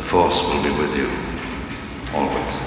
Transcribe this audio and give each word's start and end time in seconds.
The 0.00 0.06
Force 0.06 0.42
will 0.48 0.62
be 0.62 0.70
with 0.70 0.96
you. 0.96 1.08
Always. 2.14 2.60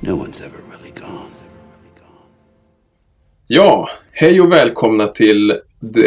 No 0.00 0.16
one's 0.16 0.40
ever 0.40 0.58
really 0.70 0.92
gone. 1.00 1.30
Ja, 3.46 3.88
hej 4.12 4.40
och 4.40 4.52
välkomna 4.52 5.06
till 5.06 5.60
de, 5.80 6.02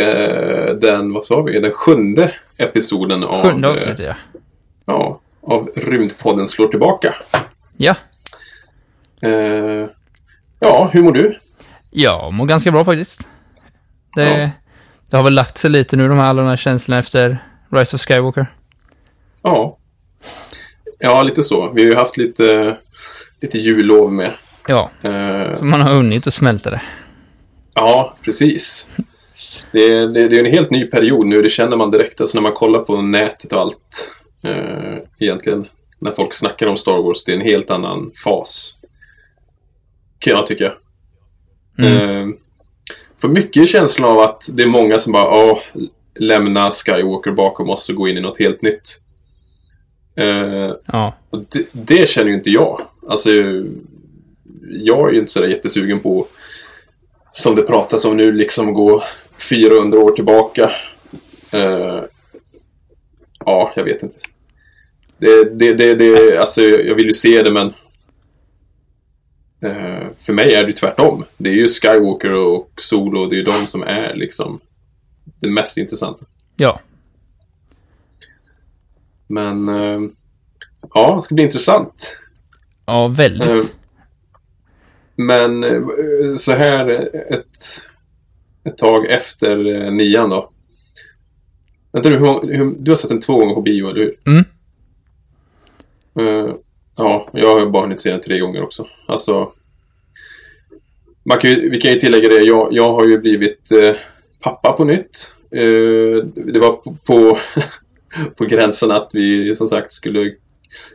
den, 0.82 1.14
vad 1.14 1.26
sa 1.26 1.42
vi, 1.42 1.60
den 1.60 1.72
sjunde 1.72 2.34
episoden 2.58 3.24
av, 3.24 3.46
Sjunde 3.46 3.68
eh, 3.68 3.74
avsnittet, 3.74 4.06
ja. 4.06 4.16
ja, 4.86 5.20
av 5.42 5.70
Rymdpodden 5.76 6.48
slår 6.48 6.68
tillbaka. 6.68 7.16
Ja, 7.78 7.96
Eh, 9.22 9.88
ja, 10.60 10.90
hur 10.94 11.04
mår 11.04 11.12
du? 11.12 11.40
jag 11.90 12.34
mår 12.34 12.46
ganska 12.46 12.72
bra 12.72 12.86
faktiskt. 12.86 13.28
Det, 14.16 14.24
Ja. 14.24 14.50
det 15.10 15.18
har 15.18 15.24
väl 15.24 15.34
lagt 15.34 15.58
sig 15.58 15.70
lite 15.70 15.96
nu, 15.98 16.08
de 16.08 16.18
här, 16.18 16.26
alla 16.26 16.42
de 16.42 16.48
här 16.50 16.58
känslorna 16.58 17.00
efter 17.00 17.38
Rise 17.72 17.96
of 17.96 18.02
Skywalker. 18.02 18.54
Ja. 19.44 19.78
Ja, 21.00 21.24
lite 21.24 21.44
så. 21.44 21.72
Vi 21.72 21.82
har 21.82 21.90
ju 21.90 21.96
haft 21.96 22.18
lite, 22.18 22.78
lite 23.42 23.60
jullov 23.60 24.14
med. 24.14 24.32
Ja, 24.68 24.92
Eh, 25.02 25.56
så 25.58 25.66
man 25.66 25.82
har 25.82 25.94
hunnit 25.94 26.28
att 26.28 26.34
smälta 26.34 26.70
det. 26.70 26.82
ja, 27.74 28.16
precis. 28.22 28.88
Det 29.72 29.80
är, 29.80 30.08
det, 30.08 30.28
det 30.28 30.36
är 30.36 30.40
en 30.40 30.52
helt 30.52 30.70
ny 30.72 30.86
period 30.86 31.28
nu, 31.28 31.42
det 31.42 31.50
känner 31.50 31.78
man 31.78 31.92
direkt. 31.92 32.22
Alltså 32.22 32.38
när 32.38 32.42
man 32.44 32.52
kollar 32.54 32.80
på 32.80 33.02
nätet 33.02 33.54
och 33.54 33.62
allt. 33.62 34.12
Eh, 34.44 34.98
egentligen, 35.20 35.68
när 36.04 36.12
folk 36.12 36.34
snackar 36.34 36.68
om 36.68 36.78
Star 36.78 37.02
Wars, 37.02 37.24
det 37.24 37.32
är 37.32 37.36
en 37.36 37.42
helt 37.42 37.72
annan 37.72 38.12
fas. 38.24 38.76
Kan 40.20 40.34
jag 40.34 40.48
tycka. 40.48 40.74
Eh, 41.80 42.28
för 43.22 43.28
mycket 43.28 43.70
känslan 43.70 44.12
av 44.12 44.20
att 44.20 44.50
det 44.52 44.64
är 44.64 44.68
många 44.68 45.00
som 45.00 45.14
bara, 45.14 45.52
åh, 45.52 45.60
lämna 46.20 46.70
Skywalker 46.72 47.32
bakom 47.32 47.70
oss 47.70 47.90
och 47.90 47.96
gå 47.96 48.08
in 48.08 48.18
i 48.18 48.22
något 48.22 48.40
helt 48.40 48.62
nytt. 48.62 49.00
Eh, 50.16 50.72
Ja, 50.86 51.14
det, 51.52 51.68
det 51.72 52.10
känner 52.10 52.30
ju 52.30 52.36
inte 52.36 52.50
jag. 52.50 52.82
Alltså, 53.08 53.30
jag 54.70 55.10
är 55.10 55.14
ju 55.14 55.20
inte 55.20 55.32
sådär 55.32 55.48
jättesugen 55.48 56.00
på, 56.00 56.28
som 57.32 57.56
det 57.56 57.62
pratas 57.64 58.06
om 58.06 58.18
nu, 58.18 58.32
liksom 58.32 58.74
gå 58.74 59.04
400 59.50 60.00
år 60.00 60.12
tillbaka. 60.12 60.72
Eh, 61.54 62.04
ja, 63.46 63.74
jag 63.76 63.84
vet 63.84 64.04
inte. 64.04 64.18
Det, 65.18 65.44
det, 65.60 65.74
det, 65.74 65.96
det, 65.96 66.38
alltså, 66.38 66.62
jag 66.62 66.96
vill 66.96 67.06
ju 67.06 67.14
se 67.14 67.44
det, 67.44 67.52
men 67.52 67.68
eh, 69.62 70.08
för 70.16 70.34
mig 70.34 70.54
är 70.54 70.62
det 70.62 70.68
ju 70.68 70.74
tvärtom. 70.74 71.26
Det 71.38 71.50
är 71.50 71.54
ju 71.54 71.68
Skywalker 71.68 72.34
och 72.34 72.72
Solo, 72.78 73.26
det 73.26 73.36
är 73.36 73.38
ju 73.38 73.44
de 73.44 73.68
som 73.68 73.84
är 73.84 74.14
liksom 74.16 74.60
det 75.40 75.48
mest 75.50 75.78
intressanta. 75.78 76.26
ja. 76.56 76.80
Men 79.28 79.70
eh, 79.70 80.02
ja, 80.94 81.16
det 81.16 81.22
ska 81.22 81.36
bli 81.36 81.44
intressant. 81.44 82.18
Ja, 82.86 83.08
väldigt. 83.08 83.52
Eh, 83.52 83.64
Men 85.16 85.66
så 86.38 86.52
här 86.52 86.88
ett, 87.34 87.82
ett 88.64 88.78
tag 88.78 89.06
efter 89.06 89.92
nian 89.92 90.30
då. 90.30 90.52
Vänta 91.92 92.10
nu, 92.10 92.18
du 92.80 92.92
har 92.92 92.96
sett 92.96 93.10
den 93.10 93.20
två 93.20 93.38
gånger 93.38 93.54
på 93.54 93.62
bio, 93.62 93.90
eller 93.90 94.00
hur? 94.00 94.16
Mm. 94.28 94.44
Eh, 96.20 96.56
ja, 96.98 97.30
jag 97.34 97.60
har 97.60 97.66
bara 97.66 97.84
hunnit 97.84 98.00
se 98.00 98.12
den 98.12 98.22
tre 98.22 98.40
gånger 98.40 98.64
också. 98.64 98.88
Alltså, 99.08 99.52
man 101.24 101.38
kan 101.40 101.50
ju, 101.50 101.70
vi 101.70 101.82
kan 101.82 101.92
ju 101.92 102.00
tillägga 102.00 102.30
det, 102.30 102.42
jag, 102.42 102.74
jag 102.74 102.94
har 102.94 103.08
ju 103.08 103.18
blivit 103.18 103.72
eh, 103.72 103.96
pappa 104.40 104.72
på 104.72 104.84
nytt. 104.84 105.36
Eh, 105.52 106.26
det 106.36 106.60
var 106.60 106.72
på, 106.72 106.96
på, 107.06 107.38
på 108.36 108.46
gränsen 108.46 108.92
att 108.92 109.10
vi 109.14 109.56
som 109.56 109.68
sagt 109.68 109.92
skulle 109.92 110.34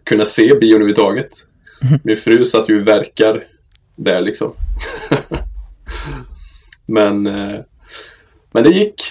kunna 0.05 0.25
se 0.25 0.55
bio 0.55 0.75
överhuvudtaget. 0.75 1.29
Min 2.05 2.17
fru 2.17 2.45
satt 2.45 2.69
ju 2.69 2.81
verkar 2.81 3.45
där 3.97 4.21
liksom. 4.21 4.53
men, 6.87 7.27
eh, 7.27 7.61
men 8.53 8.63
det 8.63 8.71
gick. 8.71 9.03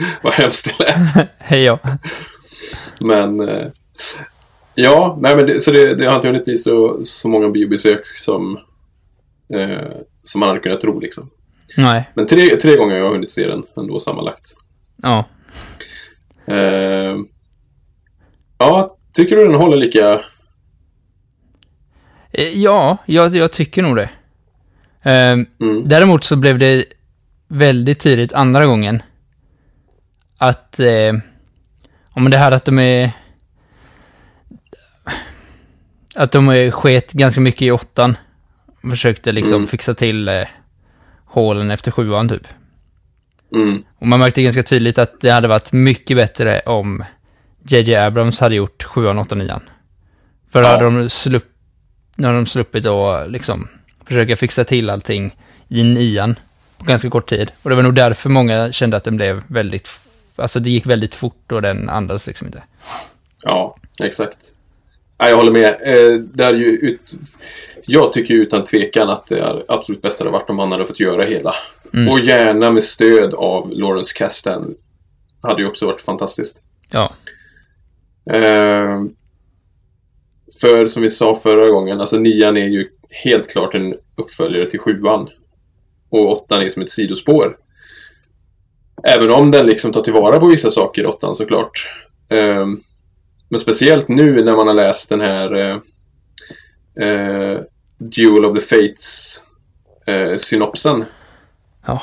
Vad 0.22 0.32
hemskt 0.32 0.78
det 0.78 0.84
lät. 0.84 1.28
Hej 1.38 1.62
ja. 1.62 1.78
Men 3.00 3.48
eh, 3.48 3.66
ja, 4.74 5.18
nej, 5.20 5.36
men 5.36 5.46
det, 5.46 5.60
så 5.60 5.70
det, 5.70 5.94
det 5.94 6.06
har 6.06 6.16
inte 6.16 6.28
hunnit 6.28 6.44
bli 6.44 6.56
så, 6.56 7.00
så 7.04 7.28
många 7.28 7.48
biobesök 7.48 8.06
som, 8.06 8.56
eh, 9.54 9.90
som 10.24 10.40
man 10.40 10.48
hade 10.48 10.60
kunnat 10.60 10.80
tro 10.80 11.00
liksom. 11.00 11.30
Nej, 11.76 12.10
Men 12.14 12.26
tre, 12.26 12.56
tre 12.56 12.76
gånger 12.76 12.94
har 12.94 13.00
jag 13.00 13.12
hunnit 13.12 13.30
se 13.30 13.46
den 13.46 13.64
ändå 13.76 14.00
sammanlagt. 14.00 14.56
ja. 15.02 15.24
Eh, 16.46 17.16
ja, 18.58 18.96
tycker 19.12 19.36
du 19.36 19.44
den 19.44 19.54
håller 19.54 19.76
lika... 19.76 20.20
Eh, 22.32 22.48
Ja, 22.58 22.96
jag, 23.06 23.34
jag 23.34 23.52
tycker 23.52 23.82
nog 23.82 23.96
det. 23.96 24.10
Ehm, 25.02 25.46
Mm. 25.60 25.88
Däremot 25.88 26.24
så 26.24 26.36
blev 26.36 26.58
det 26.58 26.84
väldigt 27.48 28.00
tydligt 28.00 28.32
andra 28.32 28.66
gången 28.66 29.02
att, 30.40 30.80
eh, 30.80 31.12
om 32.10 32.30
det 32.30 32.36
här 32.38 32.52
att 32.52 32.64
de 32.64 32.78
är, 32.78 33.10
att 36.14 36.32
de 36.32 36.48
är 36.48 36.70
sket 36.70 37.12
ganska 37.12 37.40
mycket 37.40 37.62
i 37.62 37.70
åttan. 37.70 38.16
Försökte 38.90 39.32
liksom 39.32 39.54
Mm. 39.54 39.66
fixa 39.66 39.94
till 39.94 40.28
eh, 40.28 40.42
hålen 41.24 41.70
efter 41.70 41.90
sjuan 41.90 42.28
typ. 42.28 42.48
Mm, 43.54 43.82
Och 43.98 44.06
man 44.06 44.20
märkte 44.20 44.42
ganska 44.42 44.62
tydligt 44.62 44.98
att 44.98 45.20
det 45.20 45.30
hade 45.30 45.48
varit 45.48 45.72
mycket 45.72 46.16
bättre 46.16 46.60
om 46.60 47.04
JJ 47.62 47.94
Abrams 47.96 48.40
hade 48.40 48.54
gjort 48.54 48.82
sjuan, 48.82 49.18
åttan, 49.18 49.38
nian. 49.38 49.60
För 50.52 50.62
då 50.62 50.68
Ja. 50.68 50.72
hade 50.72 50.84
de 50.84 51.08
slupp, 51.10 51.48
hade 52.16 52.34
de 52.36 52.46
sluppit 52.46 52.86
att 52.86 53.30
liksom 53.30 53.68
försöka 54.06 54.36
fixa 54.36 54.64
till 54.64 54.90
allting 54.90 55.36
i 55.68 55.82
nian 55.82 56.36
på 56.78 56.84
ganska 56.84 57.10
kort 57.10 57.28
tid. 57.28 57.50
Och 57.62 57.70
det 57.70 57.76
var 57.76 57.82
nog 57.82 57.94
därför 57.94 58.30
många 58.30 58.72
kände 58.72 58.96
att 58.96 59.04
den 59.04 59.16
blev 59.16 59.42
väldigt, 59.46 59.90
alltså 60.40 60.60
det 60.60 60.70
gick 60.70 60.86
väldigt 60.86 61.14
fort 61.14 61.52
och 61.52 61.62
den 61.62 61.88
andades 61.88 62.26
liksom 62.26 62.46
inte. 62.46 62.62
ja, 63.44 63.76
exakt. 64.02 64.54
Ja, 65.18 65.28
jag 65.28 65.36
håller 65.36 65.52
med. 65.52 65.68
Eh, 65.68 66.20
det 66.20 66.44
är 66.44 66.54
ju 66.54 66.66
ut... 66.66 67.14
Jag 67.86 68.12
tycker 68.12 68.34
utan 68.34 68.64
tvekan 68.64 69.10
att 69.10 69.26
det 69.26 69.38
är 69.38 69.64
absolut 69.68 70.02
bäst 70.02 70.18
hade 70.18 70.30
varit 70.30 70.50
om 70.50 70.58
han 70.58 70.72
hade 70.72 70.86
fått 70.86 71.00
göra 71.00 71.24
hela. 71.24 71.52
Mm. 71.94 72.08
Och 72.08 72.20
gärna 72.20 72.70
med 72.70 72.82
stöd 72.82 73.34
av 73.34 73.70
Lawrence 73.70 74.14
Kasdan. 74.16 74.74
Hade 75.40 75.62
ju 75.62 75.68
också 75.68 75.86
varit 75.86 76.00
fantastiskt. 76.00 76.62
Ja, 76.90 77.12
Eh, 78.30 79.02
för 80.60 80.86
som 80.86 81.02
vi 81.02 81.10
sa 81.10 81.34
förra 81.34 81.68
gången, 81.70 82.00
alltså 82.00 82.16
nian 82.16 82.56
är 82.56 82.66
ju 82.66 82.88
helt 83.24 83.48
klart 83.50 83.74
en 83.74 83.94
uppföljare 84.16 84.70
till 84.70 84.80
sjuan. 84.80 85.28
Och 86.10 86.30
åttan 86.30 86.62
är 86.62 86.68
som 86.68 86.82
ett 86.82 86.90
sidospår. 86.90 87.56
Även 89.04 89.30
om 89.30 89.50
den 89.50 89.66
liksom 89.66 89.92
tar 89.92 90.00
tillvara 90.00 90.40
på 90.40 90.46
vissa 90.46 90.70
saker 90.70 91.06
åttan 91.06 91.34
såklart. 91.34 91.88
Eh, 92.28 92.66
men 93.48 93.58
speciellt 93.58 94.08
nu 94.08 94.44
när 94.44 94.56
man 94.56 94.66
har 94.66 94.74
läst 94.74 95.08
den 95.08 95.20
här 95.20 95.54
eh, 95.54 95.76
eh, 97.08 97.60
Duel 97.98 98.46
of 98.46 98.58
the 98.58 98.76
Fates 98.76 99.44
eh, 100.06 100.36
synopsen. 100.36 101.04
ja, 101.86 102.00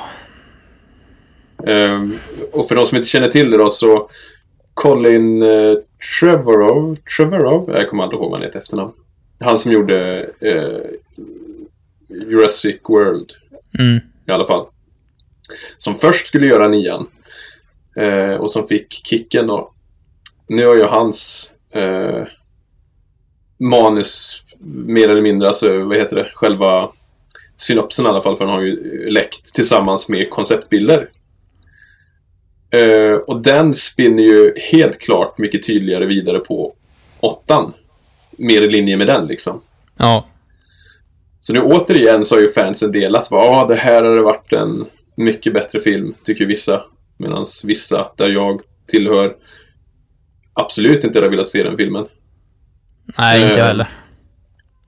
Ehm, 1.66 2.18
och 2.52 2.68
för 2.68 2.76
de 2.76 2.86
som 2.86 2.98
inte 2.98 3.10
känner 3.10 3.28
till 3.28 3.52
det 3.52 3.58
då 3.58 3.70
så 3.70 4.10
Colin 4.74 5.44
eh, 5.44 5.74
Trevorrow, 6.20 6.98
Trevorrow, 7.18 7.70
jag 7.70 7.90
kommer 7.90 8.04
aldrig 8.04 8.20
ihåg 8.22 8.32
vad 8.32 8.40
han 8.40 8.46
heter 8.46 8.60
efternamn. 8.60 8.92
Han 9.40 9.58
som 9.58 9.72
gjorde 9.72 10.30
eh, 10.40 10.80
Jurassic 12.08 12.78
World 12.90 13.32
mm, 13.80 14.00
i 14.28 14.32
alla 14.32 14.48
fall. 14.48 14.66
Som 15.78 15.96
först 15.96 16.28
skulle 16.28 16.48
göra 16.48 16.68
nian. 16.68 17.08
Eh, 17.96 18.34
och 18.34 18.52
som 18.52 18.68
fick 18.68 19.02
kicken 19.06 19.48
då. 19.48 19.72
Nu 20.48 20.66
har 20.66 20.76
ju 20.76 20.84
hans 20.84 21.52
eh, 21.74 22.24
manus 23.60 24.44
mer 24.86 25.10
eller 25.10 25.22
mindre, 25.22 25.48
alltså 25.48 25.84
vad 25.84 25.98
heter 25.98 26.16
det, 26.16 26.32
själva 26.34 26.90
synopsen 27.58 28.06
i 28.06 28.10
alla 28.10 28.22
fall, 28.22 28.36
för 28.36 28.46
han 28.46 28.54
har 28.54 28.62
ju 28.62 29.10
läckt 29.10 29.56
tillsammans 29.56 30.10
med 30.10 30.30
konceptbilder. 30.30 31.10
Eh, 32.70 33.14
och 33.14 33.42
den 33.42 33.74
spinner 33.74 34.24
ju 34.24 34.54
helt 34.72 35.00
klart 35.00 35.38
mycket 35.38 35.68
tydligare 35.68 36.06
vidare 36.06 36.40
på 36.40 36.74
åttan. 37.20 37.74
Mer 38.32 38.62
i 38.62 38.72
linje 38.72 38.98
med 38.98 39.08
den 39.08 39.28
liksom. 39.28 39.62
ja, 39.98 40.28
Så 41.40 41.54
nu 41.54 41.62
återigen 41.62 42.24
så 42.24 42.36
har 42.36 42.42
ju 42.42 42.48
fansen 42.48 42.92
delat. 42.92 43.28
Ja, 43.32 43.38
ah, 43.38 43.68
det 43.68 43.76
här 43.76 44.04
hade 44.04 44.22
varit 44.22 44.54
en 44.54 44.86
mycket 45.18 45.54
bättre 45.54 45.80
film, 45.80 46.14
tycker 46.24 46.46
vissa. 46.46 46.82
Medan 47.18 47.46
vissa, 47.64 48.12
där 48.18 48.30
jag 48.30 48.62
tillhör, 48.88 49.36
absolut 50.54 51.04
inte 51.04 51.18
hade 51.20 51.30
velat 51.30 51.48
se 51.48 51.64
den 51.64 51.78
filmen. 51.78 52.08
Nej, 53.18 53.42
inte 53.42 53.52
jag 53.54 53.60
Eh. 53.60 53.66
heller. 53.68 53.88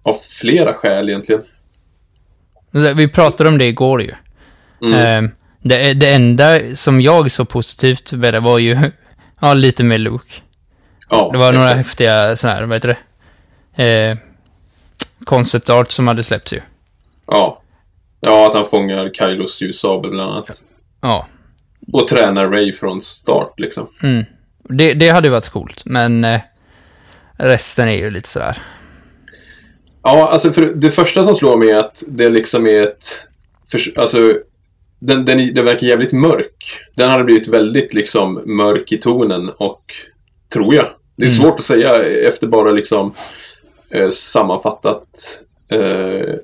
Av 0.03 0.13
flera 0.39 0.73
skäl 0.73 1.09
egentligen. 1.09 1.41
Vi 2.95 3.07
pratade 3.07 3.49
om 3.49 3.57
det 3.57 3.65
igår 3.65 4.01
ju. 4.01 4.11
Mm. 4.81 5.25
Eh, 5.25 5.31
det, 5.61 5.93
det 5.93 6.13
enda 6.13 6.75
som 6.75 7.01
jag 7.01 7.31
såg 7.31 7.49
positivt 7.49 8.11
med 8.11 8.33
det 8.33 8.39
var 8.39 8.59
ju, 8.59 8.91
ja, 9.41 9.53
lite 9.53 9.83
mer 9.83 9.97
Luke. 9.97 10.33
Ja, 11.09 11.29
Det 11.31 11.37
var 11.37 11.51
några 11.53 11.65
exakt. 11.65 11.77
häftiga 11.87 12.35
sådana 12.35 12.55
här, 12.59 12.65
vad 12.65 12.75
heter 12.75 12.97
det? 13.75 13.83
Eh, 14.09 14.17
concept 15.25 15.69
art 15.69 15.91
som 15.91 16.07
hade 16.07 16.23
släppts 16.23 16.53
ju. 16.53 16.61
Ja. 17.27 17.61
Ja, 18.19 18.47
att 18.47 18.53
han 18.53 18.65
fångar 18.65 19.09
Kylos 19.13 19.61
ljussabel 19.61 20.11
bland 20.11 20.31
annat. 20.31 20.63
Ja. 21.01 21.27
Och 21.93 22.07
tränar 22.07 22.47
Ray 22.49 22.71
från 22.71 23.01
start 23.01 23.59
liksom. 23.59 23.87
Mm. 24.03 24.25
Det, 24.63 24.93
det 24.93 25.09
hade 25.09 25.29
varit 25.29 25.49
coolt, 25.49 25.85
men 25.85 26.23
eh, 26.23 26.39
resten 27.37 27.87
är 27.87 27.97
ju 27.97 28.09
lite 28.11 28.29
sådär. 28.29 28.57
Ja, 30.03 30.29
alltså 30.29 30.51
för 30.51 30.61
det 30.61 30.91
första 30.91 31.23
som 31.23 31.33
slår 31.33 31.57
mig 31.57 31.71
är 31.71 31.77
att 31.77 32.03
det 32.07 32.29
liksom 32.29 32.67
är 32.67 32.83
ett... 32.83 33.05
För, 33.71 33.99
alltså, 33.99 34.33
den, 34.99 35.25
den, 35.25 35.53
den 35.53 35.65
verkar 35.65 35.87
jävligt 35.87 36.13
mörk. 36.13 36.79
Den 36.95 37.09
hade 37.09 37.23
blivit 37.23 37.47
väldigt 37.47 37.93
liksom 37.93 38.41
mörk 38.45 38.91
i 38.91 38.97
tonen 38.97 39.49
och 39.49 39.83
tror 40.53 40.75
jag. 40.75 40.85
Det 41.15 41.25
är 41.25 41.29
svårt 41.29 41.53
att 41.53 41.61
säga 41.61 42.03
efter 42.27 42.47
bara 42.47 42.71
liksom 42.71 43.13
eh, 43.89 44.09
sammanfattat 44.09 45.07
eh, 45.71 46.35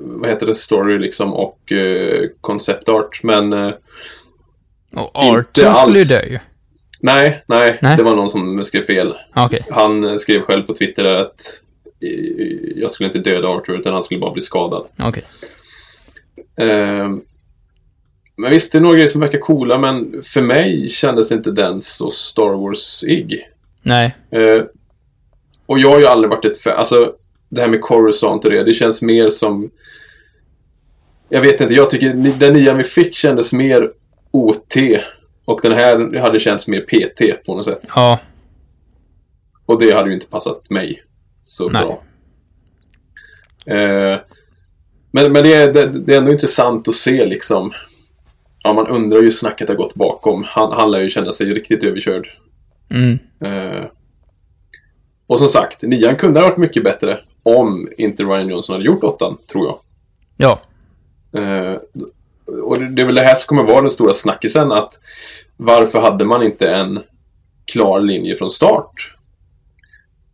vad 0.00 0.30
heter 0.30 0.46
det, 0.46 0.54
story 0.54 0.98
liksom 0.98 1.34
och 1.34 1.72
eh, 1.72 2.28
konceptart. 2.40 3.20
Men 3.22 3.52
eh, 3.52 3.72
Och 4.96 5.24
Inte 5.24 5.38
Arthur 5.38 5.42
skulle 5.52 5.68
alls. 5.70 6.08
dö 6.08 6.22
ju. 6.26 6.38
nej, 7.00 7.44
nej, 7.46 7.78
Nej. 7.82 7.96
det 7.96 8.02
var 8.02 8.16
någon 8.16 8.28
som 8.28 8.62
skrev 8.62 8.80
fel. 8.80 9.14
Ja, 9.34 9.46
Okej. 9.46 9.66
Han 9.70 10.18
skrev 10.18 10.40
själv 10.40 10.62
på 10.66 10.74
Twitter 10.74 11.04
att 11.04 11.40
eh, 12.00 12.10
jag 12.76 12.90
skulle 12.90 13.06
inte 13.06 13.18
döda 13.30 13.48
Arthur 13.48 13.78
utan 13.80 13.92
han 13.92 14.02
skulle 14.02 14.20
bara 14.20 14.32
bli 14.32 14.42
skadad. 14.42 14.86
Okej. 14.98 15.24
Ehm, 16.56 17.22
men 18.36 18.50
visst, 18.50 18.72
det 18.72 18.78
är 18.78 18.82
några 18.82 18.94
grejer 18.94 19.08
som 19.08 19.20
verkar 19.20 19.38
coola, 19.38 19.78
men 19.78 20.22
för 20.22 20.42
mig 20.42 20.88
kändes 20.88 21.32
inte 21.32 21.50
den 21.50 21.80
så 21.80 22.10
Star 22.10 22.52
Wars-ig. 22.56 23.40
Nej. 23.82 24.16
Eh, 24.30 24.62
och 25.66 25.78
jag 25.78 25.90
har 25.90 25.98
ju 25.98 26.06
aldrig 26.06 26.30
varit 26.30 26.44
ett 26.44 26.58
fan, 26.60 26.76
alltså 26.78 27.12
det 27.48 27.60
här 27.60 27.68
med 27.68 27.80
Coruscant 27.80 28.44
och 28.44 28.50
det, 28.50 28.64
det 28.64 28.74
känns 28.74 29.02
mer 29.02 29.30
som... 29.30 29.70
Jag 31.28 31.40
vet 31.40 31.60
inte, 31.60 31.74
jag 31.74 31.90
tycker 31.90 32.12
den 32.38 32.52
nya 32.52 32.74
vi 32.74 32.84
fick 32.84 33.14
kändes 33.14 33.52
mer 33.52 33.90
OT. 34.30 34.76
Och 35.44 35.60
den 35.62 35.72
här 35.72 36.18
hade 36.18 36.40
känts 36.40 36.68
mer 36.68 36.80
PT 36.80 37.46
på 37.46 37.54
något 37.54 37.64
sätt. 37.64 37.88
Ja. 37.94 38.20
Och 39.66 39.80
det 39.80 39.94
hade 39.94 40.08
ju 40.08 40.14
inte 40.14 40.26
passat 40.26 40.70
mig 40.70 41.02
så 41.42 41.68
Nej. 41.68 41.82
bra. 41.82 42.02
Eh, 43.76 44.20
men 45.10 45.32
men 45.32 45.42
det, 45.42 45.54
är, 45.54 45.72
det, 45.72 45.86
det 45.86 46.14
är 46.14 46.18
ändå 46.18 46.32
intressant 46.32 46.88
att 46.88 46.94
se 46.94 47.26
liksom. 47.26 47.72
Ja, 48.62 48.72
man 48.72 48.86
undrar 48.86 49.22
ju 49.22 49.30
snacket 49.30 49.68
har 49.68 49.76
gått 49.76 49.94
bakom. 49.94 50.44
Han, 50.46 50.72
han 50.72 50.90
lär 50.90 51.00
ju 51.00 51.08
känna 51.08 51.32
sig 51.32 51.46
riktigt 51.46 51.84
överkörd. 51.84 52.28
Mm. 52.90 53.18
Eh, 53.40 53.84
och 55.26 55.38
som 55.38 55.48
sagt, 55.48 55.82
nian 55.82 56.16
kunde 56.16 56.40
ha 56.40 56.48
varit 56.48 56.58
mycket 56.58 56.84
bättre 56.84 57.18
om 57.44 57.88
inte 57.96 58.22
Ryan 58.22 58.48
Johnson 58.48 58.72
hade 58.72 58.84
gjort 58.84 59.04
åttan, 59.04 59.36
tror 59.52 59.66
jag. 59.66 59.78
Ja. 60.36 60.60
Eh, 61.40 61.78
och 62.62 62.80
det 62.80 63.02
är 63.02 63.06
väl 63.06 63.14
det 63.14 63.22
här 63.22 63.34
som 63.34 63.46
kommer 63.46 63.72
vara 63.72 63.80
den 63.80 63.90
stora 63.90 64.12
snackisen, 64.12 64.72
att 64.72 65.00
varför 65.56 66.00
hade 66.00 66.24
man 66.24 66.42
inte 66.42 66.70
en 66.70 67.00
klar 67.64 68.00
linje 68.00 68.34
från 68.34 68.50
start? 68.50 69.14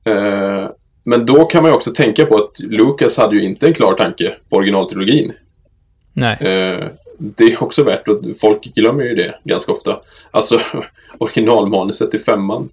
Eh, 0.04 0.70
men 1.04 1.26
då 1.26 1.44
kan 1.44 1.62
man 1.62 1.70
ju 1.70 1.76
också 1.76 1.92
tänka 1.92 2.26
på 2.26 2.36
att 2.36 2.60
Lucas 2.60 3.16
hade 3.16 3.36
ju 3.36 3.42
inte 3.42 3.66
en 3.66 3.74
klar 3.74 3.94
tanke 3.94 4.34
på 4.48 4.56
originaltrilogin. 4.56 5.32
Nej. 6.12 6.36
Eh, 6.40 6.88
det 7.18 7.44
är 7.44 7.62
också 7.62 7.84
värt 7.84 8.08
att 8.08 8.40
folk 8.40 8.62
glömmer 8.62 9.04
ju 9.04 9.14
det 9.14 9.34
ganska 9.44 9.72
ofta. 9.72 10.00
Alltså 10.30 10.60
originalmanuset 11.18 12.10
till 12.10 12.20
femman. 12.20 12.68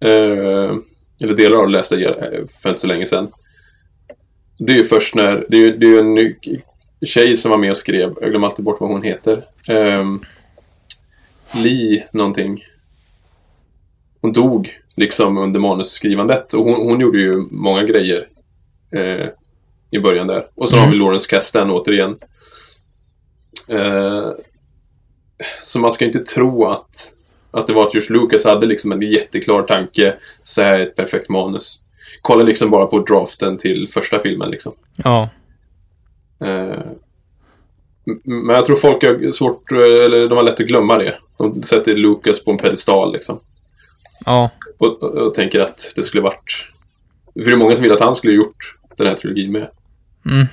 Eh, 0.00 0.74
eller 1.20 1.34
delar 1.36 1.58
av 1.58 1.66
det 1.66 1.72
läste 1.72 1.96
jag 1.96 2.14
för 2.62 2.68
inte 2.68 2.80
så 2.80 2.86
länge 2.86 3.06
sedan. 3.06 3.28
Det 4.58 4.72
är 4.72 4.76
ju 4.76 4.84
först 4.84 5.14
när, 5.14 5.46
det 5.48 5.56
är 5.56 5.60
ju, 5.60 5.76
det 5.76 5.86
är 5.86 5.98
en 5.98 6.34
tjej 7.06 7.36
som 7.36 7.50
var 7.50 7.58
med 7.58 7.70
och 7.70 7.76
skrev, 7.76 8.14
jag 8.20 8.30
glömmer 8.30 8.46
alltid 8.46 8.64
bort 8.64 8.80
vad 8.80 8.90
hon 8.90 9.02
heter. 9.02 9.44
Um, 9.68 10.24
Li 11.54 12.04
någonting. 12.12 12.64
Hon 14.20 14.32
dog 14.32 14.78
liksom 14.96 15.38
under 15.38 15.60
manusskrivandet 15.60 16.54
och 16.54 16.64
hon, 16.64 16.74
hon 16.74 17.00
gjorde 17.00 17.18
ju 17.18 17.36
många 17.50 17.82
grejer 17.82 18.28
eh, 18.90 19.28
i 19.90 19.98
början 19.98 20.26
där. 20.26 20.48
Och 20.54 20.68
så 20.68 20.76
har 20.76 20.90
vi 20.90 20.96
Lawrence 20.96 21.30
Kasdan 21.30 21.70
återigen. 21.70 22.18
Eh, 23.68 24.30
så 25.62 25.78
man 25.78 25.92
ska 25.92 26.04
inte 26.04 26.18
tro 26.18 26.64
att, 26.64 27.12
att 27.50 27.66
det 27.66 27.72
var 27.72 27.86
att 27.86 27.94
George 27.94 28.20
Lucas 28.20 28.44
hade 28.44 28.66
liksom 28.66 28.92
en 28.92 29.02
jätteklar 29.02 29.62
tanke. 29.62 30.14
Så 30.42 30.62
här 30.62 30.78
är 30.78 30.86
ett 30.86 30.96
perfekt 30.96 31.28
manus. 31.28 31.80
Kolla 32.22 32.42
liksom 32.42 32.70
bara 32.70 32.86
på 32.86 32.98
draften 32.98 33.58
till 33.58 33.88
första 33.88 34.18
filmen 34.18 34.50
liksom. 34.50 34.72
Ja. 34.96 35.28
Eh, 36.40 36.80
men 38.24 38.56
jag 38.56 38.66
tror 38.66 38.76
folk 38.76 39.04
har 39.04 39.30
svårt, 39.30 39.72
eh, 39.72 39.78
eller 39.78 40.28
de 40.28 40.36
har 40.36 40.44
lätt 40.44 40.60
att 40.60 40.66
glömma 40.66 40.98
det. 40.98 41.14
De 41.38 41.62
sätter 41.62 41.94
Lucas 41.94 42.44
på 42.44 42.50
en 42.50 42.58
pedestal 42.58 43.12
liksom. 43.12 43.40
Ja. 44.24 44.50
Och, 44.78 45.02
och, 45.02 45.14
och 45.14 45.34
tänker 45.34 45.60
att 45.60 45.92
det 45.96 46.02
skulle 46.02 46.22
varit... 46.22 46.66
För 47.34 47.50
det 47.50 47.52
är 47.52 47.56
många 47.56 47.74
som 47.74 47.82
vill 47.82 47.92
att 47.92 48.00
han 48.00 48.14
skulle 48.14 48.34
gjort 48.34 48.76
den 48.96 49.06
här 49.06 49.14
trilogin 49.14 49.52
med. 49.52 49.70
Mm. 50.26 50.46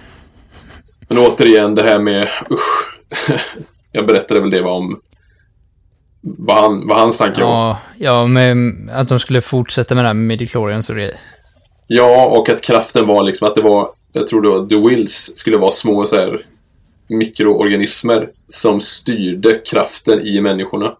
Men 1.07 1.17
återigen 1.17 1.75
det 1.75 1.83
här 1.83 1.99
med, 1.99 2.29
usch. 2.51 2.99
jag 3.91 4.07
berättade 4.07 4.39
väl 4.39 4.49
det 4.49 4.61
var 4.61 4.71
om 4.71 5.01
vad, 6.21 6.57
han, 6.57 6.87
vad 6.87 6.97
hans 6.97 7.17
tanke 7.17 7.41
var. 7.41 7.49
Ja, 7.49 7.79
ja, 7.97 8.27
med 8.27 8.57
att 8.91 9.07
de 9.07 9.19
skulle 9.19 9.41
fortsätta 9.41 9.95
med 9.95 10.03
det 10.03 10.07
här 10.07 10.13
midichlorians 10.13 10.89
och 10.89 10.95
det. 10.95 11.17
Ja, 11.87 12.25
och 12.25 12.49
att 12.49 12.61
kraften 12.63 13.07
var 13.07 13.23
liksom 13.23 13.47
att 13.47 13.55
det 13.55 13.61
var, 13.61 13.89
jag 14.11 14.27
tror 14.27 14.41
det 14.41 14.49
var 14.49 14.67
The 14.67 14.75
Wills 14.89 15.31
skulle 15.35 15.57
vara 15.57 15.71
små 15.71 16.05
så 16.05 16.15
här 16.15 16.45
mikroorganismer 17.07 18.31
som 18.47 18.79
styrde 18.79 19.61
kraften 19.65 20.21
i 20.21 20.41
människorna. 20.41 20.97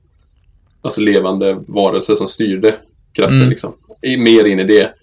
Alltså 0.82 1.02
levande 1.02 1.54
varelser 1.68 2.16
som 2.16 2.28
styrde 2.28 2.76
kraften 3.14 3.38
Mm. 3.38 3.50
liksom. 3.50 3.74
Mer 4.02 4.46
in 4.46 4.60
i 4.60 4.64
det. 4.64 4.94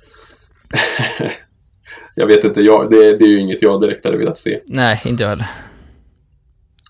jag 2.14 2.26
vet 2.26 2.44
inte, 2.44 2.60
jag, 2.60 2.90
det, 2.90 3.18
det 3.18 3.24
är 3.24 3.28
ju 3.28 3.40
inget 3.40 3.62
jag 3.62 3.80
direkt 3.80 4.04
hade 4.04 4.16
velat 4.16 4.38
se. 4.38 4.60
Nej, 4.66 5.00
inte 5.04 5.22
jag 5.22 5.30
heller. 5.30 5.46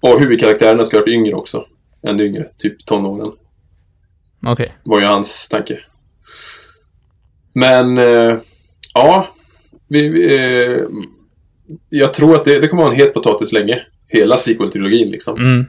Och 0.00 0.20
huvudkaraktärerna 0.20 0.84
ska 0.84 0.96
ha 0.96 1.00
varit 1.00 1.14
yngre 1.14 1.34
också. 1.34 1.66
Ännu 2.06 2.26
yngre, 2.26 2.48
typ 2.58 2.86
tonåren. 2.86 3.32
Okej. 4.46 4.72
var 4.82 5.00
ju 5.00 5.06
hans 5.06 5.48
tanke. 5.48 5.80
Men, 7.54 7.98
eh, 7.98 8.36
ja. 8.94 9.28
Vi, 9.88 10.08
vi, 10.08 10.36
eh, 10.36 10.80
jag 11.88 12.14
tror 12.14 12.34
att 12.34 12.44
det, 12.44 12.60
det 12.60 12.68
kommer 12.68 12.82
vara 12.82 12.92
en 12.92 12.98
het 12.98 13.14
potatis 13.14 13.52
länge. 13.52 13.82
Hela 14.08 14.36
sequel-trilogin 14.36 15.10
liksom. 15.10 15.36
Mm. 15.36 15.66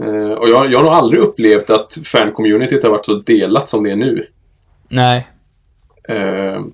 Eh, 0.00 0.32
och 0.32 0.48
jag, 0.48 0.72
jag 0.72 0.78
har 0.78 0.84
nog 0.84 0.92
aldrig 0.92 1.22
upplevt 1.22 1.70
att 1.70 1.98
fan-communityt 2.04 2.82
har 2.82 2.90
varit 2.90 3.06
så 3.06 3.14
delat 3.14 3.68
som 3.68 3.84
det 3.84 3.90
är 3.90 3.96
nu. 3.96 4.26
Nej. 4.88 5.28
Eh, 6.08 6.64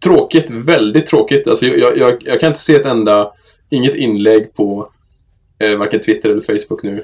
tråkigt, 0.00 0.50
väldigt 0.50 1.06
tråkigt. 1.06 1.48
Alltså, 1.48 1.66
jag, 1.66 1.98
jag, 1.98 2.22
jag 2.26 2.40
kan 2.40 2.46
inte 2.46 2.60
se 2.60 2.74
ett 2.74 2.86
enda, 2.86 3.32
inget 3.70 3.94
inlägg 3.94 4.54
på 4.54 4.90
eh, 5.58 5.76
varken 5.76 6.00
Twitter 6.00 6.30
eller 6.30 6.40
Facebook 6.40 6.82
nu 6.82 7.02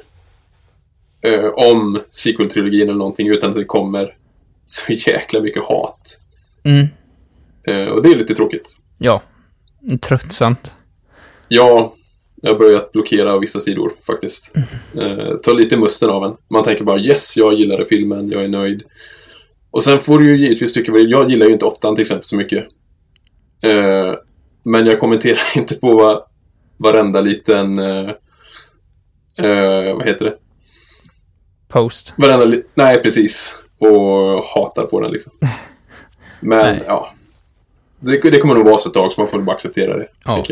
eh, 1.20 1.46
om 1.46 2.00
sequel-trilogin 2.10 2.82
eller 2.82 2.94
någonting 2.94 3.28
utan 3.28 3.50
att 3.50 3.56
det 3.56 3.64
kommer 3.64 4.16
så 4.66 4.92
jäkla 4.92 5.40
mycket 5.40 5.62
hat. 5.62 6.18
Mm. 6.64 6.86
Eh, 7.66 7.86
och 7.86 8.02
det 8.02 8.08
är 8.08 8.16
lite 8.16 8.34
tråkigt. 8.34 8.76
Ja. 8.98 9.22
Tröttsamt. 10.02 10.74
Ja, 11.48 11.94
jag 12.42 12.50
har 12.50 12.58
börjat 12.58 12.92
blockera 12.92 13.38
vissa 13.38 13.60
sidor 13.60 13.92
faktiskt. 14.06 14.52
Eh, 15.00 15.34
ta 15.42 15.52
lite 15.52 15.76
musten 15.76 16.10
av 16.10 16.24
en. 16.24 16.36
Man 16.50 16.64
tänker 16.64 16.84
bara 16.84 16.98
yes, 17.00 17.36
jag 17.36 17.54
gillade 17.54 17.84
filmen, 17.84 18.28
jag 18.28 18.44
är 18.44 18.48
nöjd. 18.48 18.82
Och 19.70 19.82
sen 19.82 20.00
får 20.00 20.18
du 20.18 20.24
ju 20.30 20.42
givetvis 20.42 20.72
tycka, 20.72 20.92
vad- 20.92 21.00
jag 21.00 21.30
gillar 21.30 21.46
ju 21.46 21.52
inte 21.52 21.64
åttan 21.64 21.94
till 21.94 22.02
exempel 22.02 22.24
så 22.26 22.36
mycket. 22.36 22.66
Eh, 23.62 24.14
men 24.62 24.86
jag 24.86 25.00
kommenterar 25.00 25.38
inte 25.56 25.74
på 25.74 25.94
vad, 25.96 26.22
varenda 26.76 27.20
liten, 27.20 27.78
eh, 27.78 28.10
eh, 29.38 29.96
vad 29.96 30.06
heter 30.06 30.24
det? 30.24 30.34
Post. 31.68 32.14
Varenda 32.16 32.44
li- 32.44 32.62
nej 32.74 33.02
precis. 33.02 33.54
Och 33.78 34.44
hatar 34.44 34.86
på 34.86 35.00
den 35.00 35.10
liksom. 35.12 35.32
Men 36.40 36.58
Nej. 36.58 36.82
ja. 36.86 37.12
Det, 38.06 38.30
det 38.30 38.38
kommer 38.38 38.54
nog 38.54 38.64
vara 38.64 38.78
så 38.78 38.88
ett 38.88 38.94
tag 38.94 39.12
så 39.12 39.20
man 39.20 39.28
får 39.28 39.42
bara 39.42 39.54
acceptera 39.56 39.96
det. 39.98 40.06
Ja. 40.24 40.44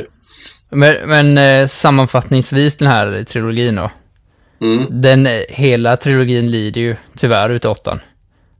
Men, 0.70 0.94
men 1.06 1.38
eh, 1.38 1.66
sammanfattningsvis 1.66 2.76
den 2.76 2.88
här 2.88 3.24
trilogin 3.24 3.74
då. 3.74 3.90
Mm. 4.60 4.86
Den, 4.90 5.26
eh, 5.26 5.40
hela 5.48 5.96
trilogin 5.96 6.50
lider 6.50 6.80
ju 6.80 6.96
tyvärr 7.16 7.50
utav 7.50 7.72
åttan. 7.72 8.00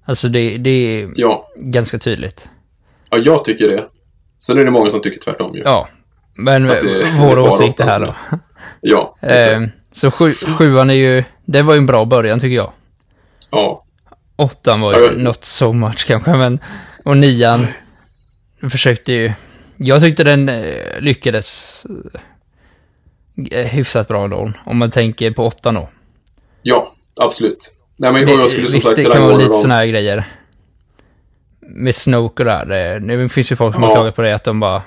Alltså 0.05 0.29
det, 0.29 0.57
det 0.59 0.71
är 0.71 1.11
Ja, 1.17 1.49
ganska 1.57 1.99
tydligt. 1.99 2.49
ja, 3.11 3.19
jag 3.19 3.45
tycker 3.45 3.69
det. 3.69 3.85
Sen 4.47 4.59
är 4.59 4.65
det 4.65 4.71
många 4.71 4.91
som 4.91 5.01
tycker 5.01 5.21
tvärtom 5.21 5.57
ju. 5.57 5.63
Ja, 5.65 5.89
men 6.37 6.63
det- 6.65 7.07
vår 7.21 7.39
åsikt 7.39 7.81
är 7.81 7.85
här 7.85 8.01
då. 8.01 8.15
Ja, 8.81 9.17
Eh, 9.23 9.37
exakt. 9.59 9.75
så 9.93 10.11
sju, 10.11 10.31
sjuan 10.59 10.91
är 10.91 10.95
ju, 10.95 11.25
det 11.45 11.63
var 11.63 11.75
ju 11.75 11.79
en 11.79 11.87
bra 11.87 12.05
början 12.05 12.41
tycker 12.41 12.57
jag. 12.57 12.73
Ja, 13.51 13.81
Åttan 14.37 14.81
var 14.81 14.93
Ja, 14.93 14.99
ju 14.99 15.05
jag- 15.05 15.17
not 15.19 15.45
so 15.45 15.73
much 15.73 16.07
kanske, 16.07 16.31
men 16.35 16.59
och 17.05 17.17
nian 17.17 17.67
försökte 18.71 19.13
ju, 19.13 19.33
jag 19.77 20.01
tyckte 20.03 20.25
den 20.25 20.49
eh, 20.49 21.01
lyckades 21.01 21.85
eh, 23.51 23.67
hyfsat 23.67 24.09
bra 24.09 24.29
då, 24.29 24.53
om 24.65 24.77
man 24.79 24.91
tänker 24.91 25.31
på 25.31 25.45
åttan 25.47 25.75
då. 25.75 25.89
ja, 26.63 26.95
absolut. 27.21 27.75
Nej, 27.97 28.13
men 28.13 28.27
Det, 28.27 28.33
jag 28.33 28.49
skulle 28.49 28.67
som 28.67 28.75
visst, 28.75 28.87
sagt 28.87 28.97
det 28.97 29.05
kan 29.05 29.23
vara 29.23 29.37
lite 29.37 29.53
sådana 29.53 29.75
här 29.75 29.87
grejer. 29.87 30.25
Med 31.61 31.95
Snoke 31.95 32.43
och 32.43 32.45
det 32.45 32.51
här. 32.51 32.67
Det, 32.67 32.99
det 33.19 33.29
finns 33.29 33.53
ju 33.53 33.57
folk 33.57 33.75
som 33.75 33.83
har 33.83 33.91
Ja. 33.91 33.95
klagat 33.95 34.15
på 34.17 34.23
det, 34.23 34.35
att 34.35 34.45
de 34.45 34.61
bara, 34.61 34.83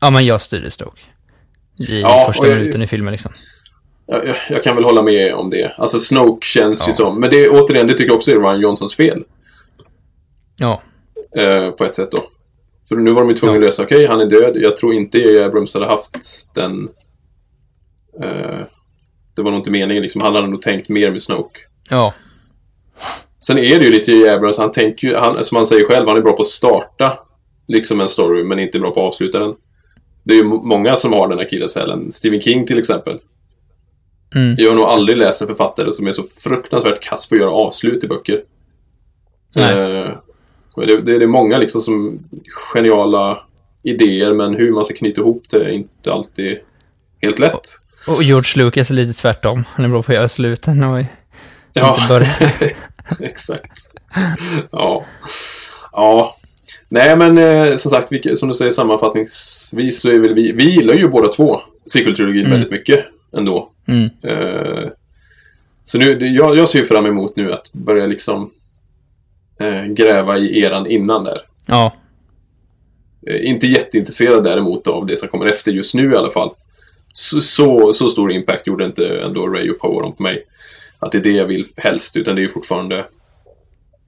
ja 0.00 0.10
men 0.10 0.26
jag 0.26 0.42
styrde 0.42 0.70
Snoke. 0.70 1.00
I 1.78 2.00
Ja, 2.00 2.24
första 2.26 2.46
jag- 2.48 2.58
minuten 2.58 2.82
i 2.82 2.86
filmen 2.86 3.12
liksom. 3.12 3.32
Jag, 4.06 4.26
jag, 4.26 4.36
jag 4.50 4.64
kan 4.64 4.74
väl 4.76 4.84
hålla 4.84 5.02
med 5.02 5.34
om 5.34 5.50
det. 5.50 5.74
Alltså 5.78 5.98
Snoke 5.98 6.46
känns 6.46 6.88
ju 6.88 6.90
Ja. 6.90 6.94
som, 6.96 7.20
men 7.20 7.30
det 7.30 7.48
återigen, 7.48 7.86
det 7.86 7.92
tycker 7.92 8.06
jag 8.10 8.16
också 8.16 8.30
är 8.30 8.34
Ryan 8.40 8.60
Johnsons 8.60 8.96
fel. 8.96 9.24
Ja, 10.58 10.82
Eh, 11.36 11.70
på 11.70 11.84
ett 11.84 11.94
sätt 11.94 12.10
då. 12.12 12.24
För 12.88 12.96
nu 12.96 13.12
var 13.12 13.20
de 13.22 13.28
ju 13.28 13.34
tvungna 13.36 13.54
Ja. 13.56 13.58
att 13.60 13.64
lösa, 13.64 13.82
okej, 13.82 14.06
han 14.06 14.20
är 14.20 14.26
död. 14.26 14.56
Jag 14.56 14.76
tror 14.76 14.94
inte. 14.94 15.44
Abrams 15.46 15.74
hade 15.74 15.86
haft 15.86 16.10
den... 16.54 16.88
Eh, 18.22 18.60
det 19.36 19.42
var 19.42 19.50
nog 19.50 19.60
inte 19.60 19.70
meningen 19.70 20.02
liksom. 20.02 20.20
Han 20.20 20.34
hade 20.34 20.46
nog 20.46 20.62
tänkt 20.62 20.88
mer 20.88 21.10
med 21.10 21.22
Snoke. 21.22 21.58
ja, 21.90 22.14
Sen 23.40 23.58
är 23.58 23.78
det 23.78 23.84
ju 23.84 23.92
lite 23.92 24.12
J.J. 24.12 24.28
Abrams, 24.28 24.58
han 24.58 24.70
tänker 24.70 25.08
ju, 25.08 25.14
han, 25.14 25.44
som 25.44 25.56
han 25.56 25.66
säger 25.66 25.84
själv, 25.88 26.08
han 26.08 26.16
är 26.16 26.20
bra 26.20 26.32
på 26.32 26.40
att 26.40 26.46
starta 26.46 27.18
liksom 27.68 28.00
en 28.00 28.08
story, 28.08 28.44
men 28.44 28.58
inte 28.58 28.78
bra 28.78 28.90
på 28.90 29.00
att 29.00 29.06
avsluta 29.06 29.38
den. 29.38 29.54
Det 30.24 30.32
är 30.34 30.38
ju 30.38 30.44
må- 30.44 30.62
många 30.62 30.96
som 30.96 31.12
har 31.12 31.28
den 31.28 31.38
akilleshälen. 31.38 32.12
Stephen 32.12 32.40
King 32.40 32.66
till 32.66 32.78
exempel. 32.78 33.18
Mm. 34.34 34.54
Jag 34.58 34.68
har 34.70 34.76
nog 34.76 34.84
aldrig 34.84 35.18
läst 35.18 35.42
en 35.42 35.48
författare 35.48 35.92
som 35.92 36.06
är 36.06 36.12
så 36.12 36.22
fruktansvärt 36.22 37.02
kass 37.02 37.28
på 37.28 37.34
att 37.34 37.40
göra 37.40 37.50
avslut 37.50 38.04
i 38.04 38.08
böcker. 38.08 38.42
Eh, 39.56 40.10
det, 40.80 40.86
det, 41.00 41.18
det 41.18 41.24
är 41.24 41.26
många 41.26 41.58
liksom 41.58 41.80
som 41.80 42.18
geniala 42.74 43.38
idéer, 43.82 44.32
men 44.32 44.54
hur 44.54 44.72
man 44.72 44.84
ska 44.84 44.94
knyta 44.94 45.20
ihop 45.20 45.42
det 45.50 45.56
är 45.64 45.68
inte 45.68 46.12
alltid 46.12 46.58
helt 47.22 47.38
lätt. 47.38 47.60
och 48.06 48.22
George 48.22 48.64
Lucas 48.64 48.90
är 48.90 48.94
lite 48.94 49.20
tvärtom. 49.20 49.64
Han 49.68 49.84
är 49.84 49.88
bra 49.88 50.02
på 50.02 50.12
att 50.12 50.16
göra 50.16 50.28
sluten 50.28 50.82
och 50.84 51.04
Ja, 51.72 51.96
inte 52.00 52.08
börja. 52.08 52.50
exakt. 53.30 53.78
Ja. 54.70 55.04
Ja. 55.92 56.36
Nej, 56.88 57.16
men 57.16 57.38
eh, 57.38 57.76
som 57.76 57.90
sagt, 57.90 58.12
vilka- 58.12 58.36
som 58.36 58.48
du 58.48 58.54
säger 58.54 58.70
sammanfattningsvis 58.70 60.00
så 60.00 60.10
är 60.10 60.18
väl 60.18 60.34
vi, 60.34 60.52
vi 60.52 60.64
gillar 60.70 60.94
ju 60.94 61.08
båda 61.08 61.28
två 61.28 61.60
sequel-trilogin 61.94 62.50
väldigt 62.50 62.70
mycket 62.70 63.04
ändå. 63.36 63.70
Mm. 63.88 64.04
Eh, 64.24 64.88
så 65.84 65.98
nu, 65.98 66.14
det, 66.18 66.26
jag, 66.26 66.56
jag 66.56 66.68
ser 66.68 66.78
ju 66.78 66.84
fram 66.84 67.06
emot 67.06 67.36
nu 67.36 67.52
att 67.52 67.72
börja 67.72 68.06
liksom 68.06 68.50
eh, 69.60 69.84
gräva 69.84 70.38
i 70.38 70.60
eran 70.62 70.86
innan 70.86 71.24
där. 71.24 71.40
Ja, 71.66 71.92
Eh, 73.26 73.48
inte 73.50 73.66
jätteintresserad 73.66 74.44
däremot 74.44 74.86
av 74.86 75.06
det 75.06 75.16
som 75.16 75.28
kommer 75.28 75.46
efter 75.46 75.72
just 75.72 75.94
nu 75.94 76.12
i 76.12 76.16
alla 76.16 76.30
fall. 76.30 76.50
Så, 77.12 77.40
så, 77.40 77.92
så 77.92 78.08
stor 78.08 78.32
impact 78.32 78.66
gjorde 78.66 78.84
inte 78.84 79.20
ändå 79.20 79.46
Ray 79.46 79.70
och 79.70 79.78
Power 79.78 80.10
på 80.10 80.22
mig. 80.22 80.44
Att 80.98 81.12
det 81.12 81.18
är 81.18 81.22
det 81.22 81.30
jag 81.30 81.46
vill 81.46 81.64
helst, 81.76 82.16
utan 82.16 82.36
det 82.36 82.44
är 82.44 82.48
fortfarande 82.48 83.06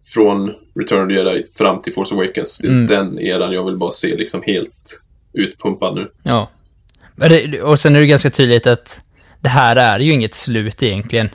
från 0.06 0.54
Return 0.80 1.02
of 1.02 1.08
the 1.08 1.14
Jedi 1.14 1.42
fram 1.58 1.82
till 1.82 1.92
Force 1.92 2.14
Awakens. 2.14 2.58
Det 2.58 2.68
är 2.68 2.72
Mm. 2.72 2.86
den 2.86 3.18
eran 3.18 3.52
jag 3.52 3.64
vill 3.64 3.76
bara 3.76 3.90
se 3.90 4.16
liksom 4.16 4.42
helt 4.42 5.00
utpumpad 5.32 5.94
nu. 5.94 6.10
ja. 6.22 6.50
Och 7.62 7.80
sen 7.80 7.96
är 7.96 8.00
det 8.00 8.06
ganska 8.06 8.30
tydligt 8.30 8.66
att 8.66 9.00
det 9.40 9.48
här 9.48 9.76
är 9.76 10.00
ju 10.00 10.12
inget 10.12 10.34
slut 10.34 10.82
egentligen. 10.82 11.28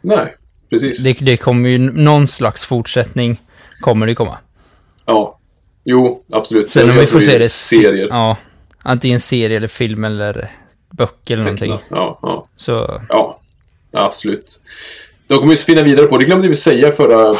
Nej, 0.00 0.34
precis. 0.70 1.04
Det, 1.04 1.12
det 1.20 1.36
kommer 1.36 1.68
ju 1.68 1.78
någon 1.78 2.26
slags 2.26 2.66
fortsättning, 2.66 3.40
kommer 3.80 4.06
det 4.06 4.14
komma. 4.14 4.38
Ja. 5.06 5.38
Jo, 5.84 6.24
absolut. 6.32 6.70
Sen 6.70 6.90
om 6.90 6.96
vi 6.96 7.06
får 7.06 7.20
se 7.20 7.38
det... 7.38 7.48
serier. 7.48 8.08
Ja. 8.10 8.36
Antingen 8.82 9.20
serie 9.20 9.56
eller 9.56 9.68
film 9.68 10.04
eller 10.04 10.50
böcker 10.90 11.34
eller 11.34 11.44
någonting. 11.44 11.78
Ja, 11.88 12.18
ja. 12.22 12.46
Så, 12.56 13.02
Ja, 13.08 13.40
absolut. 13.92 14.62
De 15.26 15.38
kommer 15.38 15.52
ju 15.52 15.56
spinna 15.56 15.82
vidare 15.82 16.06
på, 16.06 16.18
det 16.18 16.24
glömde 16.24 16.48
vi 16.48 16.56
säga 16.56 16.88
i 16.88 16.92
förra 16.92 17.36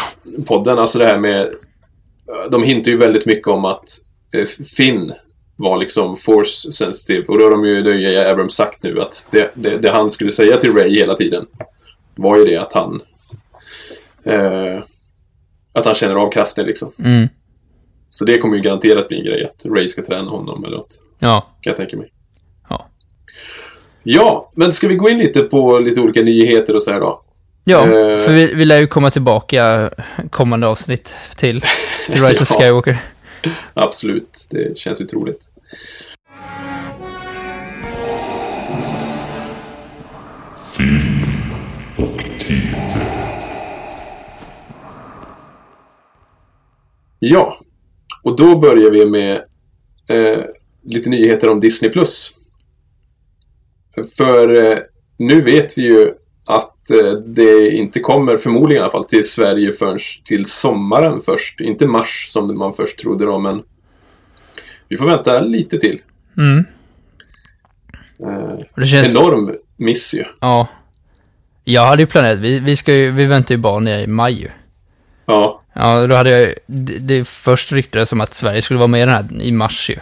podden, 0.47 0.79
alltså 0.79 0.99
det 0.99 1.07
här 1.07 1.19
med... 1.19 1.53
De 2.51 2.63
hintar 2.63 2.93
ju 2.93 2.99
väldigt 2.99 3.27
mycket 3.27 3.49
om 3.49 3.65
att 3.65 3.85
eh, 4.35 4.47
Finn 4.77 5.13
var 5.57 5.79
liksom 5.79 6.17
force 6.17 6.73
sensitive. 6.73 7.25
Och 7.29 7.39
då 7.39 7.45
har 7.45 7.51
de 7.51 7.67
ju, 7.67 7.83
det 7.83 7.91
har 7.91 7.99
ju 7.99 8.19
Abrams 8.19 8.55
sagt 8.55 8.83
nu 8.83 9.01
att 9.01 9.27
det, 9.31 9.51
det, 9.55 9.79
det 9.79 9.91
han 9.91 10.11
skulle 10.11 10.31
säga 10.31 10.57
till 10.57 10.73
Ray 10.73 10.95
hela 10.95 11.15
tiden 11.15 11.47
var 12.15 12.37
ju 12.39 12.45
det 12.45 12.57
att 12.57 12.73
han... 12.73 13.01
Eh, 14.27 14.83
att 15.73 15.87
han 15.87 15.95
känner 15.95 16.15
av 16.15 16.31
kraften 16.31 16.67
liksom. 16.67 16.93
mm. 17.05 17.29
Så 18.11 18.25
det 18.25 18.39
kommer 18.39 18.57
ju 18.57 18.63
garanterat 18.63 19.09
bli 19.09 19.19
en 19.19 19.25
grej 19.25 19.45
att 19.45 19.67
Ray 19.67 19.89
ska 19.89 20.05
träna 20.05 20.31
honom 20.31 20.65
eller 20.65 20.77
något. 20.77 21.01
Ja. 21.19 21.41
Kan 21.61 21.71
jag 21.71 21.77
tänka 21.77 21.97
mig. 21.97 22.11
Ja. 22.69 22.89
Ja, 24.03 24.51
men 24.55 24.73
ska 24.73 24.89
vi 24.89 24.95
gå 24.95 25.09
in 25.09 25.19
lite 25.19 25.41
på 25.43 25.79
lite 25.79 26.01
olika 26.01 26.23
nyheter 26.23 26.75
och 26.75 26.83
så 26.83 26.91
här 26.93 27.01
då? 27.01 27.23
Ja, 27.65 27.83
Eh. 27.87 28.19
för 28.19 28.33
vi, 28.33 28.55
vi 28.55 28.65
lär 28.65 28.79
ju 28.79 28.87
komma 28.87 29.11
tillbaka 29.11 29.91
kommande 30.31 30.67
avsnitt 30.67 31.15
till, 31.37 31.63
till 32.11 32.25
Rise 32.25 32.43
of 32.43 32.51
Ja. 32.51 32.59
Skywalker. 32.61 32.99
Absolut, 33.75 34.47
det 34.51 34.79
känns 34.79 35.01
ju 35.01 35.05
troligt. 35.05 35.49
Ja, 47.19 47.61
och 48.23 48.37
då 48.37 48.59
börjar 48.59 48.91
vi 48.91 49.07
med 49.07 49.37
eh, 50.09 50.45
lite 50.83 51.11
nyheter 51.11 51.49
om 51.49 51.61
Disney+. 51.61 51.93
För 54.17 54.71
eh, 54.73 54.79
nu 55.19 55.41
vet 55.41 55.79
vi 55.79 55.83
ju 55.83 56.13
att 56.45 56.91
eh, 56.91 57.13
det 57.13 57.71
inte 57.71 58.01
kommer, 58.01 58.37
förmodligen 58.37 58.81
i 58.81 58.83
alla 58.83 58.93
fall, 58.93 59.05
till 59.05 59.29
Sverige 59.29 59.73
förrän 59.73 59.99
till 60.25 60.45
sommaren 60.45 61.21
först. 61.21 61.61
Inte 61.61 61.87
mars 61.87 62.27
som 62.29 62.59
man 62.59 62.73
först 62.73 62.99
trodde 62.99 63.25
då, 63.25 63.39
men 63.39 63.63
vi 64.89 64.97
får 64.97 65.07
vänta 65.07 65.41
lite 65.41 65.79
till. 65.79 66.01
Mm. 66.37 66.65
Eh, 68.21 68.85
känns... 68.85 69.17
enorm 69.17 69.55
miss 69.77 70.15
ju. 70.15 70.25
Ja. 70.41 70.69
Jag 71.65 71.87
hade 71.87 72.03
ju 72.03 72.07
planerat, 72.07 72.39
vi, 72.39 72.61
vi, 72.61 72.77
ska 72.77 72.95
ju, 72.95 73.11
vi 73.11 73.27
väntar 73.27 73.55
ju 73.55 73.61
barn 73.61 73.89
i 73.89 74.07
maj 74.07 74.41
ju. 74.43 74.49
Ja, 75.27 75.63
Ja, 75.79 76.07
då 76.07 76.15
hade 76.15 76.31
jag 76.31 76.55
det, 76.67 76.99
det 76.99 77.29
först 77.29 77.73
ryktades 77.73 78.09
som 78.09 78.21
att 78.21 78.35
Sverige 78.35 78.63
skulle 78.63 78.79
vara 78.79 78.89
med 78.89 78.99
i 78.99 79.05
den 79.05 79.15
här 79.15 79.43
i 79.43 79.53
mars 79.53 79.91
ju. 79.91 79.97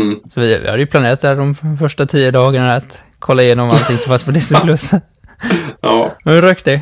mm, 0.00 0.20
Så 0.30 0.40
vi, 0.40 0.58
vi 0.58 0.68
hade 0.68 0.78
ju 0.80 0.86
planerat 0.86 1.20
där 1.20 1.36
de 1.36 1.76
första 1.78 2.06
tio 2.06 2.30
dagarna 2.30 2.72
att 2.74 3.02
kolla 3.18 3.42
igenom 3.42 3.70
allting 3.70 3.98
som 3.98 4.08
fanns 4.08 4.24
på 4.24 4.30
Disney+. 4.30 4.60
Plus. 4.60 4.90
ja. 5.80 6.14
Hur 6.24 6.42
rök 6.42 6.64
det? 6.64 6.80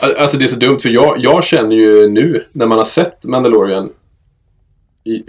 Alltså 0.00 0.36
det 0.38 0.44
är 0.44 0.48
så 0.48 0.58
dumt 0.58 0.78
för 0.78 0.88
jag, 0.88 1.16
jag 1.18 1.44
känner 1.44 1.76
ju 1.76 2.08
nu 2.08 2.44
när 2.52 2.66
man 2.66 2.78
har 2.78 2.84
sett 2.84 3.24
Mandalorian 3.24 3.90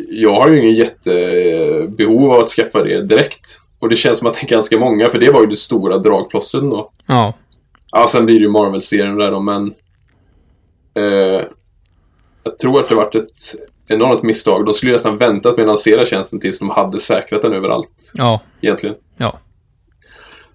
Jag 0.09 0.35
har 0.41 0.49
ju 0.49 0.59
ingen 0.59 0.73
jättebehov 0.75 2.31
av 2.31 2.39
att 2.39 2.49
skaffa 2.49 2.83
det 2.83 3.01
direkt. 3.01 3.59
Och 3.79 3.89
det 3.89 3.95
känns 3.95 4.17
som 4.17 4.27
att 4.27 4.33
det 4.33 4.43
är 4.47 4.49
ganska 4.49 4.77
många, 4.79 5.09
för 5.09 5.19
det 5.19 5.31
var 5.31 5.41
ju 5.41 5.47
det 5.47 5.55
stora 5.55 5.97
dragplåstret 5.97 6.63
då. 6.63 6.91
Ja. 7.05 7.33
Ja, 7.91 8.07
sen 8.09 8.25
blir 8.25 8.35
det 8.35 8.41
ju 8.41 8.49
Marvel-serien 8.49 9.15
där 9.17 9.31
då, 9.31 9.39
men... 9.39 9.73
Eh, 10.95 11.41
jag 12.43 12.57
tror 12.61 12.79
att 12.79 12.89
det 12.89 12.95
varit 12.95 13.15
ett 13.15 13.31
enormt 13.87 14.23
misstag. 14.23 14.65
De 14.65 14.73
skulle 14.73 14.91
nästan 14.91 15.17
väntat 15.17 15.55
med 15.57 15.63
att 15.63 15.67
lansera 15.67 16.05
tjänsten 16.05 16.39
tills 16.39 16.59
de 16.59 16.69
hade 16.69 16.99
säkrat 16.99 17.41
den 17.41 17.53
överallt, 17.53 18.11
Ja. 18.13 18.41
egentligen. 18.61 18.95
Ja. 19.17 19.39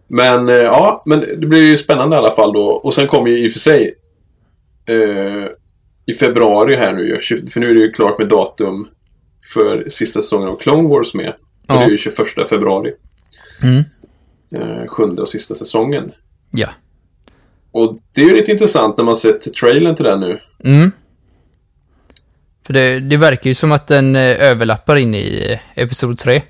Men 0.08 0.48
eh, 0.48 0.54
ja, 0.54 1.02
men 1.06 1.20
det 1.20 1.46
blir 1.46 1.62
ju 1.70 1.76
spännande 1.76 2.16
i 2.16 2.18
alla 2.18 2.30
fall 2.30 2.52
då. 2.52 2.66
Och 2.66 2.94
sen 2.94 3.06
kommer 3.08 3.30
ju 3.30 3.44
i 3.44 3.48
och 3.48 3.52
för 3.52 3.60
sig 3.60 3.94
eh, 4.86 5.46
i 6.06 6.12
februari 6.14 6.74
här 6.76 6.92
nu 6.92 7.20
för 7.52 7.60
nu 7.60 7.70
är 7.70 7.74
det 7.74 7.80
ju 7.80 7.92
klart 7.92 8.18
med 8.18 8.28
datum 8.28 8.88
för 9.54 9.88
sista 9.88 10.20
säsongen 10.20 10.48
av 10.48 10.56
Clone 10.56 10.88
Wars 10.88 11.14
med. 11.14 11.28
Och 11.28 11.34
Ja. 11.66 11.74
det 11.78 11.84
är 11.84 11.88
ju 11.88 11.96
21 11.96 12.48
februari. 12.48 12.92
Mm. 13.62 13.84
Eh, 14.54 14.86
sjunde 14.86 15.22
och 15.22 15.28
sista 15.28 15.54
säsongen. 15.54 16.12
Ja. 16.50 16.68
Och 17.72 17.98
det 18.14 18.20
är 18.20 18.24
ju 18.26 18.34
lite 18.34 18.52
intressant 18.52 18.96
när 18.96 19.04
man 19.04 19.16
sett 19.16 19.54
trailern 19.54 19.94
till 19.94 20.04
den 20.04 20.20
nu. 20.20 20.40
Mm. 20.64 20.92
För 22.66 22.72
det, 22.72 23.00
det 23.00 23.16
verkar 23.16 23.50
ju 23.50 23.54
som 23.54 23.72
att 23.72 23.86
den 23.86 24.16
eh, 24.16 24.22
överlappar 24.50 24.96
in 24.96 25.14
i 25.14 25.46
eh, 25.74 25.82
Episod 25.82 26.18
3, 26.18 26.42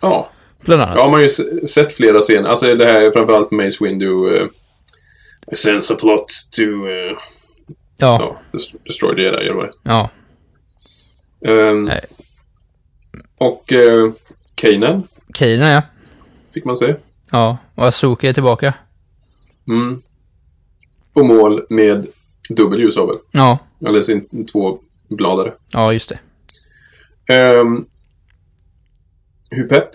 Ja, 0.00 0.30
bland 0.60 0.82
annat. 0.82 0.96
ja 0.96 1.04
man 1.04 1.12
har 1.12 1.20
ju 1.20 1.28
sett 1.66 1.92
flera 1.92 2.20
scener. 2.20 2.48
Alltså 2.48 2.74
det 2.74 2.84
här 2.86 3.00
är 3.00 3.10
framförallt 3.10 3.50
Mace 3.50 3.84
Windu. 3.84 4.06
Uh, 4.06 4.48
sense 5.52 5.94
a 5.94 5.96
plot 6.00 6.26
to 6.50 6.62
uh, 6.62 7.18
Ja, 7.96 8.18
Ja, 8.20 8.36
Des- 8.52 8.74
Destroy 8.84 9.14
det 9.14 9.30
där, 9.30 9.52
vad 9.52 9.64
det 9.64 9.72
ja. 9.82 10.10
Nej. 11.74 12.00
Och 13.38 13.72
uh, 13.72 14.12
Kanan 14.54 15.08
Kanan 15.34 15.68
ja. 15.70 15.82
fick 16.54 16.64
man 16.64 16.76
se. 16.76 16.94
Ja, 17.30 17.56
och 17.74 17.86
Azuki 17.86 18.28
är 18.28 18.32
tillbaka. 18.32 18.74
Mm. 19.68 20.02
Och 21.12 21.26
mål 21.26 21.66
med 21.70 22.06
dubbel 22.48 22.80
ljusabel. 22.80 23.16
Ja, 23.30 23.58
Eller 23.86 24.00
sin 24.00 24.46
två 24.46 24.78
bladare. 25.08 25.54
ja 25.72 25.92
just 25.92 26.12
det. 27.28 27.60
Um, 27.60 27.86
hur 29.50 29.68
pepp? 29.68 29.90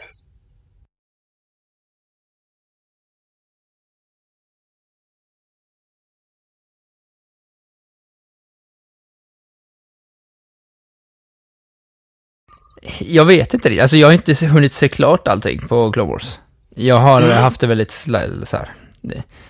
Jag 13.00 13.26
vet 13.26 13.54
inte 13.54 13.70
riktigt. 13.70 13.82
Alltså 13.82 13.98
jag 13.98 14.08
har 14.08 14.14
inte 14.14 14.46
hunnit 14.46 14.74
se 14.74 14.88
klart 14.88 15.28
allting 15.28 15.60
på 15.60 15.92
Clone 15.92 16.12
Wars. 16.12 16.40
Jag 16.76 16.96
har 16.96 17.22
haft 17.22 17.62
det 17.62 17.68
väldigt 17.68 17.92
så 17.92 18.58
här. 18.58 18.74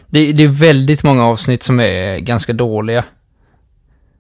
Det, 0.10 0.32
det, 0.32 0.44
är 0.44 0.48
väldigt 0.48 1.04
många 1.04 1.26
avsnitt 1.26 1.64
som 1.64 1.80
är 1.80 2.20
ganska 2.20 2.54
dåliga. 2.54 3.04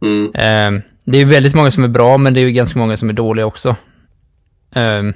Mm. 0.01 0.31
Ehm, 0.33 0.81
det 1.03 1.17
är 1.17 1.25
väldigt 1.25 1.55
många 1.55 1.71
som 1.71 1.83
är 1.83 1.87
bra, 1.87 2.17
men 2.17 2.33
det 2.33 2.39
är 2.41 2.45
ju 2.45 2.51
ganska 2.51 2.79
många 2.79 2.97
som 2.97 3.09
är 3.09 3.13
dåliga 3.13 3.45
också. 3.45 3.75
Ehm, 4.73 5.13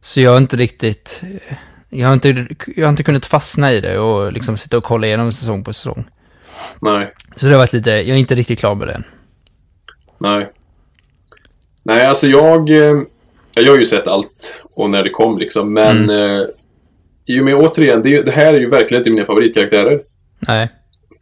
så 0.00 0.20
jag 0.20 0.30
har 0.30 0.38
inte 0.38 0.56
riktigt... 0.56 1.22
Jag 1.88 2.06
har 2.06 2.14
inte, 2.14 2.46
jag 2.76 2.86
har 2.86 2.90
inte 2.90 3.02
kunnat 3.02 3.26
fastna 3.26 3.72
i 3.72 3.80
det 3.80 3.98
och 3.98 4.32
liksom 4.32 4.56
sitta 4.56 4.78
och 4.78 4.84
kolla 4.84 5.06
igenom 5.06 5.32
säsong 5.32 5.64
på 5.64 5.72
säsong. 5.72 6.04
Nej, 6.80 7.10
Så 7.36 7.46
det 7.46 7.52
har 7.52 7.58
varit 7.58 7.72
lite... 7.72 7.90
Jag 7.90 8.08
är 8.08 8.14
inte 8.16 8.34
riktigt 8.34 8.58
klar 8.58 8.74
med 8.74 8.88
det 8.88 8.94
än. 8.94 9.04
nej. 10.18 10.52
Nej, 11.82 12.06
alltså 12.06 12.26
jag... 12.26 12.70
eh, 12.70 13.02
Jag 13.54 13.72
har 13.72 13.78
ju 13.78 13.84
sett 13.84 14.08
allt 14.08 14.54
och 14.74 14.90
när 14.90 15.02
det 15.02 15.10
kom 15.10 15.38
liksom, 15.38 15.72
men... 15.72 16.10
Mm. 16.10 16.46
I 17.28 17.40
och 17.40 17.44
med 17.44 17.54
återigen, 17.54 18.02
det, 18.02 18.22
det 18.22 18.30
här 18.30 18.54
är 18.54 18.60
ju 18.60 18.68
verkligen 18.68 19.00
inte 19.00 19.10
mina 19.10 19.24
favoritkaraktärer. 19.24 20.00
Nej. 20.38 20.68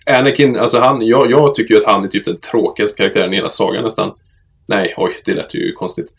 Anakin, 0.07 0.57
alltså 0.57 0.79
han, 0.79 1.07
jag, 1.07 1.31
jag 1.31 1.55
tycker 1.55 1.75
ju 1.75 1.81
att 1.81 1.87
han 1.87 2.05
är 2.05 2.09
typ 2.09 2.25
den 2.25 2.41
tråkigaste 2.41 2.97
karaktären 2.97 3.33
i 3.33 3.37
hela 3.37 3.49
sagan 3.49 3.85
nästan. 3.85 4.13
Nej, 4.67 4.95
oj, 4.97 5.17
det 5.25 5.35
lät 5.35 5.55
ju 5.55 5.73
konstigt. 5.73 6.15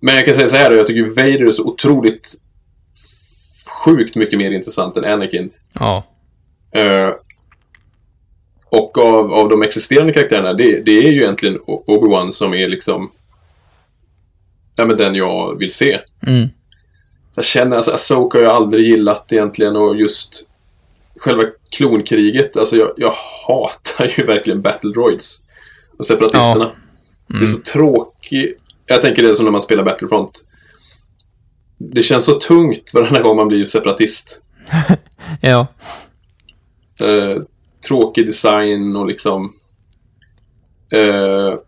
Men 0.00 0.14
jag 0.14 0.24
kan 0.24 0.34
säga 0.34 0.46
så 0.46 0.56
här, 0.56 0.72
jag 0.72 0.86
tycker 0.86 1.16
Vader 1.16 1.46
är 1.46 1.50
så 1.50 1.64
otroligt 1.64 2.34
sjukt 3.84 4.16
mycket 4.16 4.38
mer 4.38 4.50
intressant 4.50 4.96
än 4.96 5.04
Anakin. 5.04 5.50
Ja. 5.72 6.04
Eh, 6.72 7.10
och 8.64 8.98
av, 8.98 9.32
av 9.32 9.48
de 9.48 9.62
existerande 9.62 10.12
karaktärerna, 10.12 10.52
det, 10.52 10.84
det 10.84 10.98
är 10.98 11.10
ju 11.10 11.20
egentligen 11.20 11.58
Obi-Wan 11.66 12.30
som 12.30 12.54
är 12.54 12.68
liksom... 12.68 13.10
Ja, 14.76 14.86
men 14.86 14.96
den 14.96 15.14
jag 15.14 15.58
vill 15.58 15.72
se. 15.72 16.00
Mm. 16.26 16.48
Jag 17.34 17.44
känner, 17.44 17.76
alltså 17.76 17.92
Asoka 17.92 18.38
har 18.38 18.44
jag 18.44 18.56
aldrig 18.56 18.86
gillat 18.86 19.32
egentligen 19.32 19.76
och 19.76 19.96
just 19.96 20.46
själva 21.16 21.42
klonkriget, 21.70 22.56
alltså 22.56 22.76
jag, 22.76 22.92
jag 22.96 23.14
hatar 23.46 24.12
ju 24.18 24.24
verkligen 24.24 24.62
Battle 24.62 24.90
Droids. 24.90 25.40
Och 25.98 26.06
separatisterna. 26.06 26.70
Det 27.26 27.42
är 27.42 27.46
så 27.46 27.60
tråkigt. 27.60 28.58
Jag 28.86 29.02
tänker 29.02 29.22
det 29.22 29.28
är 29.28 29.34
som 29.34 29.44
när 29.44 29.52
man 29.52 29.62
spelar 29.62 29.84
Battlefront. 29.84 30.44
Det 31.78 32.02
känns 32.02 32.24
så 32.24 32.40
tungt 32.40 32.94
varenda 32.94 33.22
gång 33.22 33.36
man 33.36 33.48
blir 33.48 33.64
separatist. 33.64 34.40
Ja. 35.40 35.66
Eh, 37.02 37.42
tråkig 37.88 38.26
design 38.26 38.96
och 38.96 39.06
liksom... 39.06 39.54
Eh, 40.92 41.58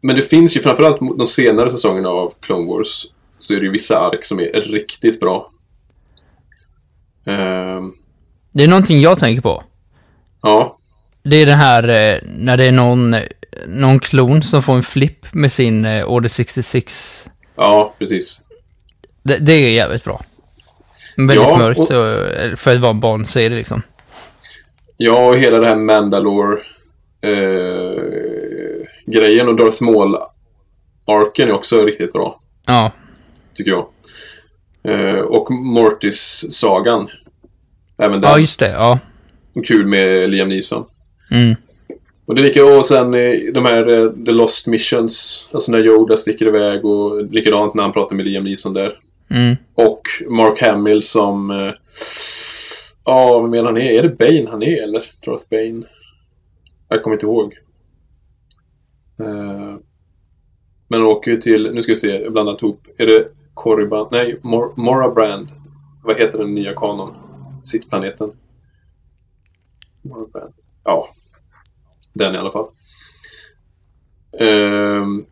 men 0.00 0.16
det 0.16 0.22
finns 0.22 0.56
ju 0.56 0.60
framförallt 0.60 0.98
de 1.18 1.26
senare 1.26 1.70
säsongerna 1.70 2.08
av 2.08 2.34
Clone 2.40 2.66
Wars 2.66 3.06
så 3.42 3.54
är 3.54 3.58
det 3.60 3.64
ju 3.66 3.72
vissa 3.72 3.98
ark 3.98 4.24
som 4.24 4.40
är 4.40 4.60
riktigt 4.60 5.20
bra. 5.20 5.50
Eh, 7.26 7.80
Det 8.52 8.64
är 8.64 8.68
någonting 8.68 9.00
jag 9.00 9.18
tänker 9.18 9.42
på. 9.42 9.62
ja, 10.42 10.78
Det 11.22 11.36
är 11.36 11.46
det 11.46 11.54
här 11.54 11.82
eh, 11.88 12.18
när 12.24 12.56
det 12.56 12.64
är 12.64 12.72
någon, 12.72 13.16
någon 13.66 13.98
klon 14.00 14.42
som 14.42 14.62
får 14.62 14.74
en 14.76 14.82
flipp 14.82 15.34
med 15.34 15.52
sin 15.52 15.84
eh, 15.84 16.04
Order 16.04 16.28
66. 16.28 17.26
ja, 17.56 17.94
precis. 17.98 18.40
Det, 19.22 19.36
det 19.36 19.52
är 19.52 19.70
jävligt 19.72 20.04
bra. 20.04 20.20
Väldigt 21.16 21.36
Ja, 21.36 21.58
mörkt 21.58 21.80
och- 21.80 21.90
och, 21.90 22.06
eh, 22.08 22.56
för 22.56 22.74
att 22.74 22.80
vara 22.80 22.90
en 22.90 23.00
barnserie 23.00 23.56
liksom. 23.56 23.82
Ja, 24.96 25.26
och 25.28 25.38
hela 25.38 25.58
det 25.58 25.66
här 25.66 25.76
Mandalore 25.76 26.60
eh, 27.20 28.86
grejen 29.06 29.48
och 29.48 29.56
Darth 29.56 29.82
Maul-arken 29.82 31.48
är 31.48 31.52
också 31.52 31.84
riktigt 31.84 32.12
bra, 32.12 32.40
Ja, 32.66 32.90
tycker 33.54 33.70
jag. 33.70 33.86
Eh, 34.84 35.20
och 35.20 35.50
Mortis-sagan. 35.50 37.08
Även 37.98 38.20
den. 38.20 38.30
ja 38.30 38.38
just 38.38 38.58
det. 38.58 38.70
Ja. 38.70 38.98
Kul 39.66 39.86
med 39.86 40.30
Liam 40.30 40.48
Neeson. 40.48 40.84
Mm. 41.30 41.54
Och 42.26 42.34
det 42.34 42.42
lika, 42.42 42.64
och 42.64 42.84
sen 42.84 43.14
eh, 43.14 43.32
de 43.54 43.64
här 43.64 43.90
eh, 43.90 44.10
The 44.26 44.32
Lost 44.32 44.66
Missions, 44.66 45.48
alltså 45.52 45.72
när 45.72 45.86
Yoda 45.86 46.16
sticker 46.16 46.46
iväg 46.46 46.84
och 46.84 47.24
likadant 47.24 47.74
när 47.74 47.82
han 47.82 47.92
pratar 47.92 48.16
med 48.16 48.26
Liam 48.26 48.44
Neeson 48.44 48.72
där. 48.72 48.98
Mm. 49.30 49.56
Och 49.74 50.02
Mark 50.28 50.60
Hamill 50.60 51.02
som... 51.02 51.72
Ja, 53.04 53.40
vad 53.40 53.50
menar 53.50 53.64
han 53.64 53.76
är? 53.76 53.98
Är 53.98 54.02
det 54.02 54.08
Bane 54.18 54.50
han 54.50 54.62
är 54.62 54.82
eller? 54.82 55.10
Darth 55.26 55.44
Bane? 55.50 55.82
Jag 56.88 57.02
kommer 57.02 57.16
inte 57.16 57.26
ihåg. 57.26 57.54
Men 60.88 61.00
han 61.00 61.02
åker 61.02 61.30
ju 61.30 61.36
till, 61.36 61.70
nu 61.74 61.82
ska 61.82 61.92
vi 61.92 61.96
se, 61.96 62.06
jag 62.06 62.24
har 62.24 62.30
blandat 62.30 62.62
ihop. 62.62 62.86
Är 62.98 63.06
det 63.06 63.28
Korriban? 63.54 64.08
Nej, 64.10 64.40
Mor 64.42 64.72
Mora 64.76 65.10
Brand. 65.10 65.48
Vad 66.04 66.18
heter 66.20 66.38
den 66.38 66.54
nya 66.54 66.74
kanon? 66.74 67.14
Sittplaneten. 67.62 68.32
Mora 70.02 70.26
Brand. 70.32 70.54
Ja. 70.84 71.08
Den 72.14 72.34
i 72.34 72.38
alla 72.38 72.50
fall. 72.52 72.66
Ehm, 74.40 75.24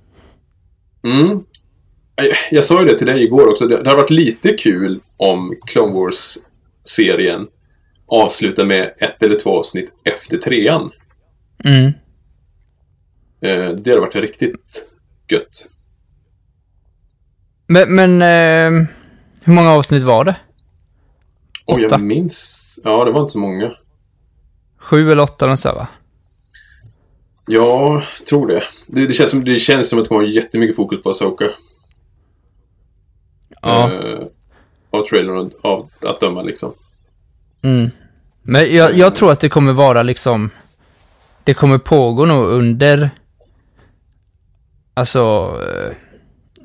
mm. 1.04 1.44
Jag- 2.16 2.36
Jag 2.50 2.64
sa 2.64 2.80
ju 2.82 2.88
det 2.88 2.98
till 2.98 3.06
dig 3.06 3.22
igår 3.24 3.50
också. 3.50 3.66
Det, 3.66 3.82
det 3.82 3.90
har 3.90 3.96
varit 3.96 4.10
lite 4.10 4.52
kul 4.52 5.00
om 5.16 5.56
Clone 5.66 5.92
Wars-serien 5.92 7.48
avslutar 8.06 8.64
med 8.64 8.94
ett 8.98 9.22
eller 9.22 9.34
två 9.34 9.58
avsnitt 9.58 9.92
efter 10.04 10.36
trean. 10.38 10.90
Mm. 11.64 11.84
Eh, 13.42 13.74
det 13.76 13.90
hade 13.90 14.00
varit 14.00 14.14
riktigt 14.14 14.88
gött. 15.28 15.68
Men, 17.70 17.94
men 17.94 18.22
eh, 18.22 18.86
hur 19.42 19.52
många 19.52 19.70
avsnitt 19.70 20.02
var 20.02 20.24
det? 20.24 20.36
Åtta. 21.64 21.80
jag 21.80 22.00
minns... 22.00 22.80
Ja, 22.84 23.04
det 23.04 23.10
var 23.10 23.20
inte 23.20 23.32
så 23.32 23.38
många. 23.38 23.72
Sju 24.78 25.12
eller 25.12 25.22
åtta 25.22 25.46
något 25.46 25.60
sånt 25.60 25.76
va? 25.76 25.88
Ja, 27.46 28.02
jag 28.18 28.26
tror 28.26 28.46
det. 28.46 28.62
Det, 28.86 29.06
det, 29.06 29.14
känns 29.14 29.30
som, 29.30 29.44
det 29.44 29.58
känns 29.58 29.88
som 29.88 29.98
att 29.98 30.08
kommer 30.08 30.20
vara 30.20 30.30
jättemycket 30.30 30.76
fokus 30.76 31.02
på 31.02 31.10
Asoka. 31.10 31.50
Ja. 33.62 33.92
Eh, 33.92 34.26
av 34.90 35.02
trailern 35.06 35.50
av 35.62 35.90
att 36.06 36.20
döma 36.20 36.42
liksom. 36.42 36.72
Mm. 37.62 37.90
Men 38.42 38.74
jag, 38.74 38.94
jag 38.94 39.14
tror 39.14 39.32
att 39.32 39.40
det 39.40 39.48
kommer 39.48 39.72
vara 39.72 40.02
liksom... 40.02 40.50
Det 41.44 41.54
kommer 41.54 41.78
pågå 41.78 42.24
nog 42.24 42.46
under... 42.46 43.10
Alltså... 44.94 45.20
eh, 45.62 45.96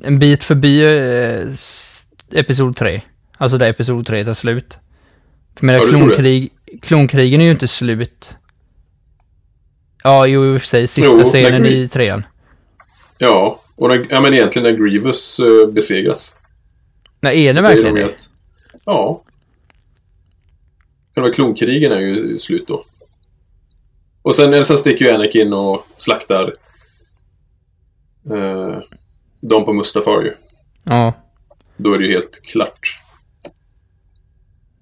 En 0.03 0.19
bit 0.19 0.43
förbi 0.43 0.83
eh, 0.83 1.47
episod 2.39 2.75
3. 2.75 3.01
Alltså 3.37 3.57
där 3.57 3.69
episod 3.69 4.05
3 4.05 4.25
tar 4.25 4.33
slut. 4.33 4.79
För 5.55 5.65
menar, 5.65 5.79
Ja, 5.79 5.85
klonkrig, 5.85 6.49
klonkrigen 6.81 7.41
är 7.41 7.45
ju 7.45 7.51
inte 7.51 7.67
slut. 7.67 8.37
Ja, 10.03 10.27
jo, 10.27 10.53
i 10.53 10.57
och 10.57 10.61
för 10.61 10.67
sig. 10.67 10.87
Sista 10.87 11.17
Jo, 11.17 11.23
scenen 11.25 11.65
i 11.65 11.87
trean. 11.87 12.23
Ja, 13.17 13.61
och 13.75 13.89
när, 13.89 14.07
ja, 14.09 14.21
men 14.21 14.33
egentligen 14.33 14.71
när 14.75 14.85
Grievous 14.85 15.39
eh, 15.39 15.67
besegras. 15.73 16.35
Nej, 17.19 17.47
är 17.47 17.53
det 17.53 17.61
verkligen 17.61 17.95
det? 17.95 18.05
att- 18.05 18.29
Ja. 18.85 19.23
Själva 21.15 21.31
klonkrigen 21.33 21.91
är 21.91 21.99
ju 21.99 22.37
slut 22.37 22.67
då. 22.67 22.85
Och 24.21 24.35
sen, 24.35 24.65
sen 24.65 24.77
sticker 24.77 25.05
ju 25.05 25.11
Anakin 25.11 25.53
och 25.53 25.87
slaktar 25.97 26.53
eh, 28.31 28.77
de 29.41 29.65
på 29.65 29.73
Mustafar 29.73 30.21
ju. 30.21 30.33
Ja. 30.83 31.13
Då 31.77 31.93
är 31.93 31.99
det 31.99 32.05
ju 32.05 32.11
helt 32.11 32.41
klart. 32.43 32.97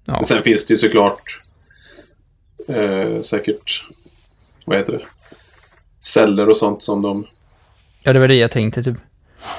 Ja. 0.04 0.24
Sen 0.24 0.42
finns 0.42 0.66
det 0.66 0.72
ju 0.74 0.78
såklart 0.78 1.40
eh, 2.68 3.20
säkert, 3.20 3.84
vad 4.64 4.76
heter 4.78 4.92
det? 4.92 5.04
Celler 6.00 6.48
och 6.48 6.56
sånt 6.56 6.82
som 6.82 7.02
de... 7.02 7.26
ja, 8.02 8.12
det 8.12 8.18
var 8.18 8.28
det 8.28 8.34
jag 8.34 8.50
tänkte 8.50 8.82
typ. 8.82 8.96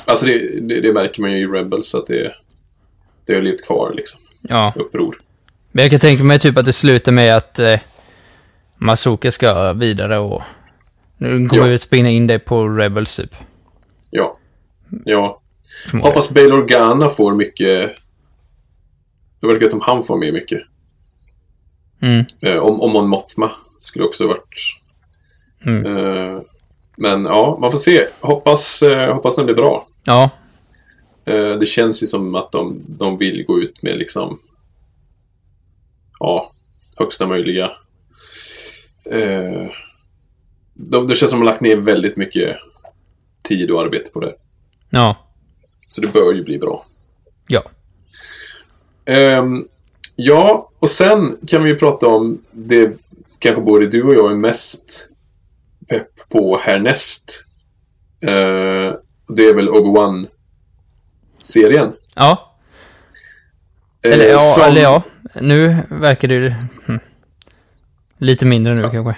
Alltså 0.05 0.25
det, 0.25 0.59
det, 0.61 0.81
det 0.81 0.93
märker 0.93 1.21
man 1.21 1.31
ju 1.31 1.37
i 1.37 1.45
Rebels 1.45 1.95
att 1.95 2.07
det, 2.07 2.35
det 3.25 3.33
har 3.33 3.41
levt 3.41 3.65
kvar 3.65 3.93
liksom. 3.95 4.19
Ja. 4.41 4.73
Uppror. 4.75 5.21
Men 5.71 5.83
jag 5.83 5.91
kan 5.91 5.99
tänka 5.99 6.23
mig 6.23 6.39
typ 6.39 6.57
att 6.57 6.65
det 6.65 6.73
slutar 6.73 7.11
med 7.11 7.37
att 7.37 7.59
eh, 7.59 7.79
Masuka 8.77 9.31
ska 9.31 9.73
vidare 9.73 10.17
och 10.19 10.41
Nu 11.17 11.47
kommer 11.47 11.63
Ja. 11.63 11.69
vi 11.69 11.77
spinna 11.77 12.09
in 12.09 12.27
det 12.27 12.39
på 12.39 12.67
Rebels 12.69 13.15
typ. 13.15 13.35
Ja. 14.09 14.37
Ja. 15.05 15.41
förmodligen. 15.85 16.07
Hoppas 16.07 16.29
Bail 16.29 16.53
Organa 16.53 17.09
får 17.09 17.33
mycket... 17.33 17.95
Det 19.39 19.47
verkar 19.47 19.61
gött 19.61 19.73
om 19.73 19.81
han 19.81 20.03
får 20.03 20.17
med 20.17 20.33
mycket. 20.33 20.61
Mm. 22.01 22.25
Eh, 22.41 22.57
om, 22.57 22.81
om 22.81 22.91
Mon 22.91 23.09
Mothma 23.09 23.51
skulle 23.79 24.05
också 24.05 24.27
varit... 24.27 24.79
Mm. 25.65 25.85
Eh, 25.85 26.41
men 26.97 27.25
ja, 27.25 27.57
man 27.61 27.71
får 27.71 27.77
se. 27.77 28.07
Hoppas, 28.19 28.83
eh, 28.83 29.13
hoppas 29.13 29.35
den 29.35 29.45
blir 29.45 29.55
bra. 29.55 29.87
Ja, 30.03 30.29
det 31.59 31.67
känns 31.67 32.03
ju 32.03 32.07
som 32.07 32.35
att 32.35 32.51
de, 32.51 32.81
de 32.87 33.17
vill 33.17 33.45
gå 33.45 33.59
ut 33.59 33.81
med 33.81 33.97
liksom... 33.97 34.39
Ja, 36.19 36.51
högsta 36.95 37.27
möjliga... 37.27 37.71
De, 40.73 41.07
det 41.07 41.15
känns 41.15 41.19
som 41.19 41.25
att 41.25 41.31
de 41.31 41.37
har 41.37 41.45
lagt 41.45 41.61
ner 41.61 41.77
väldigt 41.77 42.17
mycket 42.17 42.57
tid 43.41 43.71
och 43.71 43.81
arbete 43.81 44.11
på 44.11 44.19
det. 44.19 44.33
Ja, 44.95 45.17
Så 45.87 46.01
det 46.01 46.13
bör 46.13 46.33
ju 46.33 46.43
bli 46.43 46.57
bra. 46.59 46.85
ja. 47.47 47.63
Ehm, 49.05 49.67
ja, 50.15 50.71
och 50.79 50.89
sen 50.89 51.37
kan 51.47 51.63
vi 51.63 51.69
ju 51.69 51.77
prata 51.77 52.07
om 52.07 52.41
det 52.51 52.91
kanske 53.39 53.61
både 53.61 53.87
du 53.87 54.03
och 54.03 54.13
jag 54.15 54.31
är 54.31 54.35
mest 54.35 55.09
pepp 55.87 56.29
på 56.29 56.57
härnäst. 56.57 57.43
Uh, 58.23 58.93
det 59.27 59.43
är 59.49 59.53
väl 59.55 59.69
Obi-Wan-serien. 59.69 61.93
Ja, 62.15 62.51
Eh, 64.01 64.13
eller, 64.13 64.25
ja, 64.27 64.37
som- 64.37 64.63
eller 64.63 64.81
ja. 64.81 65.03
Nu 65.41 65.75
verkar 65.89 66.27
det 66.27 66.35
ju... 66.35 66.53
hm. 66.85 66.99
Lite 68.17 68.45
mindre 68.45 68.73
nu 68.75 68.81
kanske. 68.81 69.15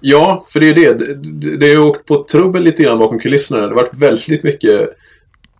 Ja, 0.00 0.44
för 0.48 0.60
det 0.60 0.68
är 0.68 0.74
det. 0.74 0.92
Det, 0.98 1.14
det, 1.14 1.56
det 1.56 1.66
har 1.66 1.72
ju 1.72 1.78
åkt 1.78 2.06
på 2.06 2.24
trubbel 2.24 2.62
lite 2.62 2.82
grann 2.82 2.98
bakom 2.98 3.18
kulisserna. 3.18 3.60
Det 3.60 3.66
har 3.66 3.74
varit 3.74 3.94
väldigt 3.94 4.42
mycket 4.42 4.90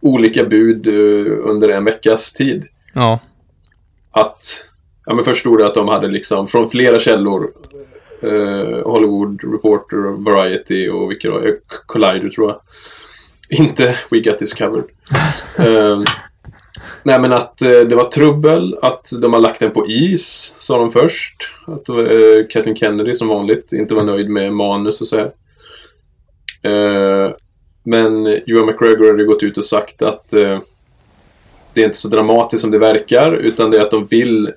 olika 0.03 0.45
bud 0.45 0.87
eh, 0.87 1.33
under 1.43 1.69
en 1.69 1.85
veckas 1.85 2.33
tid. 2.33 2.65
Ja, 2.95 3.21
att 4.11 4.65
ja, 5.07 5.15
men 5.15 5.25
först 5.25 5.41
stod 5.41 5.59
det 5.59 5.67
att 5.67 5.75
de 5.75 5.89
hade 5.89 6.09
liksom 6.09 6.47
från 6.47 6.69
flera 6.69 7.01
källor 7.01 7.51
eh, 8.23 8.91
Hollywood 8.93 9.41
Reporter, 9.53 10.25
Variety 10.25 10.89
och 10.89 11.11
vilka 11.11 11.29
då? 11.29 11.39
Eh, 11.39 11.55
Collider 11.87 12.29
tror 12.29 12.51
jag. 12.51 12.61
Inte 13.61 13.97
We 14.11 14.21
Got 14.21 14.39
This 14.39 14.55
Covered. 14.55 14.85
Eh, 15.59 16.03
nej 17.03 17.21
men 17.21 17.33
att 17.33 17.63
eh, 17.63 17.71
det 17.71 17.95
var 17.95 18.05
trubbel, 18.05 18.79
att 18.83 19.09
de 19.23 19.33
har 19.33 19.41
lagt 19.41 19.61
den 19.61 19.71
på 19.71 19.87
is, 19.87 20.55
sa 20.59 20.79
de 20.79 20.91
först. 20.91 21.35
Att 21.67 21.89
eh, 21.89 22.47
Kathleen 22.51 22.77
Kennedy 22.77 23.15
som 23.15 23.29
vanligt 23.29 23.73
inte 23.73 23.95
var 23.95 24.05
nöjd 24.05 24.31
med 24.31 24.53
manus 24.53 25.01
och 25.01 25.07
så 25.07 25.17
här. 25.17 25.33
Eh, 26.63 27.33
men 27.83 28.27
Ewan 28.27 28.67
McGregor 28.67 29.07
hade 29.11 29.25
gått 29.25 29.43
ut 29.43 29.59
och 29.59 29.65
sagt 29.65 30.03
att 30.03 30.33
eh, 30.33 30.61
det 31.75 31.81
är 31.81 31.85
inte 31.85 31.97
så 31.99 32.09
dramatiskt 32.09 32.61
som 32.61 32.71
det 32.71 32.79
verkar, 32.79 33.33
utan 33.33 33.71
det 33.71 33.77
är 33.77 33.83
att 33.83 33.91
de 33.91 34.07
vill 34.07 34.53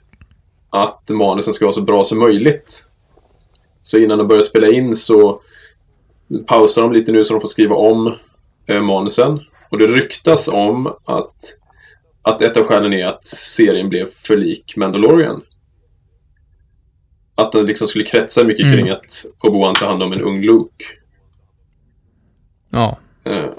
att 0.70 1.10
manusen 1.10 1.54
ska 1.54 1.66
vara 1.66 1.74
så 1.74 1.82
bra 1.82 2.04
som 2.04 2.20
möjligt. 2.20 2.86
Så 3.82 3.98
innan 3.98 4.18
de 4.18 4.28
börjar 4.28 4.42
spela 4.42 4.68
in 4.68 4.96
så 4.96 5.42
pausar 6.46 6.82
de 6.82 6.92
lite 6.92 7.12
nu 7.12 7.24
så 7.24 7.34
de 7.34 7.40
får 7.42 7.48
skriva 7.48 7.76
om 7.76 8.16
eh, 8.68 8.82
manusen. 8.82 9.40
Och 9.70 9.78
det 9.78 9.88
ryktas 9.88 10.48
om 10.48 10.88
att, 11.06 11.36
att 12.22 12.42
ett 12.42 12.58
av 12.58 12.64
skälen 12.64 12.94
är 12.94 13.06
att 13.06 13.26
serien 13.26 13.90
blev 13.90 14.06
för 14.06 14.38
lik 14.38 14.74
Mandalorian. 14.78 15.42
Att 17.36 17.52
den 17.52 17.66
liksom 17.66 17.88
skulle 17.88 18.06
kretsa 18.06 18.44
mycket 18.44 18.66
Mm. 18.66 18.78
kring 18.78 18.90
att 18.90 19.26
Obi-Wan 19.44 19.74
tar 19.80 19.88
hand 19.88 20.04
om 20.04 20.14
en 20.14 20.22
ung 20.22 20.42
Luke. 20.42 20.86
ja, 22.70 22.98
Eh, 23.26 23.50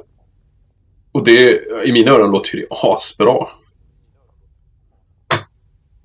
och 1.12 1.24
det, 1.24 1.62
i 1.84 1.92
mina 1.92 2.10
öron 2.10 2.30
låter 2.30 2.56
ju 2.56 2.60
det 2.60 2.66
asbra. 2.70 3.48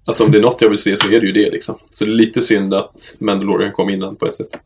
Alltså 0.06 0.26
om 0.26 0.32
det 0.32 0.38
är 0.38 0.41
något 0.41 0.62
jag 0.62 0.69
vill 0.69 0.78
se 0.78 0.97
så 0.97 1.12
är 1.12 1.19
det 1.19 1.26
ju 1.28 1.32
det 1.32 1.52
liksom. 1.52 1.78
Så 1.89 2.06
det 2.06 2.12
är 2.12 2.15
lite 2.15 2.41
synd 2.41 2.74
att 2.74 3.15
Mandalorian 3.19 3.71
kom 3.71 3.89
innan 3.89 4.15
på 4.15 4.26
ett 4.26 4.36
sätt. 4.36 4.58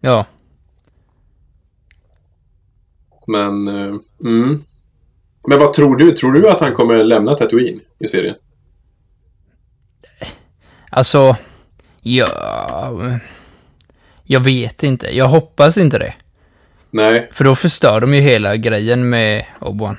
ja. 0.00 0.26
Men, 3.26 3.68
eh, 3.68 3.94
mm. 4.24 4.64
Men 5.48 5.58
vad 5.58 5.72
tror 5.72 5.96
du? 5.96 6.10
Tror 6.12 6.32
du 6.32 6.48
att 6.48 6.60
han 6.60 6.74
kommer 6.74 7.04
lämna 7.04 7.34
Tatooine 7.34 7.80
i 7.98 8.06
serien? 8.06 8.36
Alltså, 10.90 11.36
ja... 12.00 13.18
Jag 14.24 14.40
vet 14.40 14.82
inte. 14.82 15.16
Jag 15.16 15.28
hoppas 15.28 15.76
inte 15.76 15.98
det. 15.98 16.14
Nej. 16.96 17.28
För 17.32 17.44
då 17.44 17.54
förstör 17.54 18.00
de 18.00 18.14
ju 18.14 18.20
hela 18.20 18.56
grejen 18.56 19.08
med 19.08 19.44
Obi-Wan. 19.60 19.96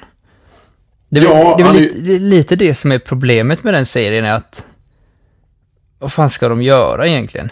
Det 1.10 1.20
är, 1.20 1.24
Ja, 1.24 1.34
väl, 1.34 1.58
det 1.58 1.64
är 1.64 1.74
väl 1.74 1.82
ju- 1.82 1.88
lite, 1.90 2.02
det 2.02 2.20
lite 2.20 2.56
det 2.56 2.76
som 2.76 2.92
är 2.92 3.00
problemet 3.00 3.64
med 3.64 3.74
den 3.74 3.86
serien 3.86 4.26
är 4.26 4.34
att... 4.34 4.66
Vad 6.00 6.14
fan 6.14 6.30
ska 6.30 6.50
de 6.50 6.62
göra 6.62 7.08
egentligen? 7.08 7.50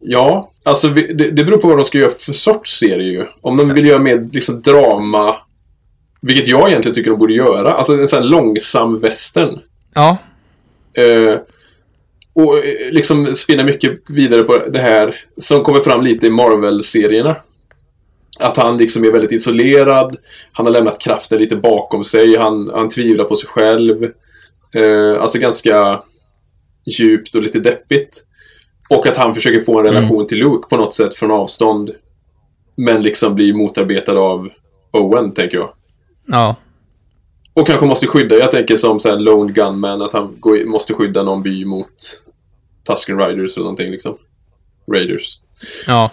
Ja, 0.00 0.52
alltså 0.64 0.88
det, 0.88 1.30
det 1.30 1.44
beror 1.44 1.56
på 1.60 1.68
vad 1.68 1.78
de 1.78 1.84
ska 1.84 1.98
göra 1.98 2.10
för 2.10 2.32
sorts 2.32 2.78
serie 2.78 3.06
ju. 3.12 3.26
Om 3.40 3.56
de 3.56 3.74
vill 3.74 3.86
göra 3.86 3.98
mer 3.98 4.28
liksom 4.32 4.62
drama, 4.62 5.36
vilket 6.20 6.48
jag 6.48 6.68
egentligen 6.68 6.94
tycker 6.94 7.10
de 7.10 7.18
borde 7.18 7.32
göra. 7.34 7.74
Alltså 7.74 7.92
en 7.92 8.08
sån 8.08 8.22
här 8.22 8.28
långsam 8.28 9.00
western. 9.00 9.58
Ja, 9.94 10.16
Eh, 10.92 11.34
och 12.38 12.58
eh, 12.58 12.90
liksom 12.90 13.34
spinna 13.34 13.64
mycket 13.64 14.10
vidare 14.10 14.42
på 14.42 14.58
det 14.68 14.78
här 14.78 15.24
som 15.36 15.62
kommer 15.62 15.80
fram 15.80 16.02
lite 16.02 16.26
i 16.26 16.30
Marvel-serierna. 16.30 17.36
Att 18.40 18.56
han 18.56 18.78
liksom 18.78 19.04
är 19.04 19.12
väldigt 19.12 19.32
isolerad. 19.32 20.16
Han 20.52 20.66
har 20.66 20.72
lämnat 20.72 21.00
kraften 21.00 21.38
lite 21.38 21.56
bakom 21.56 22.04
sig. 22.04 22.36
Han, 22.36 22.70
han 22.74 22.88
tvivlar 22.88 23.24
på 23.24 23.34
sig 23.34 23.48
själv. 23.48 24.04
Eh, 24.74 25.20
alltså 25.20 25.38
ganska 25.38 26.02
djupt 26.98 27.34
och 27.34 27.42
lite 27.42 27.58
deppigt. 27.58 28.24
Och 28.88 29.06
att 29.06 29.16
han 29.16 29.34
försöker 29.34 29.60
få 29.60 29.78
en 29.78 29.84
relation 29.84 30.26
till 30.26 30.38
Luke 30.38 30.68
på 30.68 30.76
något 30.76 30.94
sätt 30.94 31.14
från 31.14 31.30
avstånd. 31.30 31.90
Men 32.76 33.02
liksom 33.02 33.34
blir 33.34 33.54
motarbetad 33.54 34.18
av 34.18 34.48
Owen, 34.92 35.32
tänker 35.32 35.56
jag. 35.56 35.72
ja, 36.26 36.56
Och 37.54 37.66
kanske 37.66 37.86
måste 37.86 38.06
skydda, 38.06 38.36
jag 38.36 38.50
tänker 38.50 38.76
som 38.76 39.00
så 39.00 39.08
här 39.08 39.16
Lone 39.16 39.52
Gunman, 39.52 40.02
att 40.02 40.12
han 40.12 40.36
går, 40.40 40.64
måste 40.64 40.94
skydda 40.94 41.22
någon 41.22 41.42
by 41.42 41.64
mot 41.64 42.22
Tusken 42.88 43.18
Riders 43.20 43.56
eller 43.56 43.64
någonting 43.64 43.90
liksom. 43.90 44.18
Raiders. 44.92 45.38
ja. 45.86 46.10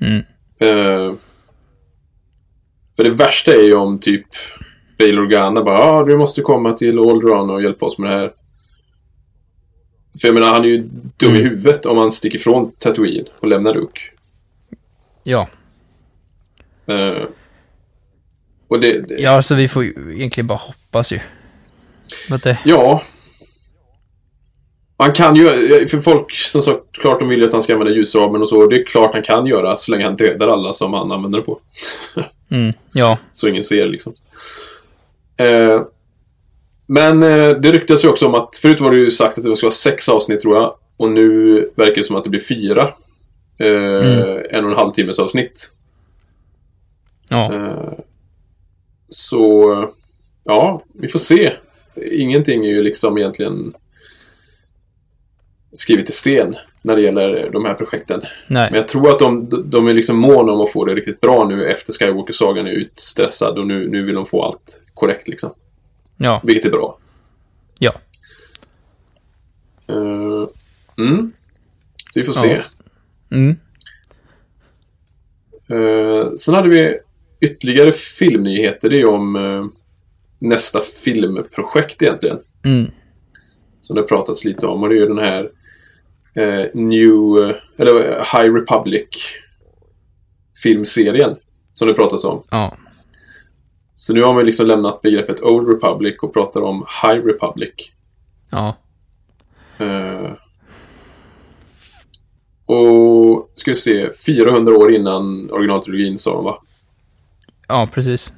Mm. 0.00 0.18
Eh, 0.58 1.14
för 2.96 3.04
det 3.04 3.10
värsta 3.10 3.52
är 3.52 3.62
ju 3.62 3.74
om 3.74 3.98
typ 3.98 4.26
Bail 4.98 5.18
Organa 5.18 5.62
bara 5.62 5.78
ah, 5.78 6.04
du 6.04 6.16
måste 6.16 6.40
komma 6.42 6.72
till 6.72 6.98
Alderaan 6.98 7.50
och 7.50 7.62
hjälpa 7.62 7.86
oss 7.86 7.98
med 7.98 8.10
det 8.10 8.16
här. 8.16 8.32
För 10.20 10.28
jag 10.28 10.34
menar, 10.34 10.48
han 10.48 10.64
är 10.64 10.68
ju 10.68 10.78
dum 11.16 11.34
i 11.34 11.40
Mm. 11.40 11.42
huvudet 11.50 11.86
om 11.86 11.98
han 11.98 12.10
sticker 12.10 12.38
från 12.38 12.72
Tatooine 12.72 13.24
och 13.40 13.48
lämnar 13.48 13.74
Luke. 13.74 14.00
Ja. 15.22 15.48
Eh, 16.86 17.24
och 18.68 18.80
det, 18.80 19.00
det 19.08 19.14
Ja, 19.20 19.42
så 19.42 19.54
vi 19.54 19.68
får 19.68 19.84
ju 19.84 20.14
egentligen 20.16 20.46
bara 20.46 20.58
hoppas 20.58 21.12
ju. 21.12 21.20
Det, 22.42 22.58
Ja. 22.64 23.02
Han 25.00 25.12
kan 25.12 25.36
ju, 25.36 25.48
för 25.86 26.00
folk 26.00 26.34
som 26.34 26.62
sagt, 26.62 26.92
klart 26.92 27.18
de 27.18 27.28
vill 27.28 27.40
ju 27.40 27.46
att 27.46 27.52
han 27.52 27.62
ska 27.62 27.72
använda 27.72 27.94
ljusramen 27.94 28.42
och 28.42 28.48
så. 28.48 28.66
Det 28.66 28.76
är 28.76 28.84
klart 28.84 29.12
han 29.12 29.22
kan 29.22 29.46
göra 29.46 29.76
så 29.76 29.90
länge 29.90 30.04
han 30.04 30.16
dödar 30.16 30.48
alla 30.48 30.72
som 30.72 30.94
han 30.94 31.12
använder 31.12 31.38
det 31.38 31.44
på. 31.44 31.60
mm, 32.50 32.72
ja, 32.92 33.18
Så 33.32 33.48
ingen 33.48 33.64
ser 33.64 33.88
liksom. 33.88 34.14
Eh, 35.36 35.82
men 36.86 37.22
eh, 37.22 37.50
det 37.50 37.72
ryktas 37.72 38.04
ju 38.04 38.08
också 38.08 38.26
om 38.26 38.34
att, 38.34 38.56
förut 38.56 38.80
var 38.80 38.90
det 38.90 38.96
ju 38.96 39.10
sagt 39.10 39.38
att 39.38 39.44
det 39.44 39.56
skulle 39.56 39.66
vara 39.66 39.70
sex 39.70 40.08
avsnitt 40.08 40.40
tror 40.40 40.56
jag. 40.56 40.74
Och 40.96 41.10
nu 41.10 41.54
verkar 41.76 41.94
det 41.94 42.04
som 42.04 42.16
att 42.16 42.24
det 42.24 42.30
blir 42.30 42.40
fyra. 42.40 42.82
Eh, 43.60 44.40
En 44.50 44.64
och 44.64 44.70
en 44.70 44.76
halv 44.76 44.92
timmes 44.92 45.18
avsnitt. 45.18 45.72
ja, 47.28 47.54
Eh, 47.54 47.92
så, 49.08 49.90
ja, 50.44 50.84
vi 50.94 51.08
får 51.08 51.18
se. 51.18 51.52
Ingenting 52.12 52.64
är 52.64 52.70
ju 52.70 52.82
liksom 52.82 53.18
egentligen 53.18 53.74
skrivet 55.72 56.08
i 56.08 56.12
sten 56.12 56.56
när 56.82 56.96
det 56.96 57.02
gäller 57.02 57.50
de 57.50 57.64
här 57.64 57.74
projekten. 57.74 58.20
Men 58.20 58.54
nej, 58.54 58.70
jag 58.74 58.88
tror 58.88 59.10
att 59.10 59.18
de, 59.18 59.48
de 59.70 59.88
är 59.88 59.94
liksom 59.94 60.18
måna 60.18 60.52
om 60.52 60.60
att 60.60 60.72
få 60.72 60.84
det 60.84 60.94
riktigt 60.94 61.20
bra 61.20 61.44
nu 61.48 61.66
efter 61.66 61.92
Skywalker-sagan 61.92 62.66
är 62.66 62.70
utstressad 62.70 63.58
och 63.58 63.66
nu, 63.66 63.88
nu 63.88 64.02
vill 64.04 64.14
de 64.14 64.26
få 64.26 64.42
allt 64.42 64.80
korrekt 64.94 65.28
liksom. 65.28 65.50
ja, 66.16 66.40
Vilket 66.44 66.64
är 66.64 66.70
bra. 66.70 66.98
ja. 67.78 67.94
Eh, 69.88 70.48
mm. 70.98 71.32
Så 72.12 72.20
vi 72.20 72.24
får 72.24 72.32
se. 72.32 72.48
Ja. 73.28 73.36
Mm, 73.36 73.56
Eh, 75.72 76.32
sen 76.36 76.54
hade 76.54 76.68
vi 76.68 76.98
ytterligare 77.40 77.92
filmnyheter. 77.92 78.90
Det 78.90 79.00
är 79.00 79.08
om 79.08 79.36
eh, 79.36 79.66
nästa 80.38 80.80
filmprojekt 80.80 82.02
egentligen. 82.02 82.38
mm, 82.64 82.90
Som 83.82 83.96
det 83.96 84.02
pratats 84.02 84.44
lite 84.44 84.66
om 84.66 84.82
och 84.82 84.88
det 84.88 84.94
är 84.94 84.98
ju 85.00 85.06
den 85.06 85.18
här 85.18 85.50
eh, 86.34 86.64
New, 86.74 87.38
eh, 87.42 87.56
eller 87.78 87.94
eh, 87.94 88.24
High 88.32 88.54
Republic 88.54 89.08
filmserien 90.62 91.36
som 91.74 91.88
det 91.88 91.94
pratas 91.94 92.24
om. 92.24 92.42
Ja. 92.50 92.76
Så 93.94 94.14
nu 94.14 94.22
har 94.22 94.34
man 94.34 94.46
liksom 94.46 94.66
lämnat 94.66 95.02
begreppet 95.02 95.42
Old 95.42 95.68
Republic 95.68 96.16
och 96.22 96.32
pratar 96.32 96.60
om 96.60 96.86
High 97.02 97.26
Republic. 97.26 97.74
Ja. 98.50 98.76
Eh, 99.78 100.32
och 102.66 103.50
ska 103.56 103.70
vi 103.70 103.74
se, 103.74 104.10
400 104.26 104.76
år 104.76 104.92
innan 104.92 105.50
originaltrilogin 105.50 106.18
sa 106.18 106.34
de 106.34 106.44
va? 106.44 106.62
Ja, 107.68 107.88
precis. 107.92 108.32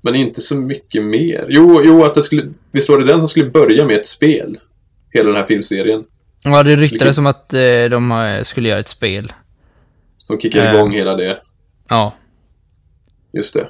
Men 0.00 0.14
inte 0.14 0.40
så 0.40 0.56
mycket 0.56 1.04
mer. 1.04 1.46
Jo, 1.48 1.82
jo 1.84 2.04
att 2.04 2.14
det 2.14 2.22
skulle, 2.22 2.46
visst 2.72 2.88
var 2.88 2.98
det 2.98 3.04
den 3.04 3.20
som 3.20 3.28
skulle 3.28 3.50
börja 3.50 3.84
med 3.84 3.96
ett 3.96 4.06
spel? 4.06 4.58
Hela 5.18 5.28
den 5.28 5.36
här 5.36 5.44
filmserien. 5.44 6.04
Ja, 6.42 6.62
det 6.62 6.76
ryktades 6.76 7.18
om 7.18 7.26
att 7.26 7.54
eh, 7.54 7.60
de 7.90 8.12
eh, 8.12 8.42
skulle 8.42 8.68
göra 8.68 8.80
ett 8.80 8.88
spel. 8.88 9.32
Som 10.18 10.40
kickar 10.40 10.66
Eh. 10.66 10.74
igång 10.74 10.92
hela 10.92 11.16
det. 11.16 11.38
Ja. 11.88 12.14
Just 13.32 13.54
det. 13.54 13.68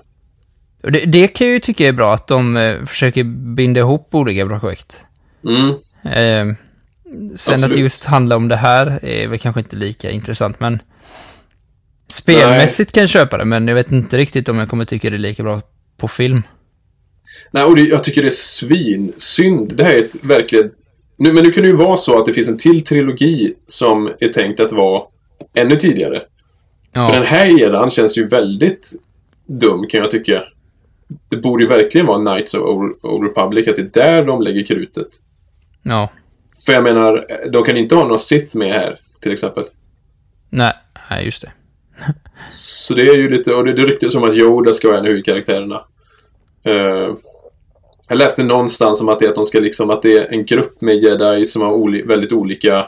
Det, 0.83 1.05
det 1.05 1.29
kan 1.29 1.47
jag 1.47 1.55
ju 1.55 1.61
tycka 1.61 1.89
är 1.89 1.93
bra, 1.93 2.15
att 2.15 2.27
de 2.27 2.57
eh, 2.57 2.85
försöker 2.85 3.25
binda 3.55 3.81
ihop 3.81 4.15
olika 4.15 4.47
projekt. 4.47 5.01
Mm. 5.45 5.69
Eh, 6.05 6.55
sen 7.37 7.55
att 7.55 7.55
Absolut. 7.55 7.73
det 7.73 7.79
just 7.83 8.05
handlar 8.05 8.37
om 8.37 8.49
det 8.49 8.57
här 8.57 9.05
är 9.05 9.29
väl 9.29 9.39
kanske 9.39 9.61
inte 9.61 9.77
lika 9.77 10.11
intressant, 10.11 10.61
men 10.61 10.79
spelmässigt 12.13 12.93
kan 12.93 13.01
jag 13.01 13.11
köpa 13.11 13.39
det, 13.39 13.45
men 13.45 13.69
jag 13.69 13.75
vet 13.75 13.93
inte 13.93 14.19
riktigt 14.19 14.49
om 14.49 14.59
jag 14.59 14.69
kommer 14.69 14.85
tycka 14.85 15.11
det 15.11 15.17
är 15.17 15.19
lika 15.19 15.43
bra 15.43 15.61
på 15.97 16.09
film. 16.09 16.43
Nej, 17.51 17.65
och 17.65 17.77
det, 17.77 17.83
jag 17.83 18.05
tycker 18.05 18.23
det 18.23 18.29
är 18.29 18.31
svin. 18.31 19.13
Synd. 19.17 19.77
Det 19.77 19.85
här 19.85 19.95
är 19.95 19.99
ett 19.99 20.25
verkligen... 20.25 20.71
Nu, 21.19 21.33
men 21.33 21.45
nu 21.45 21.51
kan 21.51 21.63
det 21.63 21.69
ju 21.69 21.77
vara 21.77 21.97
så 21.97 22.19
att 22.19 22.25
det 22.27 22.33
finns 22.33 22.49
en 22.49 22.59
till 22.59 22.85
trilogi 22.85 23.55
som 23.67 24.13
är 24.21 24.29
tänkt 24.29 24.61
att 24.61 24.73
vara 24.73 25.03
ännu 25.55 25.77
tidigare. 25.77 26.23
För 26.93 27.13
den 27.13 27.15
Ja, 27.15 27.23
här 27.23 27.61
eran 27.61 27.91
känns 27.91 28.19
ju 28.19 28.27
väldigt 28.29 28.93
dum 29.47 29.87
kan 29.89 30.01
jag 30.01 30.11
tycka. 30.11 30.43
Det 31.29 31.37
borde 31.37 31.63
ju 31.63 31.69
verkligen 31.69 32.07
vara 32.07 32.19
Knights 32.19 32.55
of 32.55 32.63
Old, 32.63 33.25
Republic, 33.25 33.69
att 33.69 33.77
det 33.77 33.83
är 33.83 34.03
där 34.05 34.25
de 34.25 34.43
lägger 34.43 34.63
krutet. 34.67 35.09
ja, 35.83 36.11
För 36.67 36.73
jag 36.73 36.83
menar, 36.83 37.27
de 37.53 37.65
kan 37.65 37.77
inte 37.77 37.95
ha 37.95 38.09
någon 38.09 38.19
Sith 38.19 38.57
med 38.57 38.73
här, 38.75 39.01
till 39.21 39.33
exempel. 39.33 39.65
nej, 40.51 40.73
nej, 41.11 41.25
just 41.25 41.43
det. 41.43 41.53
Så 42.49 42.95
det 42.95 43.03
är 43.03 43.15
ju 43.17 43.29
lite, 43.29 43.55
och 43.55 43.65
det, 43.65 43.73
det 43.73 43.85
ryktas 43.85 44.13
som 44.13 44.25
att 44.25 44.35
Yoda 44.35 44.73
ska 44.73 44.89
vara 44.89 44.99
en 44.99 45.05
av 45.05 45.09
huvudkaraktärerna. 45.09 45.85
Eh, 46.65 47.15
jag 48.09 48.19
läste 48.19 48.43
någonstans 48.43 49.01
om 49.01 49.09
att 49.09 49.19
det 49.19 49.25
är 49.25 49.29
att 49.29 49.35
de 49.35 49.45
ska 49.45 49.61
liksom, 49.61 49.91
att 49.91 50.03
det 50.03 50.19
är 50.19 50.33
en 50.33 50.45
grupp 50.45 50.81
med 50.81 51.03
jedi 51.03 51.47
som 51.47 51.63
har 51.63 51.73
oli, 51.73 52.03
väldigt 52.03 52.33
olika 52.33 52.79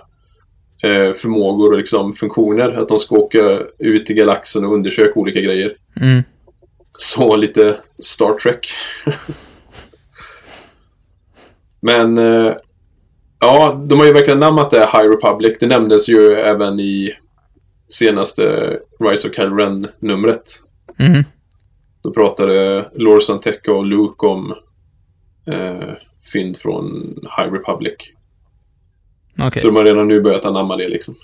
eh, 0.82 1.12
förmågor 1.12 1.72
och 1.72 1.78
liksom 1.78 2.12
funktioner. 2.12 2.68
Att 2.68 2.88
de 2.88 2.98
ska 2.98 3.16
åka 3.16 3.60
ut 3.78 4.10
i 4.10 4.14
galaxen 4.14 4.64
och 4.64 4.74
undersöka 4.74 5.20
olika 5.20 5.40
grejer. 5.40 5.76
Mm. 6.00 6.22
Så 6.98 7.36
lite 7.36 7.76
Star 7.98 8.32
Trek. 8.32 8.68
Men 11.80 12.18
eh, 12.18 12.52
ja, 13.40 13.84
de 13.88 13.98
har 13.98 14.06
ju 14.06 14.12
verkligen 14.12 14.40
namnat 14.40 14.70
det 14.70 14.78
High 14.78 15.10
Republic. 15.10 15.56
Det 15.60 15.66
nämndes 15.66 16.08
ju 16.08 16.32
även 16.32 16.80
i 16.80 17.12
senaste 17.88 18.42
Rise 19.00 19.28
of 19.28 19.34
Kylo 19.34 19.56
Ren-numret. 19.56 20.42
Mm. 20.98 21.24
Då 22.02 22.12
pratade 22.12 22.88
Lord 22.94 23.22
Santeca 23.22 23.72
och 23.72 23.86
Luke 23.86 24.26
om 24.26 24.54
eh, 25.46 25.94
fynd 26.32 26.56
från 26.56 27.16
High 27.36 27.52
Republic. 27.52 27.94
Okej. 29.38 29.60
Så 29.62 29.66
de 29.66 29.76
har 29.76 29.84
redan 29.84 30.08
nu 30.08 30.20
börjat 30.20 30.44
anamma 30.44 30.76
det 30.76 30.88
liksom. 30.88 31.14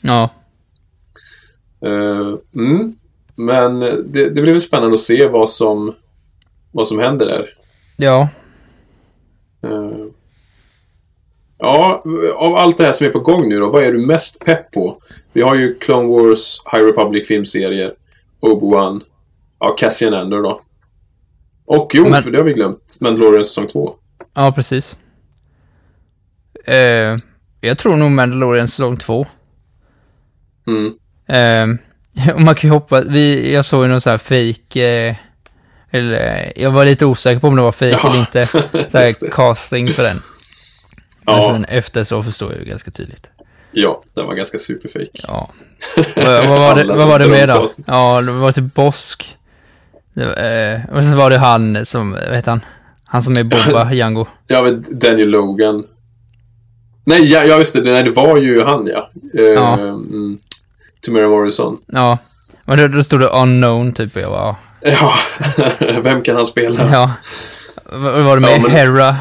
Ja, 0.00 0.30
Eh, 1.82 2.34
mm. 2.54 2.96
Men 3.34 3.80
det, 3.80 4.30
det 4.30 4.42
blir 4.42 4.52
väl 4.52 4.60
spännande 4.60 4.94
att 4.94 5.00
se 5.00 5.26
vad 5.26 5.50
som, 5.50 5.94
vad 6.72 6.86
som 6.86 6.98
händer 6.98 7.26
där. 7.26 7.54
ja, 7.96 8.28
Eh, 9.62 10.06
ja, 11.58 12.04
av 12.34 12.54
allt 12.56 12.78
det 12.78 12.84
här 12.84 12.92
som 12.92 13.06
är 13.06 13.10
på 13.10 13.20
gång 13.20 13.48
nu 13.48 13.60
då, 13.60 13.70
vad 13.70 13.82
är 13.82 13.92
du 13.92 14.06
mest 14.06 14.44
pepp 14.44 14.70
på? 14.70 15.02
Vi 15.32 15.42
har 15.42 15.54
ju 15.54 15.74
Clone 15.74 16.08
Wars, 16.08 16.62
High 16.72 16.84
Republic 16.84 17.28
filmserier, 17.28 17.94
Obi-Wan, 18.40 19.00
ja, 19.58 19.76
Cassian 19.78 20.14
Andor 20.14 20.42
då. 20.42 20.60
Och 21.72 21.90
jo, 21.94 22.08
Men- 22.08 22.22
för 22.22 22.30
det 22.30 22.38
har 22.38 22.44
vi 22.44 22.52
glömt, 22.52 22.96
Mandalorian 23.00 23.44
säsong 23.44 23.66
2. 23.66 23.94
ja, 24.34 24.52
precis. 24.52 24.98
Eh, 26.66 27.16
jag 27.60 27.78
tror 27.78 27.96
nog 27.96 28.10
Mandalorian 28.10 28.68
säsong 28.68 28.96
två. 28.96 29.26
Mm. 30.66 30.92
Eh, 31.28 32.32
och 32.34 32.40
man 32.40 32.54
kan 32.54 32.70
ju 32.70 32.74
hoppas, 32.74 33.04
vi, 33.08 33.52
jag 33.54 33.64
såg 33.64 33.84
ju 33.84 33.88
någon 33.90 34.00
sån 34.00 34.10
här 34.10 34.18
fake, 34.18 35.06
eh, 35.08 35.14
eller 35.90 36.52
jag 36.56 36.70
var 36.70 36.84
lite 36.84 37.06
osäker 37.06 37.40
på 37.40 37.46
om 37.48 37.56
det 37.56 37.62
var 37.62 37.72
fake 37.72 37.98
Ja, 38.02 38.08
eller 38.10 38.20
inte, 38.20 38.46
så 38.90 38.98
här 38.98 39.30
casting 39.30 39.88
för 39.88 40.02
den. 40.02 40.22
Men 41.22 41.34
Ja. 41.36 41.48
sen 41.52 41.64
efter 41.64 42.02
så 42.02 42.22
förstår 42.22 42.52
jag 42.52 42.60
ju 42.60 42.66
ganska 42.68 42.90
tydligt. 42.90 43.30
Ja, 43.72 44.02
den 44.14 44.26
var 44.26 44.34
ganska 44.34 44.58
superfake. 44.58 45.10
Ja. 45.12 45.50
vad, 46.16 46.48
vad 46.48 46.58
var 46.60 46.74
det, 46.74 46.84
vad 46.84 47.08
var 47.08 47.18
det 47.18 47.28
med 47.28 47.48
då? 47.48 47.66
Ja, 47.86 48.20
det 48.20 48.32
var 48.32 48.52
typ 48.52 48.74
Bosk. 48.74 49.36
Eh, 50.16 50.96
och 50.96 51.04
så 51.04 51.16
var 51.16 51.30
det 51.30 51.38
han 51.38 51.86
som, 51.86 52.12
vad 52.12 52.36
heter 52.36 52.50
han? 52.50 52.60
Han 53.04 53.22
som 53.22 53.36
är 53.36 53.44
Boba, 53.44 53.92
Jango. 53.92 54.26
Ja, 54.46 54.62
men 54.62 54.84
Daniel 54.90 55.28
Logan. 55.28 55.84
Nej, 57.04 57.32
ja, 57.32 57.44
ja 57.44 57.58
just 57.58 57.72
det. 57.72 57.80
Nej, 57.80 58.02
det 58.02 58.10
var 58.10 58.36
ju 58.36 58.64
han, 58.64 58.88
ja. 58.92 59.10
Uh, 59.40 59.44
Ja. 59.50 59.74
Mm, 59.78 60.38
Tamara 61.06 61.28
Morrison. 61.28 61.78
Ja. 61.86 62.18
Men 62.64 62.78
då, 62.78 62.88
då 62.88 63.02
stod 63.02 63.20
det 63.20 63.26
unknown 63.28 63.92
typ 63.92 64.16
och 64.16 64.22
jag 64.22 64.30
var, 64.30 64.54
Ja, 64.80 65.12
vem 66.02 66.22
kan 66.22 66.36
han 66.36 66.46
spela? 66.46 66.88
ja. 66.92 67.10
Var 67.92 68.34
det 68.36 68.40
med 68.40 68.50
Ja, 68.56 68.60
men- 68.62 68.70
Hera 68.70 69.16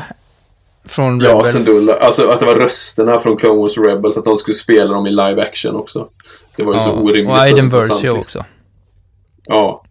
från 0.85 1.19
Ja, 1.19 1.29
Rebels? 1.29 1.47
Syndulla. 1.51 1.93
Alltså 1.93 2.29
att 2.29 2.39
det 2.39 2.45
var 2.45 2.55
rösterna 2.55 3.19
från 3.19 3.37
Clone 3.37 3.59
Wars 3.61 3.77
och 3.77 3.85
Rebels, 3.85 4.17
att 4.17 4.25
de 4.25 4.37
skulle 4.37 4.55
spela 4.55 4.93
dem 4.93 5.07
i 5.07 5.09
live 5.09 5.41
action 5.41 5.75
också. 5.75 6.07
Det 6.55 6.63
var 6.63 6.73
ju 6.73 6.79
så 6.79 6.91
orimligt. 6.91 7.29
Och 7.29 7.37
Aiden 7.41 7.69
Versio 7.69 7.93
liksom. 7.95 8.17
också. 8.17 8.45
Ja. 9.45 9.83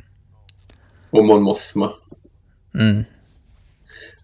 Och 1.11 1.25
Mon 1.25 1.43
Mothma. 1.43 1.93
Mm. 2.75 3.05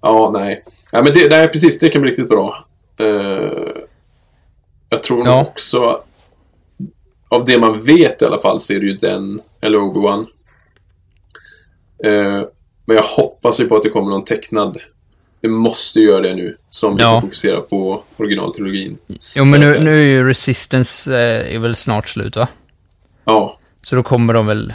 Ja, 0.01 0.35
nej. 0.39 0.65
Ja, 0.93 1.03
men 1.03 1.13
det, 1.13 1.31
nej, 1.31 1.49
precis. 1.49 1.79
Det 1.79 1.89
kan 1.89 2.03
bli 2.03 2.11
riktigt 2.11 2.29
bra. 2.29 2.65
Eh, 3.01 3.51
jag 4.89 5.03
tror 5.03 5.17
nog 5.17 5.27
Ja. 5.27 5.41
också... 5.41 6.01
Av 7.29 7.45
det 7.45 7.59
man 7.59 7.81
vet 7.81 8.23
i 8.23 8.25
alla 8.25 8.41
fall 8.41 8.61
så 8.61 8.73
är 8.73 8.81
det 8.81 8.87
ju 8.87 8.97
den, 8.97 9.41
eller 9.61 9.79
Obi-Wan. 9.79 10.27
Eh, 12.05 12.49
men 12.87 12.97
jag 12.97 13.03
hoppas 13.03 13.61
ju 13.61 13.69
på 13.69 13.77
att 13.77 13.83
det 13.83 13.89
kommer 13.91 14.11
någon 14.11 14.25
tecknad. 14.25 14.79
Det 15.41 15.49
måste 15.49 16.01
ju 16.01 16.07
göra 16.07 16.21
det 16.21 16.35
nu. 16.35 16.57
Som 16.71 16.97
Ja. 16.99 17.21
fokuserar 17.21 17.61
på 17.61 18.03
originaltrilogin. 18.17 18.99
Jo, 19.37 19.45
men 19.45 19.61
nu, 19.61 19.79
nu 19.81 19.97
är 19.97 20.03
ju 20.03 20.29
Resistance 20.29 21.15
eh, 21.19 21.55
är 21.55 21.59
väl 21.59 21.75
snart 21.75 22.09
slut, 22.09 22.37
va? 22.37 22.49
Ja. 23.25 23.59
Så 23.83 23.97
då 23.97 24.03
kommer 24.03 24.35
de 24.35 24.47
väl 24.47 24.75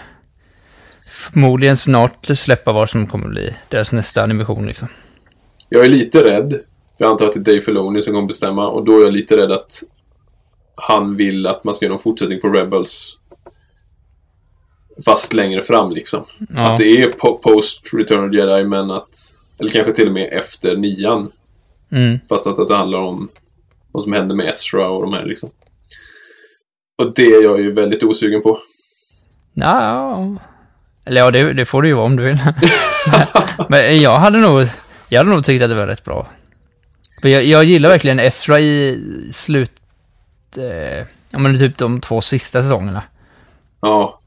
förmodligen 1.19 1.77
snart 1.77 2.25
släppa 2.25 2.73
vad 2.73 2.89
som 2.89 3.07
kommer 3.07 3.27
bli 3.27 3.55
deras 3.69 3.93
nästa 3.93 4.23
animation 4.23 4.67
liksom. 4.67 4.87
Jag 5.69 5.85
är 5.85 5.89
lite 5.89 6.29
rädd. 6.29 6.59
Jag 6.97 7.11
antar 7.11 7.25
att 7.25 7.33
det 7.33 7.39
är 7.39 7.43
Dave 7.43 7.61
Filoni 7.61 8.01
som 8.01 8.13
kommer 8.13 8.27
bestämma. 8.27 8.67
Och 8.67 8.85
då 8.85 8.99
är 8.99 9.03
jag 9.03 9.13
lite 9.13 9.37
rädd 9.37 9.51
att 9.51 9.83
han 10.75 11.15
vill 11.15 11.47
att 11.47 11.63
man 11.63 11.73
ska 11.73 11.85
göra 11.85 11.93
någon 11.93 11.99
fortsättning 11.99 12.41
på 12.41 12.49
Rebels. 12.49 13.17
Fast 15.05 15.33
längre 15.33 15.61
fram 15.61 15.91
liksom. 15.91 16.25
Ja. 16.55 16.71
Att 16.71 16.77
det 16.77 17.01
är 17.01 17.11
po- 17.11 17.37
post 17.41 17.93
Return 17.93 18.29
of 18.29 18.35
Jedi 18.35 18.63
men 18.63 18.91
att... 18.91 19.33
Eller 19.59 19.69
kanske 19.69 19.91
till 19.91 20.07
och 20.07 20.13
med 20.13 20.29
efter 20.33 20.75
nian. 20.75 21.31
Mm. 21.91 22.19
Fast 22.29 22.47
att 22.47 22.67
det 22.67 22.75
handlar 22.75 22.99
om 22.99 23.29
vad 23.91 24.03
som 24.03 24.13
händer 24.13 24.35
med 24.35 24.49
Ezra 24.49 24.89
och 24.89 25.01
de 25.01 25.13
här 25.13 25.25
liksom. 25.25 25.49
Och 26.97 27.13
det 27.13 27.25
är 27.25 27.43
jag 27.43 27.61
ju 27.61 27.71
väldigt 27.71 28.03
osugen 28.03 28.41
på. 28.41 28.59
Ja, 29.53 30.35
eller 31.05 31.21
ja, 31.21 31.31
det, 31.31 31.53
det 31.53 31.65
får 31.65 31.81
du 31.81 31.87
ju 31.87 31.93
vara 31.93 32.05
om 32.05 32.15
du 32.15 32.23
vill. 32.23 32.37
Men 33.69 34.01
jag 34.01 34.19
hade 34.19 34.37
nog, 34.37 34.63
jag 35.09 35.19
hade 35.19 35.29
nog 35.29 35.45
tyckt 35.45 35.63
att 35.63 35.69
det 35.69 35.75
var 35.75 35.87
rätt 35.87 36.03
bra. 36.03 36.27
För 37.21 37.29
jag, 37.29 37.43
jag 37.43 37.63
gillar 37.63 37.89
verkligen 37.89 38.19
Ezra 38.19 38.59
i 38.59 39.03
slut, 39.31 39.71
eh, 40.57 41.05
ja 41.29 41.39
men 41.39 41.59
typ 41.59 41.77
de 41.77 42.01
två 42.01 42.21
sista 42.21 42.61
säsongerna. 42.61 43.03
Ja. 43.81 44.19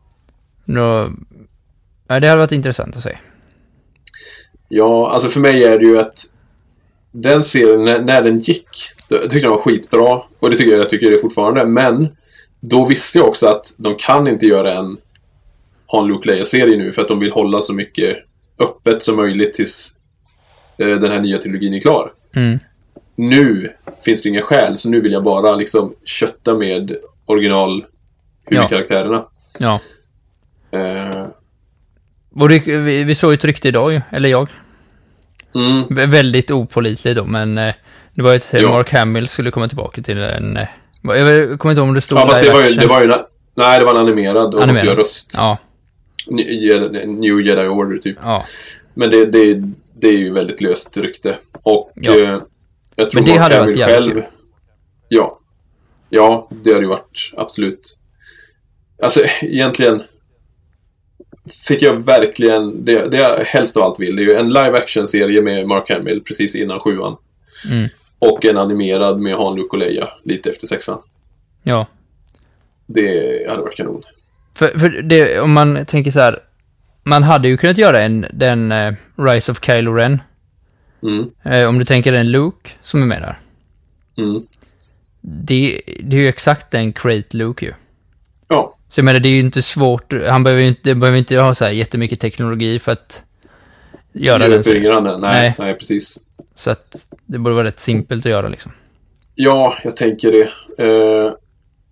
Då, 0.64 1.12
ja, 2.08 2.20
det 2.20 2.28
hade 2.28 2.36
varit 2.36 2.52
intressant 2.52 2.96
att 2.96 3.02
se. 3.02 3.16
Ja, 4.68 5.10
alltså 5.10 5.28
för 5.28 5.40
mig 5.40 5.64
är 5.64 5.78
det 5.78 5.84
ju 5.84 5.98
att 5.98 6.18
den 7.12 7.42
serien, 7.42 7.84
när, 7.84 7.98
när 7.98 8.22
den 8.22 8.38
gick, 8.38 8.68
då, 9.08 9.16
jag 9.16 9.22
tyckte 9.22 9.40
den 9.40 9.50
var 9.50 9.58
skitbra. 9.58 10.22
Och 10.38 10.50
det 10.50 10.56
tycker 10.56 10.70
jag, 10.70 10.80
jag 10.80 10.90
tycker 10.90 11.10
det 11.10 11.18
fortfarande. 11.18 11.64
Men 11.64 12.16
då 12.60 12.86
visste 12.86 13.18
jag 13.18 13.28
också 13.28 13.46
att 13.46 13.74
de 13.76 13.94
kan 13.98 14.28
inte 14.28 14.46
göra 14.46 14.72
en 14.72 14.98
ha 15.92 16.02
en 16.02 16.06
Luke 16.08 16.30
Leia-serie 16.30 16.76
nu 16.76 16.92
för 16.92 17.02
att 17.02 17.08
de 17.08 17.18
vill 17.20 17.32
hålla 17.32 17.60
så 17.60 17.72
mycket 17.72 18.16
öppet 18.58 19.02
som 19.02 19.16
möjligt 19.16 19.52
tills 19.54 19.92
eh, 20.78 20.86
den 20.88 21.12
här 21.12 21.20
nya 21.20 21.38
trilogin 21.38 21.74
är 21.74 21.80
klar. 21.80 22.12
Mm. 22.36 22.58
Nu 23.16 23.72
finns 24.04 24.22
det 24.22 24.28
inga 24.28 24.42
skäl. 24.42 24.76
Så 24.76 24.88
nu 24.88 25.00
vill 25.00 25.12
jag 25.12 25.22
bara 25.24 25.54
liksom 25.56 25.94
kötta 26.04 26.54
med 26.54 26.96
original 27.26 27.84
huvudkaraktärerna. 28.46 29.24
Ja. 29.58 29.80
Eh, 30.70 31.26
Och 32.40 32.48
det, 32.48 32.66
vi, 32.66 33.04
vi 33.04 33.14
såg 33.14 33.30
ju 33.30 33.34
ett 33.34 33.44
rykte 33.44 33.68
idag 33.68 33.92
ju, 33.92 34.00
eller 34.10 34.28
jag. 34.28 34.48
mm, 35.54 35.84
Vä- 35.84 36.06
Väldigt 36.10 36.50
opålitligt 36.50 37.16
då, 37.16 37.24
men 37.24 37.58
eh, 37.58 37.74
det 38.14 38.22
var 38.22 38.30
ju 38.30 38.36
att 38.36 38.54
eh, 38.54 38.60
Ja. 38.60 38.68
Mark 38.70 38.92
Hamill 38.92 39.28
skulle 39.28 39.50
komma 39.50 39.68
tillbaka 39.68 40.02
till 40.02 40.18
en... 40.22 40.56
eh, 40.56 40.66
Jag 41.02 41.58
kommer 41.58 41.72
inte 41.72 41.80
ihåg 41.80 41.88
om 41.88 41.94
det 41.94 42.00
stod 42.00 42.18
ja, 42.18 42.26
fast 42.26 42.42
det 42.42 42.52
var 42.52 42.62
ju, 42.62 42.74
det 42.74 42.86
var 42.86 43.02
ju, 43.02 43.12
nej 43.54 43.78
det 43.78 43.84
var 43.84 43.92
en 43.94 44.00
animerad 44.00 44.36
och 44.36 44.42
man 44.44 44.50
skulle 44.52 44.62
Animerad. 44.62 44.86
göra 44.86 45.00
röst. 45.00 45.34
Ja, 45.36 45.58
New 46.28 47.40
Jedi, 47.40 47.68
Order 47.68 47.98
typ. 47.98 48.16
ja. 48.22 48.46
Men 48.94 49.10
det, 49.10 49.24
det, 49.26 49.62
det 49.94 50.08
är 50.08 50.18
ju 50.18 50.32
väldigt 50.32 50.60
löst 50.60 50.96
rykte. 50.96 51.38
Och 51.62 51.92
Ja. 51.94 52.12
eh, 52.18 52.42
jag 52.96 53.10
tror 53.10 53.20
Men 53.20 53.24
det 53.24 53.30
Mark 53.30 53.40
hade 53.42 53.58
varit 53.58 53.64
Hamill 53.66 53.78
jävligt 53.78 54.12
själv... 54.14 54.22
kul. 54.22 54.24
Ja. 55.08 55.38
Ja, 56.10 56.48
det 56.62 56.70
hade 56.72 56.82
ju 56.82 56.88
varit 56.88 57.30
absolut. 57.36 57.96
Alltså 59.02 59.20
egentligen 59.42 60.02
fick 61.66 61.82
jag 61.82 62.04
verkligen, 62.04 62.84
det, 62.84 63.08
det 63.08 63.16
jag 63.16 63.44
helst 63.44 63.76
av 63.76 63.82
allt 63.82 64.00
vill, 64.00 64.16
det 64.16 64.22
är 64.22 64.24
ju 64.24 64.34
en 64.34 64.48
live 64.48 64.78
action-serie 64.78 65.42
med 65.42 65.66
Mark 65.66 65.90
Hamill 65.90 66.22
precis 66.24 66.54
innan 66.54 66.80
sjuan. 66.80 67.16
Mm. 67.70 67.88
Och 68.18 68.44
en 68.44 68.56
animerad 68.58 69.20
med 69.20 69.36
Han, 69.36 69.56
Luke 69.56 69.68
och 69.70 69.78
Leia 69.78 70.08
lite 70.24 70.50
efter 70.50 70.66
sexan. 70.66 71.02
Ja. 71.62 71.86
Det 72.86 73.48
hade 73.50 73.62
varit 73.62 73.76
kanon. 73.76 74.02
För, 74.54 74.78
för 74.78 74.88
det, 74.88 75.40
om 75.40 75.52
man 75.52 75.86
tänker 75.86 76.10
så 76.10 76.20
här, 76.20 76.38
man 77.02 77.22
hade 77.22 77.48
ju 77.48 77.56
kunnat 77.56 77.78
göra 77.78 78.00
en, 78.02 78.26
den 78.32 78.72
eh, 78.72 78.94
Rise 79.18 79.52
of 79.52 79.64
Kylo 79.64 79.92
Ren. 79.94 80.22
Mm. 81.02 81.30
Eh, 81.42 81.68
om 81.68 81.78
du 81.78 81.84
tänker 81.84 82.12
en 82.12 82.30
Luke 82.30 82.70
som 82.82 83.02
är 83.02 83.06
med 83.06 83.22
där. 83.22 83.38
Mm. 84.24 84.42
Det, 85.20 85.82
det 86.02 86.16
är 86.16 86.20
ju 86.20 86.28
exakt 86.28 86.70
den 86.70 86.92
Crate 86.92 87.36
Luke 87.36 87.64
ju. 87.66 87.72
Ja, 88.48 88.76
Så 88.88 89.00
jag 89.00 89.04
menar, 89.04 89.20
det 89.20 89.28
är 89.28 89.32
ju 89.32 89.40
inte 89.40 89.62
svårt, 89.62 90.12
han 90.28 90.44
behöver 90.44 90.62
ju 90.62 90.68
inte, 90.68 90.94
behöver 90.94 91.18
inte 91.18 91.36
ha 91.36 91.54
så 91.54 91.64
här 91.64 91.72
jättemycket 91.72 92.20
teknologi 92.20 92.78
för 92.78 92.92
att 92.92 93.22
göra 94.12 94.48
den 94.48 94.62
serien. 94.62 94.82
fingrarna. 94.82 95.16
Nej, 95.16 95.40
Nej. 95.40 95.54
nej, 95.58 95.74
precis. 95.74 96.18
Så 96.54 96.70
att 96.70 96.96
det 97.26 97.38
borde 97.38 97.54
vara 97.54 97.66
rätt 97.66 97.78
simpelt 97.78 98.26
att 98.26 98.30
göra 98.32 98.48
liksom. 98.48 98.72
Ja, 99.34 99.78
jag 99.84 99.96
tänker 99.96 100.32
det. 100.32 100.52
Eh, 100.84 101.32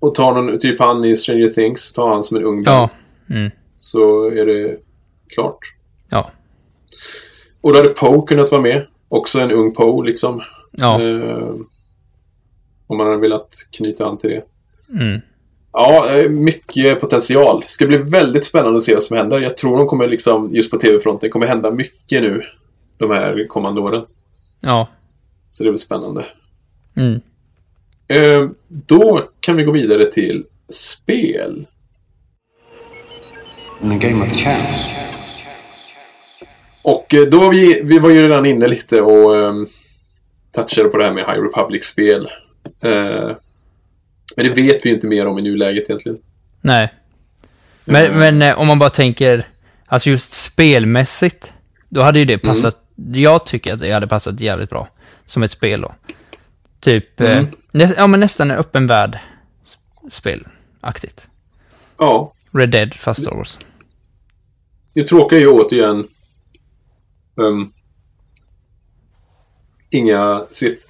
och 0.01 0.15
ta 0.15 0.35
någon, 0.35 0.59
typ 0.59 0.81
han 0.81 1.05
i 1.05 1.17
Stranger 1.17 1.49
Things, 1.49 1.93
ta 1.93 2.15
han 2.15 2.25
som 2.25 2.37
en 2.37 2.45
ung 2.45 2.63
Ja. 2.65 2.91
Mm. 3.31 3.51
Så 3.81 4.31
är 4.31 4.47
det 4.47 4.77
klart. 5.29 5.59
Ja. 6.11 6.31
Och 7.61 7.73
då 7.73 7.79
hade 7.79 7.89
Poe 7.89 8.27
kunnat 8.27 8.51
vara 8.51 8.63
med. 8.63 8.87
Också 9.09 9.41
en 9.41 9.51
ung 9.51 9.75
Poe 9.75 10.07
liksom. 10.07 10.43
Ja. 10.71 11.03
Eh, 11.03 11.55
om 12.87 12.97
man 12.97 13.07
hade 13.07 13.19
velat 13.19 13.55
knyta 13.71 14.07
an 14.07 14.19
till 14.19 14.31
det. 14.31 14.45
Mm. 15.01 15.21
Ja, 15.73 16.11
eh, 16.11 16.31
mycket 16.31 17.01
potential. 17.01 17.63
Ska 17.67 17.87
bli 17.87 17.99
väldigt 17.99 18.45
spännande 18.45 18.77
att 18.77 18.83
se 18.83 18.95
vad 18.95 19.03
som 19.03 19.17
händer. 19.17 19.41
Jag 19.41 19.57
tror 19.57 19.79
de 19.79 19.87
kommer 19.87 20.09
liksom, 20.09 20.55
just 20.55 20.71
på 20.71 20.77
tv-fronten, 20.77 21.31
kommer 21.31 21.47
hända 21.47 21.71
mycket 21.71 22.23
nu. 22.23 22.43
De 22.99 23.11
här 23.11 23.47
kommande 23.49 23.81
åren. 23.81 24.05
Ja. 24.61 24.89
Så 25.49 25.65
det 25.65 25.71
väl 25.71 25.79
spännande. 25.79 26.25
Mm. 26.97 27.21
Eh, 28.11 28.49
då 28.69 29.29
kan 29.41 29.57
vi 29.57 29.65
gå 29.65 29.73
vidare 29.73 30.07
till 30.07 30.45
spel. 30.73 31.67
In 33.83 33.93
a 33.93 33.99
game 34.01 34.25
of 34.27 34.33
chance. 34.37 34.85
Och 36.83 37.15
eh, 37.15 37.23
då 37.23 37.41
var 37.41 37.53
vi, 37.53 37.81
vi 37.85 37.99
var 37.99 38.11
ju 38.11 38.23
redan 38.23 38.47
inne 38.47 38.67
lite 38.69 39.01
och 39.03 39.31
um, 39.35 39.67
touchade 40.53 40.89
på 40.89 40.97
det 40.97 41.05
här 41.05 41.13
med 41.13 41.25
High 41.27 41.41
Republic-spel. 41.43 42.29
Eh, 42.81 43.31
men 44.37 44.47
det 44.47 44.51
vet 44.51 44.87
vi 44.87 44.89
ju 44.89 44.95
inte 44.95 45.07
mer 45.07 45.27
om 45.27 45.39
i 45.39 45.43
nuläget 45.43 45.85
egentligen. 45.91 46.19
Nej. 46.61 46.95
Men, 47.85 48.07
Mm. 48.07 48.39
men 48.39 48.57
om 48.57 48.67
man 48.67 48.79
bara 48.79 48.91
tänker, 48.91 49.49
alltså 49.87 50.11
just 50.11 50.33
spelmässigt, 50.33 51.53
då 51.89 52.01
hade 52.01 52.19
ju 52.19 52.25
det 52.25 52.39
passat, 52.39 52.77
jag 53.13 53.47
tycker 53.47 53.73
att 53.75 53.81
det 53.81 53.93
hade 53.93 54.07
passat 54.09 54.41
jävligt 54.41 54.71
bra 54.71 54.89
som 55.27 55.43
ett 55.43 55.51
spel 55.51 55.81
då. 55.81 55.95
Typ, 56.81 57.21
Mm. 57.21 57.47
Ja 57.73 58.07
men 58.07 58.21
nästan 58.21 58.51
en 58.51 58.57
öppen 58.57 58.87
värld 58.87 59.19
s- 59.63 59.79
spelaktigt. 60.09 61.31
Ja, 61.99 62.33
Red 62.53 62.71
Dead 62.71 62.95
fast 62.95 63.21
Star 63.21 63.35
Wars. 63.37 63.59
det 64.95 65.05
tråkiga 65.09 65.39
är 65.39 65.43
ju 65.43 65.49
återigen 65.51 66.09
um, 67.35 67.73
inga 69.91 70.47
Sith. 70.51 70.87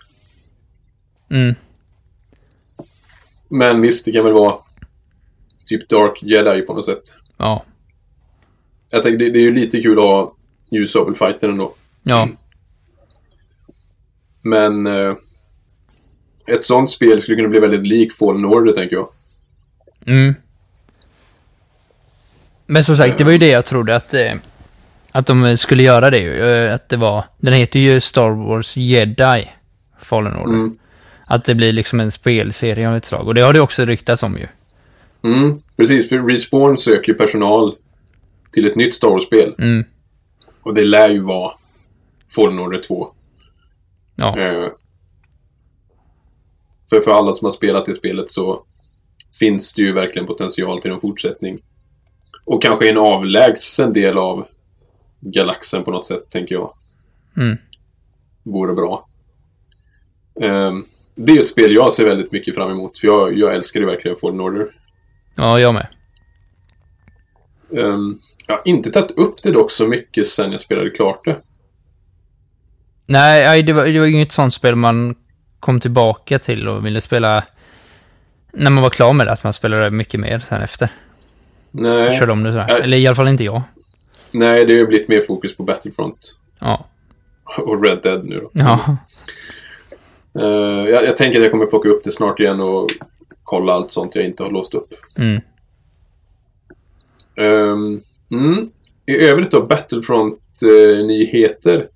Mm. 1.31 1.55
Men 3.49 3.81
visst, 3.81 4.05
det 4.05 4.13
kan 4.13 4.25
väl 4.25 4.33
vara 4.33 4.57
typ 5.67 5.89
Dark 5.89 6.23
Jedi 6.23 6.63
på 6.63 6.75
något 6.75 6.85
sätt. 6.85 7.13
Ja. 7.37 7.65
Jag 8.89 9.03
tänker, 9.03 9.19
det, 9.19 9.31
det 9.31 9.39
är 9.39 9.43
ju 9.43 9.55
lite 9.55 9.83
kul 9.83 9.99
att 9.99 10.05
ha 10.05 10.37
ljusabelfighten 10.71 11.51
ändå. 11.51 11.75
Ja. 12.03 12.29
Men 14.43 14.87
eh, 14.87 15.15
ett 16.53 16.65
sånt 16.65 16.91
spel 16.91 17.21
skulle 17.21 17.37
kunna 17.37 17.49
bli 17.49 17.61
väldigt 17.61 17.87
lik 17.87 18.13
Fallen 18.13 18.45
Order, 18.45 18.73
tänker 18.73 18.97
jag. 18.97 19.09
Mm. 20.07 20.35
Men 22.67 22.85
som 22.85 22.97
sagt, 22.97 23.19
det 23.19 23.25
var 23.25 23.33
ju 23.33 23.39
det 23.39 23.49
jag 23.49 23.65
trodde 23.65 23.97
att, 23.97 24.15
eh, 24.15 24.33
att 25.13 25.27
de 25.27 25.57
skulle 25.57 25.83
göra 25.83 26.11
det. 26.11 26.25
Eh, 26.67 26.75
Att 26.75 26.89
det 26.89 26.97
var, 26.97 27.25
den 27.39 27.55
heter 27.55 27.81
ju 27.81 28.01
Star 28.01 28.31
Wars 28.31 28.77
Jedi 28.77 29.51
Fallen 30.01 30.37
Order. 30.37 30.55
Mm. 30.55 30.79
Att 31.27 31.45
det 31.45 31.55
blir 31.55 31.73
liksom 31.73 32.01
en 32.01 32.11
spelserie 32.11 32.89
av 32.89 32.97
ett 32.97 33.05
slag. 33.05 33.27
Och 33.29 33.35
det 33.35 33.41
har 33.41 33.53
det 33.53 33.61
också 33.61 33.85
ryktats 33.85 34.23
om 34.23 34.39
ju. 34.39 34.47
Mm, 35.25 35.63
precis, 35.77 36.09
för 36.09 36.19
Respawn 36.19 36.79
söker 36.79 37.13
ju 37.13 37.19
personal 37.19 37.77
till 38.53 38.67
ett 38.67 38.77
nytt 38.77 38.95
Star 38.95 39.09
Wars-spel. 39.09 39.55
Mm. 39.59 39.85
Och 40.63 40.75
det 40.75 40.85
lär 40.85 41.09
ju 41.09 41.21
vara 41.21 41.53
Fallen 42.35 42.59
Order 42.59 42.79
2. 42.79 43.09
Ja. 44.15 44.39
Eh, 44.39 44.69
för 46.91 47.01
för 47.01 47.11
alla 47.11 47.33
som 47.33 47.45
har 47.45 47.51
spelat 47.51 47.87
det 47.87 47.95
spelet 47.95 48.31
så 48.31 48.65
finns 49.39 49.75
det 49.75 49.83
ju 49.83 49.93
verkligen 49.93 50.27
potential 50.27 50.81
till 50.81 50.91
en 50.91 51.01
fortsättning. 51.01 51.59
Och 52.45 52.63
kanske 52.63 52.91
en 52.91 52.99
avlägsen 52.99 53.93
del 53.93 54.19
av 54.19 54.47
galaxen 55.21 55.85
på 55.85 55.91
något 55.91 56.07
sätt, 56.07 56.31
tänker 56.31 56.55
jag. 56.55 56.75
Mm. 57.37 57.57
Vore 58.43 58.75
bra. 58.75 59.09
Eh, 60.41 60.73
det 61.15 61.33
är 61.33 61.41
ett 61.41 61.49
spel 61.49 61.75
jag 61.75 61.93
ser 61.93 62.05
väldigt 62.05 62.33
mycket 62.33 62.55
fram 62.55 62.71
emot, 62.71 62.99
för 62.99 63.07
jag, 63.07 63.39
jag 63.39 63.55
älskar 63.55 63.81
ju 63.81 63.87
verkligen 63.87 64.17
Fallen 64.17 64.41
Order. 64.41 64.67
Ja, 65.37 65.61
jag 65.61 65.75
med. 65.75 65.87
Um, 67.69 68.21
jag 68.47 68.55
har 68.55 68.63
inte 68.65 68.91
tagit 68.91 69.11
upp 69.11 69.43
det 69.43 69.51
dock 69.51 69.71
så 69.71 69.89
mycket 69.89 70.27
sen 70.27 70.53
jag 70.53 70.61
spelade 70.61 70.91
klart 70.91 71.25
det. 71.25 71.41
Nej, 73.07 73.63
det 73.63 73.73
var, 73.73 73.87
det 73.87 74.01
var 74.01 74.07
inget 74.07 74.33
sånt 74.33 74.55
spel 74.55 74.77
man 74.77 75.15
kom 75.61 75.81
tillbaka 75.81 76.39
till 76.39 76.69
och 76.69 76.87
ville 76.87 77.01
spela 77.01 77.45
när 78.53 78.71
man 78.71 78.83
var 78.83 78.91
klar 78.91 79.13
med 79.13 79.27
det, 79.27 79.33
att 79.33 79.45
man 79.45 79.53
spelade 79.53 79.91
mycket 79.91 80.21
mer 80.21 80.39
sen 80.39 80.63
efter. 80.63 80.89
Nej, 81.71 82.19
Körde 82.19 82.33
om 82.33 82.43
det 82.43 82.53
sådär. 82.53 82.67
Nej. 82.69 82.81
Eller 82.83 82.97
i 82.97 83.07
alla 83.07 83.17
fall 83.17 83.29
inte 83.29 83.45
jag. 83.45 83.63
nej 84.31 84.67
det 84.67 84.73
har 84.73 84.79
ju 84.79 84.87
blivit 84.87 85.09
mer 85.09 85.21
fokus 85.21 85.57
på 85.57 85.63
Battlefront 85.63 86.37
Ja. 86.59 86.87
och 87.59 87.85
Red 87.85 87.99
Dead 88.03 88.25
nu 88.25 88.41
då. 88.41 88.51
Ja. 88.53 88.97
Eh, 90.41 90.45
jag, 90.91 91.05
jag 91.05 91.17
tänker 91.17 91.39
att 91.39 91.43
jag 91.45 91.53
kommer 91.53 91.67
plocka 91.67 91.89
upp 91.89 92.05
det 92.05 92.11
snart 92.13 92.41
igen 92.41 92.61
och 92.61 92.89
kolla 93.43 93.73
allt 93.73 93.91
sånt 93.91 94.15
jag 94.15 94.25
inte 94.25 94.43
har 94.43 94.51
låst 94.51 94.75
upp. 94.75 94.95
Mm. 95.17 95.41
Ehm, 97.37 98.01
mm. 98.31 98.71
I 99.07 99.17
övrigt 99.21 99.51
då, 99.51 99.63
Battlefront-nyheter. 99.67 101.89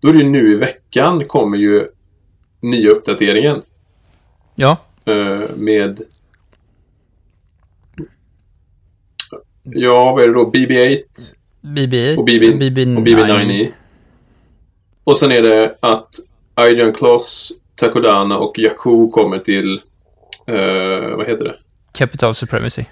Då 0.00 0.08
är 0.08 0.12
det 0.12 0.18
ju 0.18 0.28
nu 0.30 0.52
i 0.52 0.54
veckan 0.54 1.24
kommer 1.24 1.58
ju 1.58 1.86
nya 2.60 2.90
uppdateringen 2.90 3.62
Ja. 4.54 4.76
eh, 5.04 5.40
med 5.56 6.00
Ja, 9.62 10.12
vad 10.12 10.22
är 10.22 10.28
det 10.28 10.34
då? 10.34 10.50
BB-8 10.50 11.02
BB-8 11.60 12.16
och, 12.18 12.24
BB, 12.24 12.46
BB9. 12.70 12.96
och 12.96 13.02
BB9. 13.02 13.72
Och 15.04 15.16
sen 15.16 15.32
är 15.32 15.42
det 15.42 15.78
att 15.82 16.08
Iron 16.60 16.92
Kloss, 16.92 17.52
Takodana 17.74 18.38
och 18.38 18.58
Jakku 18.58 19.10
kommer 19.10 19.38
till... 19.38 19.82
eh, 20.46 21.16
vad 21.16 21.26
heter 21.26 21.44
det? 21.44 21.58
Capital 21.92 22.34
Supremacy. 22.34 22.84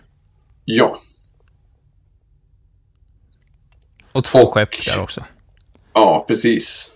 Ja. 0.64 0.98
Och 4.12 4.24
två 4.24 4.38
Och- 4.38 4.54
skepp 4.54 4.84
där 4.86 5.00
också. 5.02 5.24
Ja, 5.92 6.24
precis. 6.28 6.92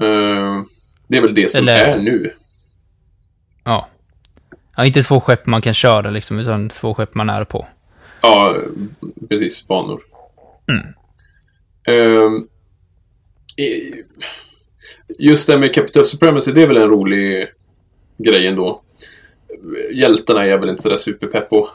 Eh, 0.00 0.60
det 1.08 1.16
är 1.16 1.22
väl 1.22 1.34
det 1.34 1.50
som 1.50 1.58
Eller- 1.62 1.84
är 1.84 1.98
nu. 1.98 2.34
Ja. 3.64 3.88
Ja, 4.76 4.84
inte 4.84 5.02
två 5.02 5.20
skepp 5.20 5.46
man 5.46 5.62
kan 5.62 5.74
köra 5.74 6.10
liksom, 6.10 6.38
utan 6.38 6.68
två 6.68 6.94
skepp 6.94 7.14
man 7.14 7.30
är 7.30 7.44
på. 7.44 7.66
Ja, 8.22 8.56
precis. 9.28 9.66
Banor. 9.66 10.02
Mm. 10.68 10.86
Ehm, 11.84 12.48
just 15.18 15.46
det 15.46 15.58
med 15.58 15.74
Capital 15.74 16.06
Supremacy, 16.06 16.52
det 16.52 16.62
är 16.62 16.68
väl 16.68 16.76
en 16.76 16.88
rolig 16.88 17.48
grejen 18.18 18.56
då. 18.56 18.82
Hjältarna 19.92 20.42
är 20.44 20.46
jag 20.48 20.58
väl 20.58 20.68
inte 20.68 20.82
sådär 20.82 20.96
superpepp 20.96 21.50
på. 21.50 21.70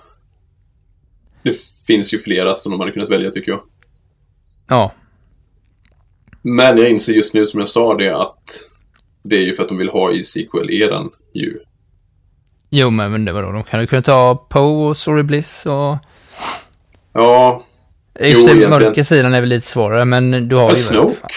Det 1.43 1.55
finns 1.87 2.13
ju 2.13 2.19
flera 2.19 2.55
som 2.55 2.71
de 2.71 2.79
hade 2.79 2.91
kunnat 2.91 3.09
välja 3.09 3.31
tycker 3.31 3.51
jag. 3.51 3.63
Ja, 4.67 4.91
Men 6.41 6.77
jag 6.77 6.89
inser 6.89 7.13
just 7.13 7.33
nu 7.33 7.45
som 7.45 7.59
jag 7.59 7.69
sa 7.69 7.95
det 7.97 8.09
att 8.09 8.69
det 9.23 9.35
är 9.35 9.41
ju 9.41 9.53
för 9.53 9.63
att 9.63 9.69
de 9.69 9.77
vill 9.77 9.89
ha 9.89 10.11
i 10.11 10.23
sequel-eran 10.23 11.09
ju. 11.33 11.59
jo 12.69 12.89
men, 12.89 13.25
det 13.25 13.31
var 13.31 13.43
då 13.43 13.51
de 13.51 13.63
kan 13.63 13.81
ju 13.81 13.87
kunna 13.87 14.01
ta 14.01 14.35
Poe 14.49 14.89
och 14.89 14.97
Sorry 14.97 15.23
Bliss 15.23 15.65
och... 15.65 15.97
Ja, 17.13 17.63
I 18.19 18.35
och 18.35 18.49
för 18.49 18.69
mörka 18.69 19.03
sidan 19.03 19.33
är 19.33 19.39
väl 19.39 19.49
lite 19.49 19.67
svårare, 19.67 20.05
men 20.05 20.47
du 20.49 20.55
har 20.55 20.65
men 20.65 20.69
ju... 20.69 20.75
Snoke. 20.75 21.27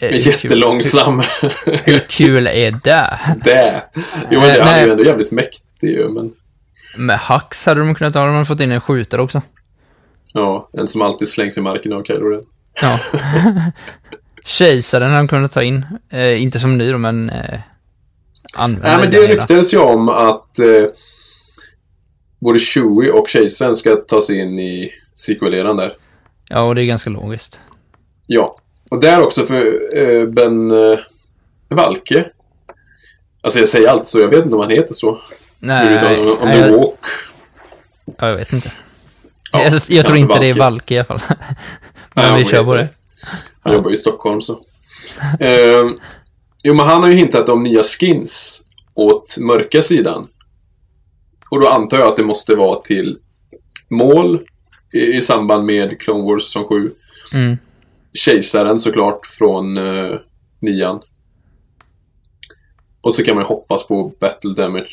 kul. 0.00 0.26
jättelångsam. 0.26 1.22
Hur 1.64 2.06
kul 2.08 2.46
är 2.46 2.80
det? 2.84 3.18
det. 3.44 3.82
Jo, 4.30 4.40
men 4.40 4.50
Eh, 4.50 4.56
det 4.56 4.62
han 4.62 4.74
är 4.74 4.84
ju 4.86 4.90
ändå 4.90 5.04
jävligt 5.04 5.32
mäktig 5.32 5.88
ju, 5.88 6.08
men... 6.08 6.32
Med 6.96 7.18
Hux 7.18 7.66
hade 7.66 7.80
de 7.80 7.94
kunnat 7.94 8.14
ha, 8.14 8.26
de 8.26 8.34
hade 8.34 8.46
fått 8.46 8.60
in 8.60 8.72
en 8.72 8.80
skjutare 8.80 9.22
också. 9.22 9.42
Ja, 10.34 10.70
en 10.72 10.88
som 10.88 11.02
alltid 11.02 11.28
slängs 11.28 11.58
i 11.58 11.60
marken 11.60 11.92
av 11.92 12.04
Kylo 12.04 12.28
Ren. 12.28 12.44
Ja. 12.82 13.00
Kejsaren 14.44 15.10
hade 15.10 15.22
de 15.22 15.28
kunnat 15.28 15.52
ta 15.52 15.62
in. 15.62 15.86
Eh, 16.10 16.42
inte 16.42 16.58
som 16.60 16.78
ny 16.78 16.92
då, 16.92 16.98
men... 16.98 17.30
Eh, 17.30 17.60
Nej, 18.58 18.98
men 18.98 19.10
det 19.10 19.26
ryktades 19.26 19.74
ju 19.74 19.78
om 19.78 20.08
att 20.08 20.58
eh, 20.58 20.84
både 22.40 22.58
Chewie 22.58 23.10
och 23.10 23.28
Kejsaren 23.28 23.74
ska 23.74 23.96
ta 23.96 24.22
sig 24.22 24.38
in 24.38 24.58
i 24.58 24.92
sequel-eran 25.16 25.76
där. 25.76 25.92
Ja, 26.48 26.62
och 26.62 26.74
det 26.74 26.82
är 26.82 26.86
ganska 26.86 27.10
logiskt. 27.10 27.60
Ja. 28.26 28.56
Och 28.90 29.00
där 29.00 29.22
också 29.22 29.46
för 29.46 29.80
eh, 29.98 30.26
Ben 30.26 30.70
eh, 30.70 30.98
Valke. 31.68 32.24
Alltså 33.42 33.58
jag 33.58 33.68
säger 33.68 33.88
alltid 33.88 34.06
så, 34.06 34.20
jag 34.20 34.28
vet 34.28 34.44
inte 34.44 34.54
om 34.56 34.60
han 34.60 34.70
heter 34.70 34.94
så. 34.94 35.20
Nej, 35.58 36.20
om, 36.20 36.36
om 36.40 36.48
nej, 36.48 36.60
det 36.60 36.66
är 36.66 36.78
Walk. 36.78 36.98
ja, 38.18 38.28
jag 38.28 38.36
vet 38.36 38.52
inte. 38.52 38.72
Ja, 39.52 39.62
jag, 39.62 39.82
jag 39.88 40.06
tror 40.06 40.18
inte 40.18 40.38
det 40.38 40.46
är 40.46 40.54
Valke. 40.54 40.60
Valke 40.60 40.94
i 40.94 40.98
alla 40.98 41.04
fall. 41.04 41.20
men 42.14 42.24
Ja, 42.24 42.36
vi 42.36 42.44
kör 42.44 42.64
på 42.64 42.74
det. 42.74 42.88
Han 43.62 43.72
jobbar 43.74 43.92
i 43.92 43.96
Stockholm 43.96 44.40
så. 44.42 44.52
eh, 45.40 45.90
jo, 46.64 46.74
men 46.74 46.86
han 46.88 47.02
har 47.02 47.08
ju 47.08 47.14
hintat 47.14 47.48
om 47.48 47.62
nya 47.62 47.82
skins 47.82 48.64
åt 48.94 49.36
mörka 49.40 49.82
sidan. 49.82 50.28
Och 51.50 51.60
då 51.60 51.68
antar 51.68 51.98
jag 51.98 52.08
att 52.08 52.16
det 52.16 52.24
måste 52.24 52.54
vara 52.54 52.80
till 52.80 53.18
mål 53.88 54.46
i, 54.92 54.98
i 55.16 55.20
samband 55.22 55.64
med 55.66 56.00
Clone 56.00 56.24
Wars 56.24 56.42
säsong 56.42 56.64
7. 56.68 56.94
Mm. 57.32 57.56
Kejsaren 58.14 58.78
såklart 58.78 59.26
från 59.26 59.76
eh, 59.76 60.18
nian. 60.60 61.00
Och 63.00 63.14
så 63.14 63.24
kan 63.24 63.34
man 63.34 63.44
ju 63.44 63.48
hoppas 63.48 63.86
på 63.86 64.12
Battle 64.20 64.54
Damaged 64.54 64.88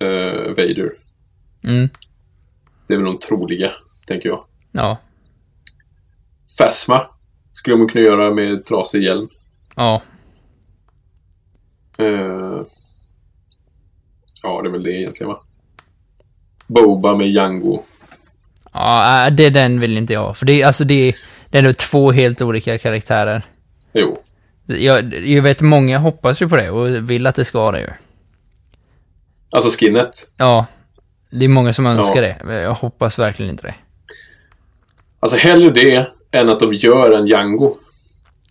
eh, 0.00 0.48
Vader. 0.48 0.92
Mm. 1.64 1.88
Det 2.86 2.94
är 2.94 2.98
väl 2.98 3.06
de 3.06 3.18
troliga, 3.18 3.72
tänker 4.06 4.28
jag. 4.28 4.44
Ja. 4.72 4.98
Phasma 6.58 7.06
skulle 7.58 7.76
de 7.76 7.88
kunna 7.88 8.04
göra 8.04 8.34
med 8.34 8.64
trasig 8.64 9.02
hjälm. 9.02 9.28
Ja. 9.76 10.02
Eh, 11.98 12.62
ja, 14.42 14.62
det 14.62 14.68
är 14.68 14.72
väl 14.72 14.82
det 14.82 14.92
egentligen 14.92 15.28
va? 15.32 15.40
Boba 16.66 17.14
med 17.16 17.28
Django. 17.28 17.82
Ja, 18.72 19.26
äh, 19.26 19.34
det 19.34 19.50
den 19.50 19.80
vill 19.80 19.96
inte 19.98 20.12
jag. 20.12 20.36
För 20.36 20.46
det, 20.46 20.62
är- 20.62 20.66
alltså 20.66 20.84
det, 20.84 20.94
är- 21.08 21.16
det 21.50 21.58
är 21.58 21.62
ändå 21.62 21.72
två 21.72 22.12
helt 22.12 22.42
olika 22.42 22.78
karaktärer. 22.78 23.42
Jo. 23.92 24.22
Jag, 24.66 25.14
jag 25.14 25.42
vet 25.42 25.60
många 25.60 25.98
hoppas 25.98 26.42
ju 26.42 26.48
på 26.48 26.56
det 26.56 26.70
och 26.70 27.10
vill 27.10 27.26
att 27.26 27.34
det 27.34 27.44
ska 27.44 27.58
vara 27.58 27.72
det 27.76 27.80
ju. 27.80 27.90
Alltså 29.50 29.78
skinnet. 29.78 30.30
Ja. 30.36 30.66
Det 31.30 31.44
är 31.44 31.48
många 31.48 31.72
som 31.72 31.86
önskar 31.86 32.22
Ja. 32.22 32.34
det. 32.46 32.60
Jag 32.60 32.74
hoppas 32.74 33.18
verkligen 33.18 33.50
inte 33.50 33.66
det. 33.66 33.74
Alltså 35.20 35.36
hellre 35.36 35.70
det 35.70 36.06
än 36.30 36.48
att 36.48 36.60
de 36.60 36.74
gör 36.74 37.10
en 37.18 37.26
Django. 37.26 37.76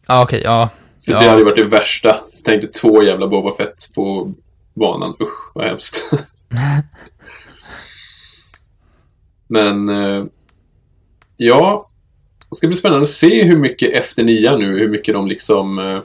Ja, 0.08 0.24
okej, 0.24 0.42
ja. 0.44 0.70
För 1.06 1.12
ja. 1.12 1.20
det 1.20 1.26
hade 1.26 1.40
ju 1.40 1.46
varit 1.46 1.58
det 1.58 1.64
värsta. 1.64 2.18
Tänk 2.44 2.62
dig 2.62 2.72
två 2.72 3.04
jävla 3.04 3.28
Boba 3.28 3.56
Fett 3.56 3.76
på 3.96 4.34
banan. 4.74 5.16
Usch, 5.22 5.52
vad 5.56 5.66
hemskt. 5.66 6.12
Men... 9.48 9.90
Eh, 9.90 10.26
ja. 11.38 11.90
Det 12.50 12.56
ska 12.56 12.68
bli 12.68 12.76
spännande 12.76 13.02
att 13.02 13.08
se 13.08 13.44
hur 13.44 13.58
mycket 13.58 13.94
efter 13.94 14.24
nian 14.24 14.60
nu, 14.60 14.80
hur 14.80 14.90
mycket 14.90 15.14
de 15.14 15.28
liksom 15.28 15.80
eh, 15.80 16.00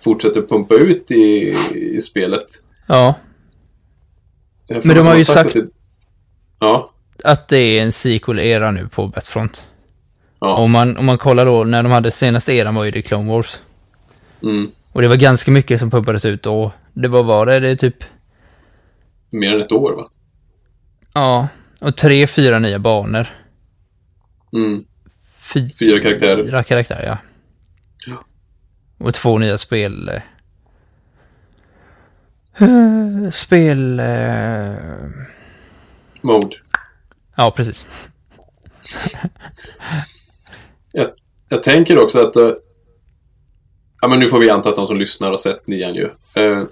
fortsätter 0.00 0.42
pumpa 0.42 0.74
ut 0.74 1.10
i, 1.10 1.56
i 1.74 2.00
spelet. 2.00 2.44
Ja. 2.86 3.14
Men 4.68 4.96
de 4.96 5.06
har 5.06 5.14
ju 5.14 5.20
att 5.20 5.26
sagt- 5.26 5.54
det- 5.54 5.68
Ja. 6.60 6.90
Att 7.24 7.48
det 7.48 7.58
är 7.58 7.82
en 7.82 7.92
sequel-era 7.92 8.70
nu 8.70 8.88
på 8.88 9.06
Battlefront. 9.06 9.66
Ja. 10.40 10.56
Om 10.56 10.70
man, 10.70 10.96
om 10.96 11.06
man 11.06 11.18
kollar 11.18 11.46
då, 11.46 11.64
när 11.64 11.82
de 11.82 11.92
hade 11.92 12.10
senaste 12.10 12.52
eran 12.52 12.74
var 12.74 12.84
ju 12.84 12.90
det 12.90 13.02
Clone 13.02 13.30
Wars. 13.32 13.62
Mm. 14.42 14.70
Och 14.92 15.02
det 15.02 15.08
var 15.08 15.16
ganska 15.16 15.50
mycket 15.50 15.80
som 15.80 15.90
pumpades 15.90 16.24
ut 16.24 16.46
och 16.46 16.70
det 16.94 17.08
var 17.08 17.22
var 17.22 17.46
det, 17.46 17.60
det 17.60 17.68
är 17.68 17.76
typ, 17.76 18.04
Mer 19.30 19.54
än 19.54 19.60
ett 19.60 19.72
år 19.72 19.92
va? 19.92 20.10
ja, 21.14 21.48
och 21.80 21.96
tre, 21.96 22.26
fyra 22.26 22.58
nya 22.58 22.78
banor. 22.78 23.26
Mm. 24.52 24.84
Fy, 25.52 25.70
Fyra 25.70 26.00
karaktärer. 26.00 26.44
Fyra 26.44 26.62
karaktärer, 26.62 27.06
ja. 27.06 27.18
Ja. 28.06 28.20
Och 28.98 29.14
två 29.14 29.38
nya 29.38 29.58
spel... 29.58 30.08
eh, 32.58 32.58
spel... 33.32 34.00
eh, 34.00 34.74
Mode. 36.22 36.56
ja, 37.36 37.50
precis. 37.56 37.86
Jag, 40.98 41.10
jag 41.48 41.62
tänker 41.62 41.98
också 41.98 42.20
att... 42.20 42.36
eh, 42.36 42.50
ja, 44.00 44.08
men 44.08 44.20
nu 44.20 44.26
får 44.26 44.38
vi 44.38 44.50
anta 44.50 44.68
att 44.68 44.76
de 44.76 44.86
som 44.86 44.98
lyssnar 44.98 45.30
har 45.30 45.36
sett 45.36 45.66
nian 45.66 45.94
ju. 45.94 46.10
Eh, 46.34 46.62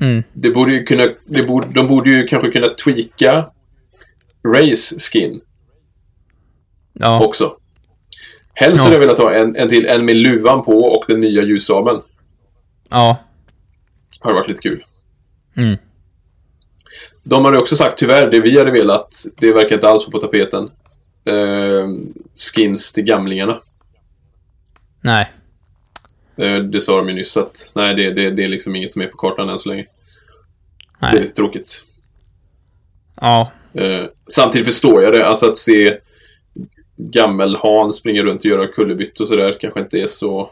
Mm. 0.00 0.22
det 0.32 0.50
borde 0.50 0.72
ju 0.72 0.84
kunna... 0.84 1.06
Det 1.24 1.42
borde, 1.42 1.68
de 1.68 1.88
borde 1.88 2.10
ju 2.10 2.26
kanske 2.26 2.50
kunna 2.50 2.66
tweaka 2.68 3.50
Rays 4.54 5.08
skin 5.10 5.40
Ja, 6.92 7.24
också. 7.24 7.56
Helst 8.54 8.78
Ja. 8.78 8.82
hade 8.84 8.94
jag 8.94 9.00
velat 9.00 9.18
ha 9.18 9.32
en, 9.34 9.56
en 9.56 9.68
till, 9.68 9.86
en 9.86 10.04
med 10.04 10.16
luvan 10.16 10.64
på 10.64 10.78
och 10.78 11.04
den 11.08 11.20
nya 11.20 11.42
ljussabeln. 11.42 12.00
ja. 12.88 13.16
Har 14.20 14.34
varit 14.34 14.48
lite 14.48 14.62
kul. 14.62 14.84
Mm. 15.56 15.76
De 17.22 17.44
hade 17.44 17.58
också 17.58 17.76
sagt 17.76 17.98
tyvärr, 17.98 18.30
det 18.30 18.40
vi 18.40 18.58
hade 18.58 18.70
velat, 18.70 19.14
det 19.36 19.52
verkar 19.52 19.74
inte 19.74 19.88
alls 19.88 20.06
vara 20.06 20.12
på 20.12 20.20
tapeten. 20.20 20.70
Eh, 21.24 21.88
skins 22.54 22.92
till 22.92 23.04
gamlingarna. 23.04 23.60
Nej. 25.00 25.32
Eh, 26.36 26.56
det 26.58 26.80
sa 26.80 26.96
de 26.96 27.08
ju 27.08 27.14
nyss 27.14 27.36
att 27.36 27.72
nej, 27.74 27.94
det, 27.94 28.10
det, 28.10 28.30
det 28.30 28.44
är 28.44 28.48
liksom 28.48 28.76
inget 28.76 28.92
som 28.92 29.02
är 29.02 29.06
på 29.06 29.16
kartan 29.16 29.48
än 29.48 29.58
så 29.58 29.68
länge. 29.68 29.86
Det 31.00 31.06
är 31.06 31.12
Nej. 31.12 31.20
lite 31.20 31.34
tråkigt. 31.34 31.84
Ja. 33.20 33.52
Eh, 33.74 34.04
samtidigt 34.28 34.66
förstår 34.66 35.02
jag 35.02 35.12
det, 35.12 35.26
alltså 35.26 35.46
att 35.46 35.56
se 35.56 35.98
gammel-Han 36.96 37.92
springa 37.92 38.22
runt 38.22 38.40
och 38.40 38.44
göra 38.44 38.66
kullerbyttor 38.66 39.24
och 39.24 39.28
sådär 39.28 39.56
kanske 39.60 39.80
inte 39.80 39.98
är 39.98 40.06
så 40.06 40.50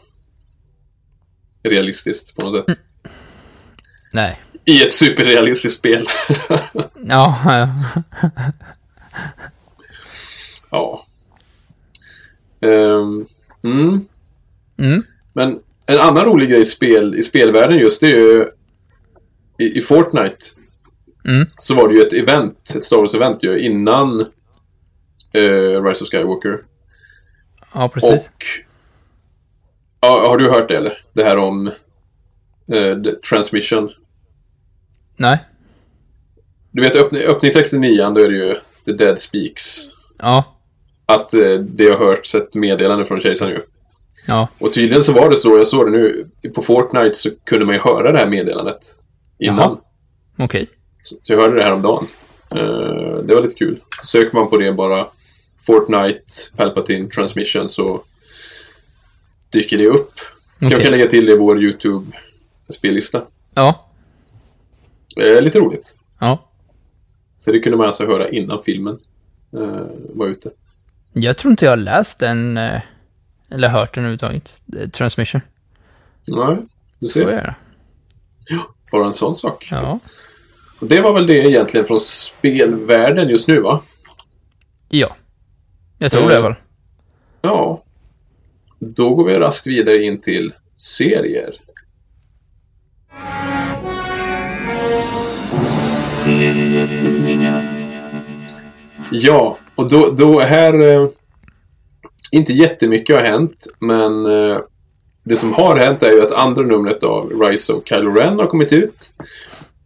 realistiskt 1.63 2.35
på 2.35 2.41
något 2.41 2.65
sätt. 2.65 2.81
Nej. 4.13 4.41
I 4.65 4.83
ett 4.83 4.91
superrealistiskt 4.91 5.79
spel. 5.79 6.07
Ja, 7.09 7.41
ja. 7.45 7.69
ja. 10.69 11.05
Ehm, 12.61 13.25
mm. 13.63 14.05
Mm. 14.77 15.03
Men 15.33 15.59
en 15.85 15.99
annan 15.99 16.25
rolig 16.25 16.49
grej 16.49 16.61
i, 16.61 16.65
spel, 16.65 17.15
i 17.15 17.23
spelvärlden 17.23 17.77
just 17.77 18.01
det 18.01 18.07
är 18.07 18.17
ju 18.17 18.49
i, 19.57 19.77
i 19.77 19.81
Fortnite 19.81 20.45
Mm. 21.27 21.47
så 21.57 21.75
var 21.75 21.87
det 21.87 21.95
ju 21.95 22.01
ett 22.01 22.13
event, 22.13 22.73
ett 22.75 22.83
Star 22.83 22.97
Wars-event 22.97 23.37
ju 23.41 23.59
innan 23.59 24.21
eh, 25.33 25.83
Rise 25.83 26.03
of 26.03 26.09
Skywalker. 26.09 26.63
Ja, 27.73 27.89
precis. 27.89 28.27
Och... 28.27 28.45
Ja, 30.01 30.27
har 30.27 30.37
du 30.37 30.49
hört 30.49 30.67
det 30.67 30.75
eller? 30.75 31.03
Det 31.13 31.23
här 31.23 31.37
om 31.37 31.71
the 32.71 33.11
transmission. 33.29 33.91
Nej. 35.15 35.37
Du 36.71 36.81
vet 36.81 36.95
öppn 36.95 37.15
öppningstexten 37.15 37.83
i 37.83 37.89
nian, 37.89 38.13
då 38.13 38.21
är 38.21 38.29
det 38.29 38.35
ju 38.35 38.55
The 38.85 38.91
Dead 38.91 39.19
Speaks. 39.19 39.87
Ja. 40.17 40.56
Att 41.07 41.33
eh, 41.33 41.53
det 41.53 41.89
har 41.89 41.97
hört 41.97 42.35
ett 42.35 42.55
meddelande 42.55 43.05
från 43.05 43.19
kejsaren 43.19 43.51
ju. 43.51 43.61
Ja. 44.25 44.47
Och 44.59 44.73
tydligen 44.73 45.03
så 45.03 45.13
var 45.13 45.29
det 45.29 45.35
så, 45.35 45.57
jag 45.57 45.67
såg 45.67 45.85
det 45.85 45.91
nu, 45.91 46.29
på 46.55 46.61
Fortnite 46.61 47.13
så 47.13 47.29
kunde 47.43 47.65
man 47.65 47.75
ju 47.75 47.81
höra 47.81 48.11
det 48.11 48.17
här 48.17 48.27
meddelandet 48.27 48.95
innan. 49.39 49.77
Okej. 50.37 50.67
Så, 51.01 51.15
så 51.21 51.33
jag 51.33 51.39
hörde 51.39 51.55
det 51.55 51.63
här 51.63 51.73
om 51.73 51.81
dagen. 51.81 52.07
Eh, 52.51 53.17
det 53.23 53.35
var 53.35 53.41
lite 53.41 53.55
kul. 53.55 53.81
Söker 54.03 54.35
man 54.35 54.49
på 54.49 54.57
det 54.57 54.71
bara 54.71 55.07
Fortnite 55.65 56.33
Palpatine 56.55 57.09
Transmission 57.09 57.69
så 57.69 58.03
dyker 59.53 59.77
det 59.77 59.87
upp. 59.87 60.13
Okej. 60.61 60.77
vi 60.77 60.83
kan 60.83 60.91
lägga 60.91 61.09
till 61.09 61.25
det 61.25 61.31
i 61.31 61.37
vår 61.37 61.63
YouTube 61.63 62.11
spellista. 62.69 63.21
Ja. 63.53 63.87
Eh, 65.17 65.41
lite 65.41 65.59
roligt. 65.59 65.97
Ja. 66.19 66.49
Så 67.37 67.51
det 67.51 67.59
kunde 67.59 67.77
man 67.77 67.87
alltså 67.87 68.05
höra 68.05 68.29
innan 68.29 68.59
filmen 68.59 68.99
eh, 69.53 69.87
var 70.13 70.27
ute. 70.27 70.51
Jag 71.13 71.37
tror 71.37 71.51
inte 71.51 71.65
jag 71.65 71.71
har 71.71 71.77
läst 71.77 72.19
den, 72.19 72.57
eh, 72.57 72.81
eller 73.51 73.69
hört 73.69 73.93
den 73.93 74.03
överhuvudtaget. 74.03 74.61
Eh, 74.79 74.89
Transmission. 74.89 75.41
Nej, 76.27 76.57
du 76.99 77.09
Får 77.09 77.21
jag 77.21 77.29
ser. 77.29 77.35
göra. 77.37 77.55
Bara 78.91 79.05
en 79.05 79.13
sån 79.13 79.35
sak. 79.35 79.67
Ja. 79.71 79.99
Och 80.79 80.87
det 80.87 81.01
var 81.01 81.13
väl 81.13 81.27
det 81.27 81.37
egentligen 81.49 81.87
från 81.87 81.99
spelvärlden 81.99 83.29
just 83.29 83.47
nu, 83.47 83.61
va? 83.61 83.81
Ja. 84.89 85.15
Jag 85.97 86.11
tror 86.11 86.21
Eh. 86.23 86.27
det 86.27 86.41
fall. 86.41 86.55
Ja. 87.41 87.83
Då 88.79 89.15
går 89.15 89.25
vi 89.25 89.33
raskt 89.39 89.67
vidare 89.67 90.03
in 90.03 90.21
till 90.21 90.53
serier. 90.77 91.53
Ja, 99.11 99.57
och 99.77 99.89
då, 99.89 100.09
då 100.11 100.39
här... 100.39 100.79
Eh, 100.79 101.09
inte 102.31 102.53
jättemycket 102.53 103.15
har 103.15 103.23
hänt, 103.23 103.67
men 103.79 104.25
eh, 104.25 104.57
det 105.23 105.35
som 105.35 105.53
har 105.53 105.75
hänt 105.75 106.03
är 106.03 106.11
ju 106.11 106.21
att 106.21 106.31
andra 106.31 106.63
numret 106.63 107.03
av 107.03 107.41
Rise 107.41 107.73
of 107.73 107.83
Kylo 107.85 108.11
Ren 108.11 108.39
har 108.39 108.47
kommit 108.47 108.73
ut. 108.73 109.13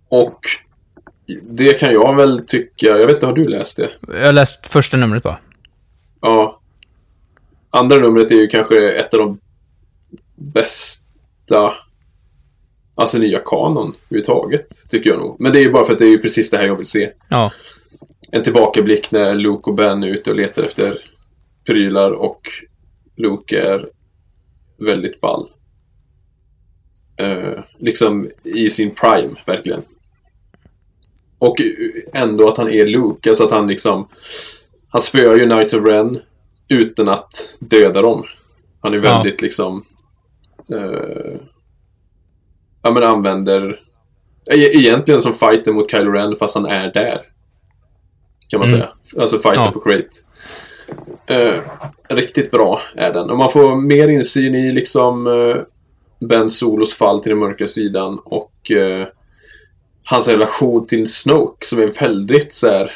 Och 0.09 0.39
det 1.43 1.73
kan 1.73 1.93
jag 1.93 2.15
väl 2.15 2.45
tycka... 2.47 2.87
Jag 2.87 3.07
vet 3.07 3.11
inte, 3.11 3.25
har 3.25 3.33
du 3.33 3.47
läst 3.47 3.77
det? 3.77 3.89
Jag 4.13 4.25
har 4.25 4.33
läst 4.33 4.67
första 4.67 4.97
numret 4.97 5.23
bara. 5.23 5.37
Ja. 6.21 6.61
Andra 7.69 7.97
numret 7.97 8.31
är 8.31 8.35
ju 8.35 8.47
kanske 8.47 8.91
ett 8.91 9.13
av 9.13 9.19
de 9.19 9.39
bästa, 10.35 11.73
alltså 12.95 13.17
nya 13.17 13.39
kanon 13.39 13.95
överhuvudtaget, 14.09 14.89
tycker 14.89 15.09
jag 15.09 15.19
nog. 15.19 15.35
Men 15.39 15.51
det 15.51 15.59
är 15.59 15.63
ju 15.63 15.71
bara 15.71 15.83
för 15.83 15.93
att 15.93 15.99
det 15.99 16.05
är 16.05 16.09
ju 16.09 16.21
precis 16.21 16.51
det 16.51 16.57
här 16.57 16.65
jag 16.65 16.75
vill 16.75 16.85
se. 16.85 17.11
Ja. 17.29 17.51
En 18.31 18.43
tillbakablick 18.43 19.11
när 19.11 19.35
Luke 19.35 19.69
och 19.69 19.75
Ben 19.75 20.03
är 20.03 20.07
ute 20.07 20.29
och 20.31 20.35
letar 20.37 20.63
efter 20.63 20.97
prylar 21.65 22.11
och 22.11 22.41
Luke 23.17 23.61
är 23.61 23.89
väldigt 24.77 25.21
ball. 25.21 25.49
Eh, 27.17 27.59
liksom 27.77 28.29
i 28.43 28.69
sin 28.69 28.95
prime, 28.95 29.35
verkligen. 29.45 29.81
Och 31.39 31.55
ändå 32.13 32.47
att 32.47 32.57
han 32.57 32.69
är 32.69 32.85
Luke, 32.85 33.29
alltså 33.29 33.43
att 33.43 33.51
han 33.51 33.67
liksom... 33.67 34.07
Han 34.89 35.01
spöar 35.01 35.35
ju 35.35 35.43
Knight 35.45 35.73
of 35.73 35.85
Ren 35.85 36.19
utan 36.67 37.09
att 37.09 37.55
döda 37.59 38.01
dem. 38.01 38.23
Han 38.81 38.93
är 38.93 38.97
Ja. 38.97 39.01
väldigt 39.03 39.41
liksom... 39.41 39.85
Eh, 40.73 41.37
ja 42.81 42.91
men 42.91 43.03
använder... 43.03 43.79
e- 44.53 44.77
Egentligen 44.77 45.21
som 45.21 45.33
fighter 45.33 45.71
mot 45.71 45.91
Kylo 45.91 46.11
Ren 46.11 46.35
fast 46.35 46.55
han 46.55 46.65
är 46.65 46.93
där. 46.93 47.21
Kan 48.51 48.59
man 48.59 48.69
Mm. 48.69 48.79
säga. 48.79 49.21
Alltså 49.21 49.37
fighter 49.37 49.61
Ja. 49.65 49.71
på 49.71 49.79
Crate. 49.79 50.09
Eh, 51.27 51.61
riktigt 52.09 52.51
bra 52.51 52.79
är 52.95 53.13
den. 53.13 53.29
Och 53.29 53.37
man 53.37 53.51
får 53.51 53.75
mer 53.75 54.07
insyn 54.07 54.55
i 54.55 54.71
liksom 54.71 55.27
eh, 55.27 55.55
Ben 56.27 56.49
Solos 56.49 56.93
fall 56.93 57.19
till 57.23 57.29
den 57.29 57.39
mörka 57.39 57.67
sidan 57.67 58.19
och 58.25 58.71
eh, 58.71 59.07
hans 60.03 60.27
relation 60.27 60.87
till 60.87 61.07
Snoke 61.13 61.65
som 61.65 61.79
är 61.79 61.87
väldigt 61.99 62.53
så 62.53 62.67
här. 62.67 62.91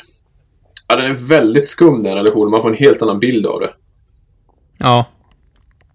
Ja, 0.87 0.95
den 0.95 1.05
är 1.11 1.27
väldigt 1.29 1.67
skum 1.67 2.03
den 2.03 2.15
relationen. 2.15 2.51
Man 2.51 2.61
får 2.61 2.69
en 2.69 2.75
helt 2.75 3.01
annan 3.01 3.19
bild 3.19 3.45
av 3.45 3.59
det. 3.59 3.73
Ja. 4.77 5.05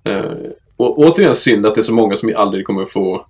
Eh, 0.04 0.24
och 0.76 0.98
återigen 0.98 1.34
synd 1.34 1.66
att 1.66 1.74
det 1.74 1.80
är 1.80 1.82
så 1.82 1.92
många 1.94 2.16
som 2.16 2.32
aldrig 2.36 2.66
kommer 2.66 2.84
få 2.84 3.26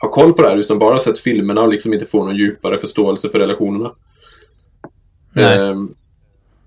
ha 0.00 0.10
koll 0.10 0.32
på 0.32 0.42
det 0.42 0.48
här 0.48 0.56
utan 0.56 0.78
bara 0.78 0.98
sett 0.98 1.18
filmerna 1.18 1.60
och 1.60 1.68
liksom 1.68 1.92
inte 1.92 2.06
får 2.06 2.24
någon 2.24 2.36
djupare 2.36 2.78
förståelse 2.78 3.28
för 3.30 3.38
relationerna. 3.38 3.92
Ehm, 5.42 5.94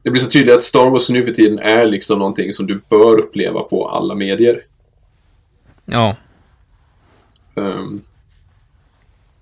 det 0.03 0.09
blir 0.09 0.21
så 0.21 0.29
tydligt 0.29 0.55
att 0.55 0.63
Star 0.63 0.89
Wars 0.89 1.09
nu 1.09 1.23
för 1.23 1.31
tiden 1.31 1.59
är 1.59 1.85
liksom 1.85 2.19
någonting 2.19 2.53
som 2.53 2.67
du 2.67 2.81
bör 2.89 3.19
uppleva 3.19 3.61
på 3.61 3.89
alla 3.89 4.15
medier. 4.15 4.61
Ja. 5.85 6.15
Ehm, 7.55 8.01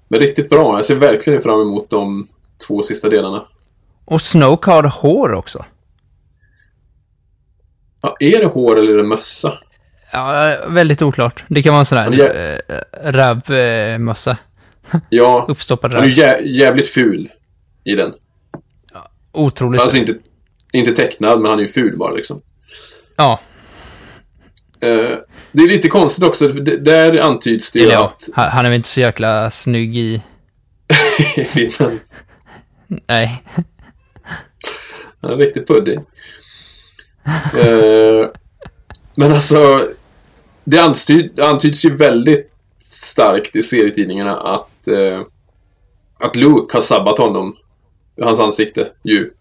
men 0.08 0.20
riktigt 0.20 0.50
bra. 0.50 0.78
Jag 0.78 0.86
ser 0.86 0.96
verkligen 0.96 1.42
fram 1.42 1.62
emot 1.62 1.90
de 1.90 2.28
två 2.68 2.82
sista 2.82 3.10
delarna. 3.10 3.46
Och 4.06 4.22
Snoke 4.22 4.72
har 4.72 4.84
hår 4.84 5.34
också. 5.34 5.66
Ja, 8.02 8.16
är 8.20 8.40
det 8.40 8.46
hår 8.46 8.80
eller 8.80 8.94
är 8.94 8.98
det 8.98 9.04
mössa? 9.04 9.54
Ja, 10.12 10.56
väldigt 10.68 11.02
oklart. 11.02 11.44
Det 11.48 11.64
kan 11.64 11.74
vara 11.74 11.80
en 11.80 11.86
sån 11.86 11.98
här 11.98 12.12
Ja. 12.18 12.26
äh, 12.26 13.12
rävmössa. 13.12 14.38
Ja, 15.10 15.46
Uppstoppad 15.50 15.94
han 15.94 16.04
är 16.04 16.08
räv. 16.08 16.16
jä- 16.16 16.42
jävligt 16.46 16.88
ful 16.90 17.32
i 17.84 17.96
den. 17.96 18.14
Otroligt. 19.36 19.82
Alltså 19.82 19.98
inte, 19.98 20.16
inte 20.74 20.92
tecknad, 20.92 21.42
men 21.42 21.50
han 21.50 21.60
är 21.60 21.64
ju 21.64 21.68
ful 21.68 21.98
bara 21.98 22.14
liksom. 22.14 22.42
Ja. 23.16 23.40
Eh, 24.80 25.18
det 25.52 25.64
är 25.64 25.68
lite 25.68 25.88
konstigt 25.88 26.24
också, 26.24 26.52
för 26.52 26.60
det, 26.60 26.78
där 26.78 27.22
antyds 27.22 27.72
det 27.72 27.80
ju 27.80 27.88
ja, 27.88 28.06
att 28.06 28.30
han 28.34 28.66
är 28.66 28.70
väl 28.70 28.76
inte 28.78 28.90
så 28.90 29.00
jäkla 29.00 29.52
snygg 29.52 29.96
i... 29.96 30.22
i 31.36 31.46
filmen, 31.46 32.00
Nej. 32.88 33.44
han 35.22 35.32
är 35.32 35.38
riktigt 35.38 35.68
pudding. 35.68 36.00
Eh, 37.58 38.30
men 39.16 39.34
alltså, 39.34 39.82
det 40.64 40.80
antyds, 40.80 41.40
antyds 41.40 41.86
ju 41.86 41.96
väldigt 41.96 42.52
starkt 42.80 43.56
i 43.56 43.62
serietidningarna 43.62 44.40
att, 44.40 44.88
eh, 44.88 45.22
att 46.20 46.36
Luke 46.36 46.78
har 46.78 46.82
sabbat 46.82 47.18
honom, 47.18 47.56
hans 48.22 48.40
ansikte, 48.40 48.92
ju. 49.04 49.32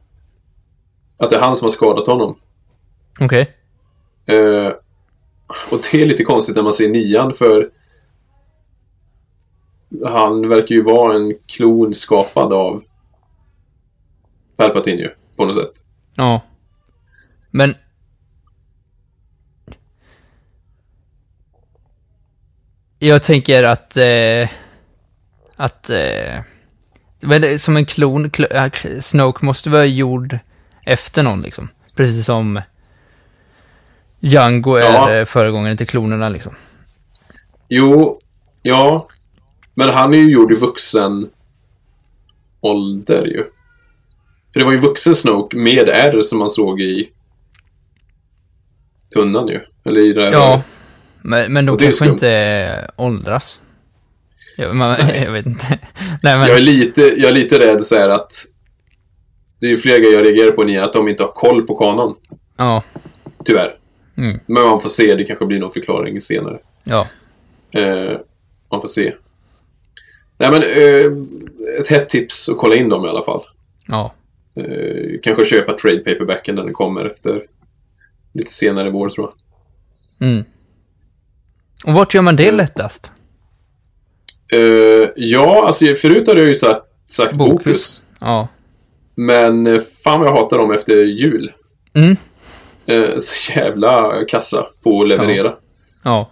Att 1.17 1.31
det 1.31 1.37
är 1.37 1.41
han 1.41 1.57
som 1.57 1.65
har 1.65 1.71
skadat 1.71 2.07
honom. 2.07 2.39
Okej. 3.21 3.57
Eh, 4.27 4.73
och 5.71 5.81
det 5.93 6.03
är 6.03 6.07
lite 6.07 6.25
konstigt 6.25 6.57
när 6.57 6.63
man 6.63 6.73
ser 6.73 6.89
nian 6.89 7.33
för 7.33 7.71
han 10.05 10.49
verkar 10.49 10.75
ju 10.75 10.83
vara 10.83 11.15
en 11.15 11.35
klon 11.47 11.95
skapad 11.95 12.53
av 12.53 12.83
Palpatine 14.57 15.01
ju, 15.01 15.11
på 15.37 15.45
något 15.45 15.55
sätt. 15.55 15.73
Ja. 16.15 16.41
Men... 17.51 17.75
Jag 22.99 23.23
tänker 23.23 23.63
att... 23.63 23.97
Eh, 23.97 24.49
att... 25.57 25.91
Eh, 25.91 26.41
men 27.25 27.59
som 27.59 27.77
en 27.77 27.87
klon, 27.87 28.31
kl, 28.31 28.45
äh, 28.51 29.01
Snoke 29.01 29.45
måste 29.45 29.71
vara 29.71 29.85
gjord 29.87 30.39
efter 30.87 31.23
någon 31.23 31.43
liksom. 31.43 31.69
Precis 31.97 32.27
som 32.27 32.61
Django 34.21 34.75
är 34.75 34.83
Ja. 34.83 35.13
ja. 35.13 35.27
föregångaren 35.27 35.77
till 35.77 35.87
klonerna 35.87 36.29
liksom. 36.29 36.55
Jo, 37.69 38.19
ja. 38.63 39.09
Men 39.75 39.89
han 39.89 40.15
är 40.15 40.19
ju 40.19 40.31
gjord 40.33 40.53
i 40.53 40.61
vuxen 40.61 41.29
ålder 42.61 43.25
ju. 43.25 43.45
För 44.53 44.61
det 44.61 44.67
var 44.67 44.73
ju 44.73 44.79
vuxen 44.79 45.15
Snoke 45.15 45.57
med 45.57 45.89
R 45.89 46.23
som 46.23 46.39
man 46.39 46.51
såg 46.51 46.81
i 46.81 47.09
tunnan 49.15 49.49
ju. 49.49 49.61
Eller 49.85 50.01
i 50.01 50.13
det 50.13 50.23
här 50.25 50.33
Ja. 50.33 50.63
Men, 51.23 51.53
men 51.53 51.67
de 51.67 51.77
är 51.77 51.79
kanske 51.79 52.07
inte 52.07 52.91
åldras. 52.97 53.61
Jag, 54.57 54.77
man, 54.77 54.97
jag 55.25 55.33
vet 55.33 55.47
inte. 55.47 55.79
Nej 56.23 56.39
men, 56.39 56.49
Jag 56.49 56.57
är 56.57 56.63
lite, 56.63 57.01
jag 57.01 57.31
är 57.31 57.35
lite 57.35 57.59
rädd 57.59 57.83
så 57.83 57.97
här 57.97 58.09
att 58.09 58.33
det 59.61 59.67
är 59.67 59.71
ju 59.71 59.77
flera 59.77 59.99
grejer 59.99 60.13
jag 60.13 60.27
reagerar 60.27 60.51
på 60.51 60.65
ni 60.65 60.79
att 60.79 60.93
de 60.93 61.09
inte 61.09 61.23
har 61.23 61.33
koll 61.33 61.67
på 61.67 61.77
kanon. 61.77 62.15
ja. 62.57 62.83
Tyvärr. 63.45 63.79
Mm. 64.17 64.41
Men 64.47 64.63
man 64.63 64.81
får 64.81 64.89
se, 64.89 65.15
det 65.15 65.25
kanske 65.25 65.47
blir 65.47 65.59
någon 65.61 65.73
förklaring 65.73 66.21
senare. 66.21 66.59
Ja. 66.85 67.07
Eh, 67.71 68.19
man 68.71 68.81
får 68.81 68.89
se. 68.89 69.15
Nej 70.39 70.51
men, 70.51 70.63
eh, 70.63 71.13
ett 71.81 71.89
hett 71.89 72.09
tips 72.09 72.49
att 72.49 72.59
kolla 72.59 72.75
in 72.77 72.89
dem 72.89 73.05
i 73.05 73.09
alla 73.09 73.23
fall. 73.23 73.43
Ja. 73.89 74.15
Eh, 74.57 75.21
kanske 75.23 75.45
köpa 75.45 75.73
trade 75.73 75.99
paperbacken 75.99 76.55
när 76.55 76.65
den 76.65 76.73
kommer 76.73 77.05
efter 77.05 77.43
lite 78.35 78.53
senare 78.53 78.89
i 78.89 78.91
vår 78.91 79.09
tror 79.09 79.33
jag. 80.19 80.29
Mm. 80.29 80.45
Och 81.87 81.93
vart 81.95 82.15
gör 82.15 82.23
man 82.23 82.37
det 82.37 82.51
lättast? 82.51 83.11
Eh, 84.53 85.11
ja, 85.17 85.67
alltså 85.67 85.95
förut 85.95 86.29
hade 86.29 86.41
jag 86.41 86.49
ju 86.49 86.55
sagt, 86.55 86.81
sagt 87.07 87.35
Bokus. 87.35 87.55
Bokus. 87.65 88.05
Ja. 88.21 88.49
Men 89.15 89.67
eh, 89.67 89.81
fan 90.05 90.21
vad 90.21 90.29
jag 90.29 90.35
hatar 90.35 90.59
dem 90.59 90.73
efter 90.73 90.97
jul. 90.97 91.53
Mm. 91.95 92.17
Eh, 92.87 93.17
så 93.19 93.53
jävla 93.53 94.25
kassa 94.29 94.67
på 94.83 95.03
att 95.03 95.09
leverera. 95.09 95.55
Ja. 96.03 96.31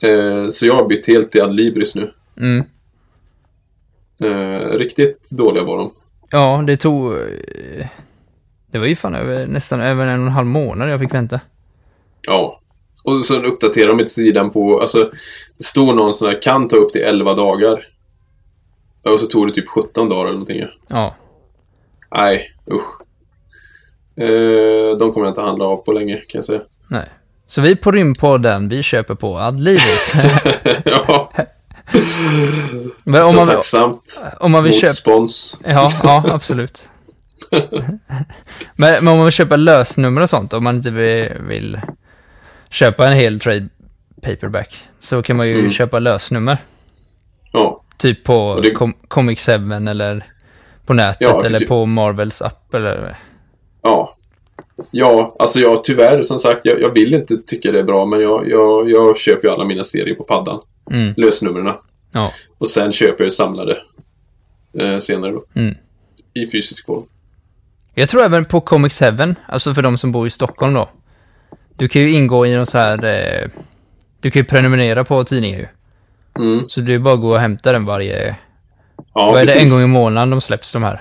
Eh, 0.00 0.48
så 0.48 0.66
jag 0.66 0.74
har 0.74 0.88
bytt 0.88 1.06
helt 1.06 1.32
till 1.32 1.42
Adlibris 1.42 1.96
nu. 1.96 2.12
Mm. 2.40 2.64
Riktigt 4.78 5.30
dåliga 5.30 5.64
var 5.64 5.78
de. 5.78 5.92
Ja, 6.30 6.64
det 6.66 6.76
tog... 6.76 7.12
Det 8.70 8.78
var 8.78 8.86
ju 8.86 8.96
fan 8.96 9.14
över, 9.14 9.46
nästan 9.46 9.80
över 9.80 10.06
en 10.06 10.20
och 10.20 10.26
en 10.26 10.32
halv 10.32 10.46
månad 10.46 10.90
jag 10.90 11.00
fick 11.00 11.14
vänta. 11.14 11.40
Ja. 12.26 12.60
Och 13.06 13.24
sen 13.24 13.44
uppdaterar 13.44 13.88
de 13.88 14.00
inte 14.00 14.12
sidan 14.12 14.50
på, 14.50 14.80
alltså, 14.80 15.10
det 15.58 15.64
står 15.64 15.94
någon 15.94 16.14
sån 16.14 16.28
här, 16.28 16.42
kan 16.42 16.68
ta 16.68 16.76
upp 16.76 16.92
till 16.92 17.00
11 17.02 17.34
dagar. 17.34 17.86
Och 19.04 19.20
så 19.20 19.26
tog 19.26 19.46
det 19.46 19.54
typ 19.54 19.68
17 19.68 20.08
dagar 20.08 20.22
eller 20.22 20.32
någonting. 20.32 20.64
ja. 20.88 21.14
Nej, 22.16 22.52
usch. 22.70 23.00
Eh, 24.24 24.96
de 24.98 25.12
kommer 25.12 25.26
jag 25.26 25.30
inte 25.30 25.40
handla 25.40 25.64
av 25.64 25.76
på 25.76 25.92
länge, 25.92 26.16
kan 26.16 26.38
jag 26.38 26.44
säga. 26.44 26.60
Nej. 26.88 27.08
Så 27.46 27.60
vi 27.60 27.76
på 27.76 27.92
Rymdpodden, 27.92 28.68
vi 28.68 28.82
köper 28.82 29.14
på 29.14 29.38
Adlibris. 29.38 30.14
ja, 30.84 31.30
Men 33.04 33.22
om 33.24 33.30
så 33.30 33.36
man, 33.36 33.46
tacksamt. 33.46 34.24
om 34.40 34.52
man 34.52 34.64
vill 34.64 34.72
Mot 34.72 34.80
köpa... 34.80 34.92
spons. 34.92 35.58
Ja, 35.64 35.90
ja, 36.02 36.24
absolut. 36.30 36.88
men, 38.76 39.04
men 39.04 39.08
om 39.08 39.16
man 39.16 39.24
vill 39.24 39.32
köpa 39.32 39.56
lösnummer 39.56 40.20
och 40.22 40.30
sånt, 40.30 40.52
om 40.52 40.64
man 40.64 40.76
inte 40.76 40.90
vill, 40.90 41.32
vill 41.48 41.80
köpa 42.70 43.06
en 43.06 43.12
hel 43.12 43.40
trade 43.40 43.68
paperback, 44.22 44.76
så 44.98 45.22
kan 45.22 45.36
man 45.36 45.48
ju 45.48 45.58
Mm. 45.58 45.70
köpa 45.70 45.98
lösnummer. 45.98 46.58
Ja, 47.52 47.82
Typ 47.98 48.24
på 48.24 48.60
det- 48.62 48.72
Com- 48.74 48.94
Comic 49.08 49.46
7 49.46 49.52
eller 49.90 50.24
på 50.86 50.94
nätet 50.94 51.16
Ja, 51.20 51.42
eller 51.44 51.60
ju- 51.60 51.66
på 51.66 51.86
Marvels 51.86 52.42
app 52.42 52.74
eller... 52.74 53.16
ja. 53.82 54.12
Ja, 54.90 55.36
alltså 55.38 55.60
jag 55.60 55.84
tyvärr, 55.84 56.22
som 56.22 56.38
sagt, 56.38 56.60
jag, 56.64 56.80
jag 56.80 56.94
vill 56.94 57.14
inte 57.14 57.36
tycka 57.46 57.72
det 57.72 57.78
är 57.78 57.82
bra, 57.84 58.06
men 58.06 58.20
jag, 58.20 58.48
jag, 58.48 58.90
jag 58.90 59.18
köper 59.18 59.48
ju 59.48 59.54
alla 59.54 59.64
mina 59.64 59.84
serier 59.84 60.14
på 60.14 60.22
paddan. 60.24 60.60
Mm. 60.92 61.14
Lösnumren. 61.16 61.74
Ja. 62.12 62.32
Och 62.58 62.68
sen 62.68 62.92
köper 62.92 63.24
jag 63.24 63.32
samlade 63.32 63.78
eh, 64.78 64.98
senare 64.98 65.32
då. 65.32 65.44
Mm. 65.54 65.74
I 66.34 66.46
fysisk 66.52 66.86
form. 66.86 67.02
Jag 67.94 68.08
tror 68.08 68.22
även 68.24 68.44
på 68.44 68.60
Comic 68.60 68.98
7, 69.00 69.34
alltså 69.48 69.74
för 69.74 69.82
de 69.82 69.98
som 69.98 70.12
bor 70.12 70.26
i 70.26 70.30
Stockholm 70.30 70.74
då. 70.74 70.88
Du 71.76 71.88
kan 71.88 72.02
ju 72.02 72.10
ingå 72.10 72.46
i 72.46 72.54
någon 72.54 72.66
så 72.66 72.78
här... 72.78 73.04
Eh, 73.04 73.48
du 74.20 74.30
kan 74.30 74.40
ju 74.40 74.46
prenumerera 74.46 75.04
på 75.04 75.24
tidningar 75.24 75.58
ju. 75.58 75.66
Mm. 76.38 76.68
Så 76.68 76.80
är 76.80 76.98
bara 76.98 77.14
att 77.14 77.20
gå 77.20 77.30
och 77.30 77.38
hämta 77.38 77.72
den 77.72 77.84
varje... 77.84 78.36
Ja, 79.14 79.30
vad 79.32 79.42
är 79.42 79.46
det, 79.46 79.60
en 79.60 79.70
gång 79.70 79.80
i 79.80 79.86
månaden 79.86 80.30
de 80.30 80.40
släpps 80.40 80.72
de 80.72 80.82
här? 80.82 81.00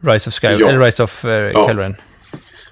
Rise 0.00 0.30
of 0.30 0.34
Sky... 0.34 0.46
Ja. 0.46 0.68
Eller 0.68 0.78
Rise 0.78 1.02
of 1.02 1.24
uh, 1.24 1.30
Ja. 1.30 1.66
Kelren. 1.68 1.96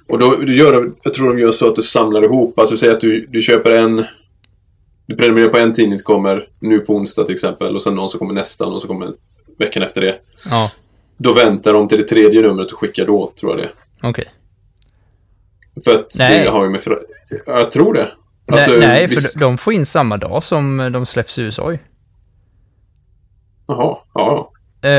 Och 0.09 0.19
då 0.19 0.37
du 0.37 0.57
gör 0.57 0.93
jag 1.03 1.15
tror 1.15 1.29
de 1.29 1.39
gör 1.39 1.51
så 1.51 1.69
att 1.69 1.77
du 1.77 1.83
samlar 1.83 2.25
ihop. 2.25 2.59
Alltså 2.59 2.77
säg 2.77 2.91
att 2.91 3.01
du, 3.01 3.27
du 3.29 3.41
köper 3.41 3.79
en... 3.79 4.05
Du 5.07 5.17
prenumererar 5.17 5.49
på 5.49 5.59
en 5.59 5.73
tidning 5.73 5.99
som 5.99 6.15
kommer 6.15 6.49
nu 6.59 6.81
på 6.81 6.95
onsdag 6.95 7.25
till 7.25 7.35
exempel. 7.35 7.75
Och 7.75 7.83
sen 7.83 7.95
någon 7.95 8.09
som 8.09 8.19
kommer 8.19 8.35
nästa 8.35 8.65
och 8.65 8.71
någon 8.71 8.81
som 8.81 8.89
kommer 8.89 9.13
veckan 9.59 9.83
efter 9.83 10.01
det. 10.01 10.19
Ja, 10.51 10.71
Då 11.17 11.35
väntar 11.35 11.73
de 11.73 11.89
till 11.89 11.99
det 11.99 12.09
tredje 12.09 12.43
numret 12.43 12.73
och 12.73 12.79
skickar 12.79 13.07
då, 13.07 13.31
tror 13.41 13.53
jag 13.53 13.61
det. 13.61 13.71
okej. 14.09 14.25
För 15.85 15.95
att 15.95 16.07
Nej. 16.19 16.45
det 16.45 16.51
har 16.51 16.65
ju 16.65 16.71
med... 16.71 16.83
För, 16.83 16.99
jag 17.47 17.71
tror 17.71 17.95
det. 17.95 18.13
Alltså, 18.53 18.71
nej, 18.71 18.81
nej, 18.81 19.07
visst- 19.07 19.33
för 19.33 19.41
de- 19.41 19.45
de 19.45 19.59
får 19.59 19.73
in 19.73 19.87
samma 19.87 20.17
dag 20.17 20.43
som 20.45 20.81
eh, 20.81 20.91
de 20.91 21.07
släpps 21.07 21.39
i 21.39 21.43
USA 21.43 21.73
ju. 21.73 21.79
Jaha, 23.67 23.99
ja. 24.15 24.51
Eh, 24.83 24.91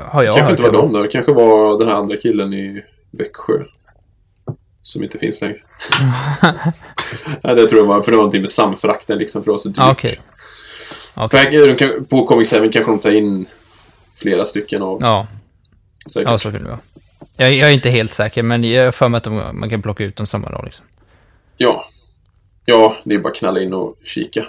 har 0.00 0.22
jag 0.22 0.36
kanske 0.36 0.42
hört 0.42 0.50
inte 0.50 0.62
var 0.62 0.72
det. 0.72 0.78
de 0.78 0.92
då. 0.92 1.02
Det 1.02 1.08
kanske 1.08 1.32
var 1.32 1.78
den 1.78 1.88
här 1.88 1.94
andra 1.94 2.16
killen 2.16 2.52
i 2.54 2.82
Växjö. 3.10 3.64
Som 4.82 5.02
inte 5.04 5.18
finns 5.18 5.40
längre. 5.40 5.56
Nej, 7.42 7.54
det 7.54 7.66
tror 7.68 7.80
jag 7.80 7.86
var, 7.86 8.02
för 8.02 8.10
det 8.10 8.16
var 8.16 8.22
någonting 8.22 8.40
med 8.40 8.50
samfrakten 8.50 9.18
liksom, 9.18 9.44
för 9.44 9.52
det 9.52 9.58
så 9.58 9.68
dyrt. 9.68 9.76
Ja, 9.78 9.92
okej. 9.92 10.20
För 11.14 11.36
här, 11.36 11.66
de 11.66 11.74
kan, 11.76 12.04
på 12.04 12.26
Comic 12.26 12.50
7 12.50 12.56
kanske 12.70 12.90
de 12.92 12.98
tar 12.98 13.10
in 13.10 13.46
flera 14.14 14.44
stycken 14.44 14.82
av 14.82 14.98
Ja, 15.02 15.26
säkert. 16.12 16.30
ja, 16.30 16.38
så 16.38 16.52
kan 16.52 16.62
det 16.62 16.68
vara. 16.68 16.78
Jag, 17.36 17.54
jag 17.54 17.68
är 17.68 17.74
inte 17.74 17.90
helt 17.90 18.12
säker, 18.12 18.42
men 18.42 18.64
jag 18.64 18.84
har 18.84 18.92
för 18.92 19.08
mig 19.08 19.18
att 19.18 19.24
de, 19.24 19.60
man 19.60 19.70
kan 19.70 19.82
plocka 19.82 20.04
ut 20.04 20.16
dem 20.16 20.26
samma 20.26 20.50
dag 20.50 20.62
liksom. 20.64 20.86
Ja. 21.56 21.84
Ja, 22.64 22.96
det 23.04 23.14
är 23.14 23.18
bara 23.18 23.32
att 23.32 23.38
knalla 23.38 23.60
in 23.60 23.74
och 23.74 23.96
kika. 24.04 24.46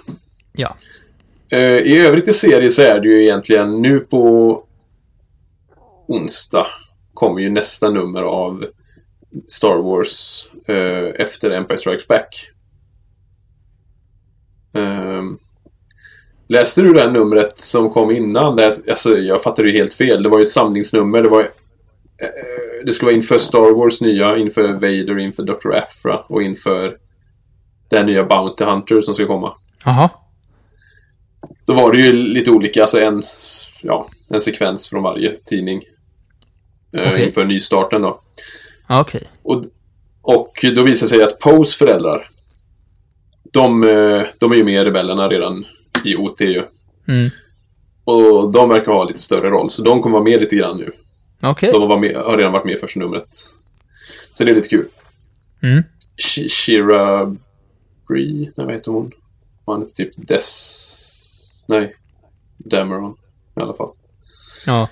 Ja. 0.54 0.76
Eh, 1.52 1.60
I 1.60 1.98
övrigt 1.98 2.28
i 2.28 2.34
serie 2.34 2.70
så 2.70 2.82
är 2.82 3.00
det 3.00 3.08
ju 3.08 3.24
egentligen 3.24 3.82
nu 3.82 4.00
på 4.00 4.64
onsdag 6.08 6.68
kommer 7.14 7.42
ju 7.42 7.50
nästa 7.50 7.90
nummer 7.90 8.22
av 8.22 8.66
Star 9.48 9.78
Wars 9.78 10.48
eh, 10.68 11.22
efter 11.22 11.52
Empire 11.52 11.78
Strikes 11.78 12.08
Back. 12.08 12.50
Ehm, 14.74 15.38
läste 16.48 16.82
du 16.82 16.94
det 16.94 17.02
här 17.02 17.12
numret 17.12 17.58
som 17.58 17.90
kom 17.90 18.12
innan? 18.12 18.56
Det, 18.56 18.66
alltså, 18.66 19.18
jag 19.18 19.44
fattade 19.44 19.70
ju 19.70 19.78
helt 19.78 19.94
fel. 19.94 20.24
Det 20.24 20.30
var 20.30 20.38
ju 20.38 20.44
ett 20.44 20.50
samlingsnummer. 20.50 21.24
Det 21.24 21.30
var 21.30 21.48
det 22.86 22.92
skulle 22.92 23.08
vara 23.08 23.16
inför 23.16 23.38
Star 23.38 23.76
Wars 23.76 24.02
nya, 24.02 24.38
inför 24.38 24.74
Vader, 24.74 25.20
inför 25.20 25.44
Dr. 25.44 25.74
Afra 25.74 26.18
och 26.18 26.44
inför 26.44 26.98
den 27.90 28.06
nya 28.06 28.26
Bounty 28.26 28.64
Hunter 28.64 29.02
som 29.02 29.14
ska 29.14 29.28
komma. 29.28 29.54
Jaha. 29.86 30.10
Då 31.66 31.74
var 31.74 31.92
det 31.92 31.98
ju 31.98 32.14
lite 32.14 32.52
olika, 32.52 32.82
alltså 32.82 33.00
en, 33.00 33.24
ja, 33.82 34.10
en 34.30 34.40
sekvens 34.40 34.90
från 34.90 35.04
varje 35.04 35.36
tidning. 35.36 35.82
Eh, 36.94 37.12
Okej. 37.12 37.26
Inför 37.26 37.46
nystarten 37.46 38.02
då. 38.02 38.22
Okej. 38.90 39.24
Och, 39.44 39.64
och 40.22 40.66
då 40.76 40.84
visar 40.84 41.06
det 41.06 41.10
sig 41.10 41.24
att 41.24 41.40
Poes 41.40 41.76
föräldrar, 41.76 42.30
de, 43.54 43.84
eh, 43.84 44.24
de 44.38 44.52
är 44.52 44.56
ju 44.56 44.64
med 44.64 44.82
i 44.82 44.86
Rebellerna 44.86 45.28
redan 45.28 45.66
i 46.04 46.16
OT 46.16 46.42
ju. 46.42 46.64
Mm. 47.08 47.30
Och 48.04 48.52
de 48.52 48.70
verkar 48.70 48.92
ha 48.92 49.04
lite 49.04 49.20
större 49.20 49.50
roll, 49.50 49.70
så 49.70 49.84
de 49.84 50.02
kommer 50.02 50.14
vara 50.14 50.24
med 50.24 50.40
lite 50.40 50.56
grann 50.56 50.78
nu. 50.78 50.92
Okej. 51.42 51.72
De 51.72 51.90
har, 51.90 52.00
med, 52.00 52.16
har 52.16 52.38
redan 52.38 52.52
varit 52.52 52.66
med 52.66 52.74
i 52.74 52.78
första 52.78 53.00
numret. 53.00 53.28
Så 54.34 54.44
det 54.44 54.52
är 54.52 54.56
lite 54.56 54.70
kul. 54.70 54.88
Mm. 55.64 55.84
Sh- 56.24 56.48
Shira 56.50 57.36
Bree, 58.08 58.52
nej 58.56 58.66
vad 58.66 58.72
heter 58.72 58.92
hon? 58.92 59.12
Han 59.66 59.82
heter 59.82 59.94
typ 59.94 60.28
Des... 60.28 61.64
Nej. 61.66 61.96
Dameron. 62.58 63.16
I 63.58 63.60
alla 63.60 63.74
fall. 63.74 63.92
Ja. 64.66 64.90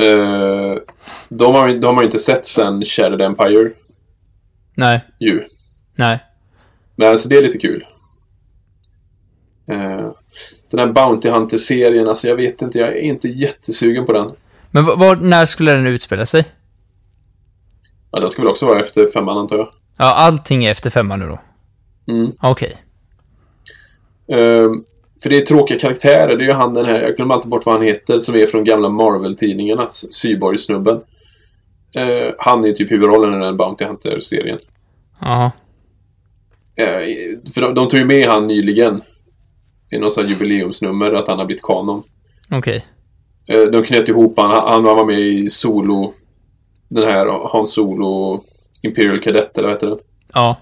Eh, 0.00 0.76
de, 1.28 1.54
har, 1.54 1.74
de 1.74 1.96
har 1.96 2.04
inte 2.04 2.18
sett 2.18 2.46
sen 2.46 2.84
Shattered 2.84 3.20
Empire 3.22 3.72
Nej. 4.74 5.04
ju. 5.20 5.46
Nej. 5.94 6.18
Men 6.96 7.08
alltså 7.08 7.28
det 7.28 7.36
är 7.36 7.42
lite 7.42 7.58
kul. 7.58 7.86
Eh, 9.66 10.12
den 10.70 10.80
här 10.80 10.86
Bounty 10.86 11.28
Hunter-serien, 11.28 12.08
alltså 12.08 12.28
jag 12.28 12.36
vet 12.36 12.62
inte, 12.62 12.78
jag 12.78 12.88
är 12.88 13.00
inte 13.00 13.28
jättesugen 13.28 14.06
på 14.06 14.12
den. 14.12 14.32
Men 14.72 14.84
vad, 14.84 15.22
när 15.22 15.46
skulle 15.46 15.72
den 15.72 15.86
utspela 15.86 16.26
sig? 16.26 16.44
Ja, 18.10 18.20
den 18.20 18.30
ska 18.30 18.42
väl 18.42 18.50
också 18.50 18.66
vara 18.66 18.80
efter 18.80 19.06
femman 19.06 19.38
antar 19.38 19.56
jag. 19.56 19.68
Ja, 19.98 20.14
allting 20.14 20.64
är 20.64 20.70
efter 20.70 20.90
femman 20.90 21.18
nu 21.20 21.26
då. 21.26 21.40
Mm. 22.12 22.32
Okej. 22.40 22.82
Ehm, 24.28 24.84
för 25.22 25.30
det 25.30 25.36
är 25.36 25.40
tråkiga 25.40 25.78
karaktärer. 25.78 26.36
Det 26.36 26.44
är 26.44 26.46
ju 26.46 26.52
han 26.52 26.74
den 26.74 26.84
här, 26.84 27.02
jag 27.02 27.16
glömmer 27.16 27.34
alltid 27.34 27.50
bort 27.50 27.66
vad 27.66 27.74
han 27.74 27.84
heter, 27.84 28.18
som 28.18 28.34
är 28.34 28.46
från 28.46 28.64
gamla 28.64 28.88
Marvel-tidningarna. 28.88 29.86
Syborg-snubben. 29.90 31.00
Eh, 31.94 32.34
han 32.38 32.64
är 32.64 32.66
ju 32.66 32.72
typ 32.72 32.90
huvudrollen 32.90 33.42
i 33.42 33.44
den 33.44 33.56
Bounty 33.56 33.84
Hunter-serien. 33.84 34.58
Jaha. 35.20 35.52
Eh, 36.76 36.86
för 37.54 37.60
de, 37.60 37.74
de 37.74 37.88
tog 37.88 38.00
ju 38.00 38.06
med 38.06 38.26
han 38.26 38.46
nyligen. 38.46 39.02
I 39.90 39.98
något 39.98 40.12
sånt 40.12 40.30
jubileumsnummer, 40.30 41.12
att 41.12 41.28
han 41.28 41.38
har 41.38 41.46
blivit 41.46 41.62
kanon. 41.62 42.02
Okej. 42.50 42.76
Eh, 42.76 42.82
de 43.46 43.82
knöt 43.82 44.08
ihop 44.08 44.38
han, 44.38 44.50
han 44.72 44.82
var 44.82 45.04
med 45.04 45.18
i 45.20 45.48
Solo. 45.48 46.14
Den 46.88 47.04
här 47.04 47.48
Han 47.52 47.66
Solo 47.66 48.44
Imperial 48.82 49.20
Cadet, 49.20 49.58
eller 49.58 49.68
vad 49.68 49.76
heter 49.76 49.86
den? 49.86 49.98
Ja. 50.34 50.56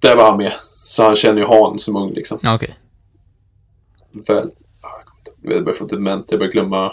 Där 0.00 0.16
var 0.16 0.24
han 0.24 0.36
med. 0.36 0.52
Så 0.84 1.02
han 1.04 1.16
känner 1.16 1.40
ju 1.40 1.46
Han 1.46 1.78
som 1.78 1.96
ung 1.96 2.12
liksom. 2.12 2.38
Ja, 2.42 2.54
Okej. 2.54 2.74
Väl. 4.28 4.50
ah, 4.80 5.02
Jag 5.42 5.64
börjar 5.64 5.76
få 5.76 5.84
dement, 5.84 6.26
jag 6.30 6.40
börjar 6.40 6.52
glömma. 6.52 6.92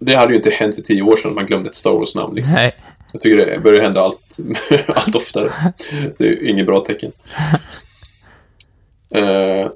Det, 0.00 0.14
hade 0.14 0.30
ju 0.32 0.36
inte 0.36 0.50
hänt 0.50 0.74
för 0.74 0.82
tio 0.82 1.02
år 1.02 1.16
sedan 1.16 1.34
man 1.34 1.46
glömde 1.46 1.68
ett 1.68 1.74
Star 1.74 1.90
Wars-namn. 1.92 2.34
Liksom. 2.34 2.54
Nej. 2.54 2.74
Jag 3.12 3.20
tycker 3.20 3.46
det 3.46 3.58
börjar 3.58 3.82
hända 3.82 4.00
allt, 4.00 4.38
allt 4.86 5.16
oftare. 5.16 5.50
Det 6.18 6.24
är 6.24 6.28
ju 6.28 6.48
inget 6.48 6.66
bra 6.66 6.80
tecken. 6.80 7.12
Eh, 9.14 9.68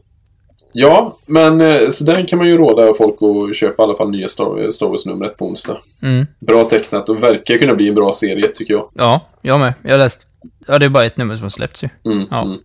ja, 0.74 1.18
men 1.26 1.60
eh, 1.60 1.88
så 1.88 2.04
där 2.04 2.24
kan 2.26 2.38
man 2.38 2.48
ju 2.48 2.56
råda 2.56 2.94
folk 2.94 3.14
att 3.22 3.56
köpa 3.56 3.82
i 3.82 3.84
alla 3.84 3.96
fall 3.96 4.10
nya 4.10 4.28
Star, 4.28 4.70
Star 4.70 4.86
Wars-numret 4.86 5.36
på 5.36 5.46
onsdag. 5.46 5.78
Mm. 6.02 6.26
Bra 6.40 6.64
tecknat 6.64 7.08
och 7.08 7.22
verkar 7.22 7.58
kunna 7.58 7.74
bli 7.74 7.88
en 7.88 7.94
bra 7.94 8.12
serie, 8.12 8.48
tycker 8.48 8.74
jag. 8.74 8.90
Ja, 8.94 9.20
jag 9.42 9.60
med. 9.60 9.74
Jag 9.82 9.90
har 9.90 9.98
läst... 9.98 10.26
Ja, 10.66 10.78
det 10.78 10.84
är 10.86 10.90
bara 10.90 11.04
ett 11.04 11.16
nummer 11.16 11.34
som 11.36 11.42
har 11.42 11.50
släppts 11.50 11.84
ju. 11.84 11.88
Mm, 12.04 12.26
Ja. 12.30 12.42
mm. 12.42 12.58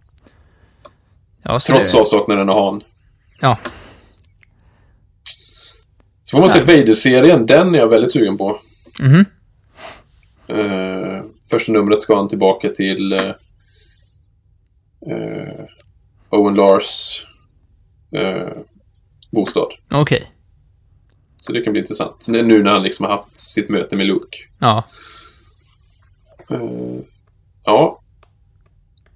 Ja, 1.43 1.59
så 1.59 1.73
Trots 1.73 1.91
det... 1.91 1.99
avsaknaden 1.99 2.49
av 2.49 2.65
Han. 2.65 2.83
Ja. 3.41 3.57
Så 6.23 6.37
får 6.37 6.39
man 6.39 6.49
se 6.49 6.59
Vader-serien, 6.59 7.45
den 7.45 7.75
är 7.75 7.79
jag 7.79 7.87
väldigt 7.87 8.11
sugen 8.11 8.37
på. 8.37 8.59
Mhm. 8.99 9.25
Eh, 10.47 11.23
första 11.49 11.71
numret 11.71 12.01
ska 12.01 12.15
han 12.15 12.27
tillbaka 12.27 12.69
till 12.69 13.13
eh, 13.13 13.19
eh, 15.11 15.65
Owen 16.29 16.55
Lars 16.55 17.23
eh, 18.11 18.49
bostad. 19.31 19.67
Okej. 19.91 20.31
Så 21.37 21.53
det 21.53 21.61
kan 21.61 21.73
bli 21.73 21.79
intressant. 21.79 22.25
Nu 22.27 22.63
när 22.63 22.71
han 22.71 22.83
liksom 22.83 23.05
har 23.05 23.11
haft 23.11 23.37
sitt 23.37 23.69
möte 23.69 23.95
med 23.95 24.05
Luke. 24.05 24.37
Ja. 24.59 24.83
Eh, 26.49 26.99
ja. 27.63 28.01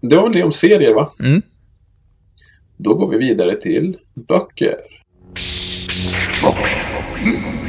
det 0.02 0.16
var 0.16 0.24
väl 0.24 0.32
det 0.32 0.44
om 0.44 0.52
serier, 0.52 0.94
va? 0.94 1.14
Mm. 1.20 1.42
Då 2.78 2.94
går 2.94 3.10
vi 3.10 3.18
vidare 3.18 3.56
till 3.56 3.98
böcker. 4.14 4.76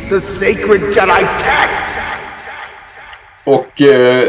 The 0.09 0.21
sacred 0.21 0.81
Jedi 0.81 1.27
text! 1.39 1.95
Och 3.45 3.83
eh, 3.83 4.25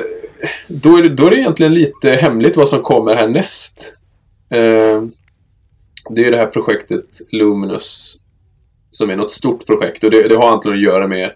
då, 0.67 0.97
är 0.97 1.03
det, 1.03 1.09
då 1.09 1.27
är 1.27 1.31
det 1.31 1.37
egentligen 1.37 1.73
lite 1.73 2.11
hemligt 2.11 2.57
vad 2.57 2.67
som 2.67 2.81
kommer 2.81 3.15
härnäst. 3.15 3.95
Eh, 4.49 5.03
det 6.09 6.21
är 6.21 6.25
ju 6.25 6.31
det 6.31 6.37
här 6.37 6.45
projektet 6.47 7.05
Luminous 7.31 8.17
som 8.91 9.09
är 9.09 9.15
något 9.15 9.31
stort 9.31 9.65
projekt 9.65 10.03
och 10.03 10.11
det, 10.11 10.27
det 10.27 10.35
har 10.35 10.51
antagligen 10.51 10.87
att 10.89 10.93
göra 10.93 11.07
med 11.07 11.31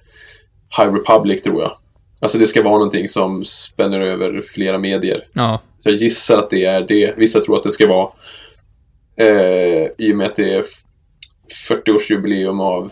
High 0.77 0.93
Republic 0.93 1.41
tror 1.41 1.61
jag. 1.61 1.77
Alltså 2.19 2.37
det 2.37 2.47
ska 2.47 2.63
vara 2.63 2.73
någonting 2.73 3.07
som 3.07 3.43
spänner 3.45 4.01
över 4.01 4.41
flera 4.41 4.77
medier. 4.77 5.27
Ja. 5.33 5.61
Så 5.79 5.89
jag 5.89 5.97
gissar 5.97 6.37
att 6.37 6.49
det 6.49 6.65
är 6.65 6.81
det. 6.81 7.13
Vissa 7.17 7.39
tror 7.41 7.57
att 7.57 7.63
det 7.63 7.71
ska 7.71 7.87
vara 7.87 8.09
eh, 9.19 9.87
i 9.97 10.11
och 10.13 10.17
med 10.17 10.27
att 10.27 10.35
det 10.35 10.53
är 10.53 10.59
f- 10.59 10.83
40-årsjubileum 11.69 12.61
av 12.61 12.91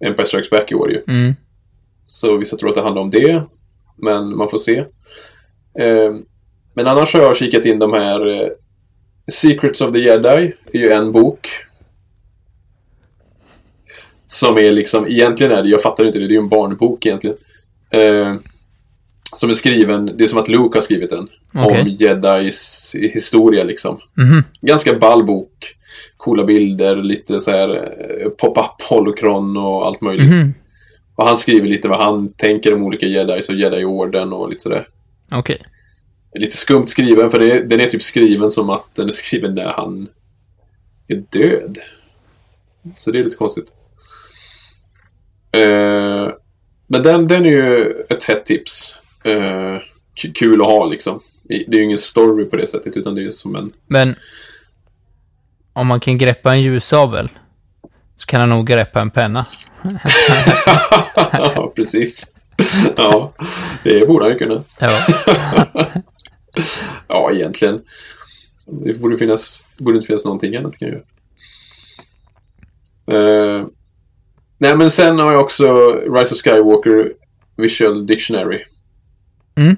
Empire 0.00 0.26
Strikes 0.26 0.50
Back 0.50 0.72
i 0.72 0.74
år 0.74 0.90
ju. 0.90 1.02
Mm. 1.08 1.34
Så 2.06 2.36
vissa 2.36 2.56
tror 2.56 2.68
att 2.68 2.74
det 2.76 2.82
handlar 2.82 3.02
om 3.02 3.10
det. 3.10 3.42
Men 3.96 4.36
man 4.36 4.48
får 4.48 4.58
se. 4.58 4.78
Eh, 5.78 6.14
men 6.74 6.86
annars 6.86 7.14
har 7.14 7.20
jag 7.20 7.36
kikat 7.36 7.64
in 7.66 7.78
de 7.78 7.92
här 7.92 8.26
eh, 8.42 8.48
Secrets 9.32 9.80
of 9.80 9.92
the 9.92 9.98
Jedi 9.98 10.52
är 10.72 10.78
ju 10.78 10.90
en 10.90 11.12
bok. 11.12 11.48
Som 14.26 14.58
är 14.58 14.72
liksom, 14.72 15.06
egentligen 15.06 15.52
är 15.52 15.62
det, 15.62 15.68
jag 15.68 15.82
fattar 15.82 16.04
inte 16.06 16.18
det, 16.18 16.26
det 16.26 16.32
är 16.32 16.36
ju 16.36 16.42
en 16.42 16.48
barnbok 16.48 17.06
egentligen. 17.06 17.36
Eh, 17.90 18.34
som 19.34 19.50
är 19.50 19.54
skriven, 19.54 20.06
det 20.16 20.24
är 20.24 20.28
som 20.28 20.38
att 20.38 20.48
Luke 20.48 20.76
har 20.76 20.82
skrivit 20.82 21.10
den. 21.10 21.28
Okej. 21.54 21.82
Om 21.82 21.88
Jedis 21.88 22.92
historia 23.00 23.64
liksom. 23.64 24.00
Mhm. 24.16 24.44
Ganska 24.60 24.94
ball 24.98 25.24
bok. 25.24 25.74
Coola 26.16 26.44
bilder, 26.44 26.96
lite 26.96 27.40
så 27.40 27.50
här 27.50 27.68
eh, 27.76 28.28
pop-up 28.28 28.82
holocron 28.88 29.56
och 29.56 29.86
allt 29.86 30.00
möjligt. 30.00 30.30
Mhm. 30.30 30.54
Och 31.16 31.26
han 31.26 31.36
skriver 31.36 31.68
lite 31.68 31.88
vad 31.88 31.98
han 31.98 32.32
tänker 32.32 32.74
om 32.74 32.82
olika 32.82 33.06
jedis 33.06 33.48
och 33.48 33.54
jedi-orden 33.54 34.32
och 34.32 34.48
lite 34.48 34.62
sådär. 34.62 34.88
Okej. 35.30 35.58
Lite 36.34 36.56
skumt 36.56 36.86
skriven, 36.86 37.30
för 37.30 37.38
det, 37.38 37.68
den 37.68 37.80
är 37.80 37.86
typ 37.86 38.02
skriven 38.02 38.50
som 38.50 38.70
att 38.70 38.94
den 38.94 39.06
är 39.06 39.10
skriven 39.10 39.54
när 39.54 39.72
han 39.72 40.08
är 41.08 41.16
död. 41.30 41.78
Så 42.96 43.10
det 43.10 43.18
är 43.18 43.24
lite 43.24 43.36
konstigt. 43.36 43.72
Eh, 45.52 46.28
men 46.86 47.02
den, 47.02 47.28
den 47.28 47.46
är 47.46 47.50
ju 47.50 47.90
ett 48.08 48.24
hett 48.24 48.44
tips. 48.46 48.96
K- 50.22 50.28
kul 50.34 50.60
att 50.62 50.66
ha 50.66 50.86
liksom. 50.86 51.20
Det 51.42 51.54
är 51.54 51.74
ju 51.74 51.82
ingen 51.84 51.98
story 51.98 52.44
på 52.44 52.56
det 52.56 52.66
sättet, 52.66 52.96
utan 52.96 53.14
det 53.14 53.20
är 53.20 53.22
ju 53.24 53.32
som 53.32 53.56
en... 53.56 53.72
Men 53.86 54.14
om 55.72 55.86
man 55.86 56.00
kan 56.00 56.18
greppa 56.18 56.52
en 56.52 56.62
ljussabel 56.62 57.28
så 58.16 58.26
kan 58.26 58.40
han 58.40 58.48
nog 58.48 58.66
greppa 58.66 59.00
en 59.00 59.10
penna. 59.10 59.46
ja, 61.32 61.72
precis. 61.76 62.32
ja, 62.96 63.34
det 63.82 64.06
borde 64.08 64.24
han 64.24 64.32
ju 64.32 64.38
kunna. 64.38 64.64
Ja. 64.80 64.98
Ja, 67.08 67.32
egentligen. 67.32 67.80
Det 68.84 69.00
borde, 69.00 69.16
finnas, 69.16 69.64
det 69.78 69.84
borde 69.84 69.96
inte 69.96 70.06
finnas 70.06 70.24
någonting 70.24 70.56
annat 70.56 70.78
kan 70.78 70.88
jag 70.88 70.94
göra. 70.96 71.04
Eh, 73.06 73.66
nej, 74.58 74.76
men 74.76 74.90
sen 74.90 75.18
har 75.18 75.32
jag 75.32 75.42
också 75.42 75.92
Rise 75.92 76.34
of 76.34 76.40
Skywalker 76.42 77.12
Visual 77.56 78.06
Dictionary. 78.06 78.60
Mm. 79.56 79.76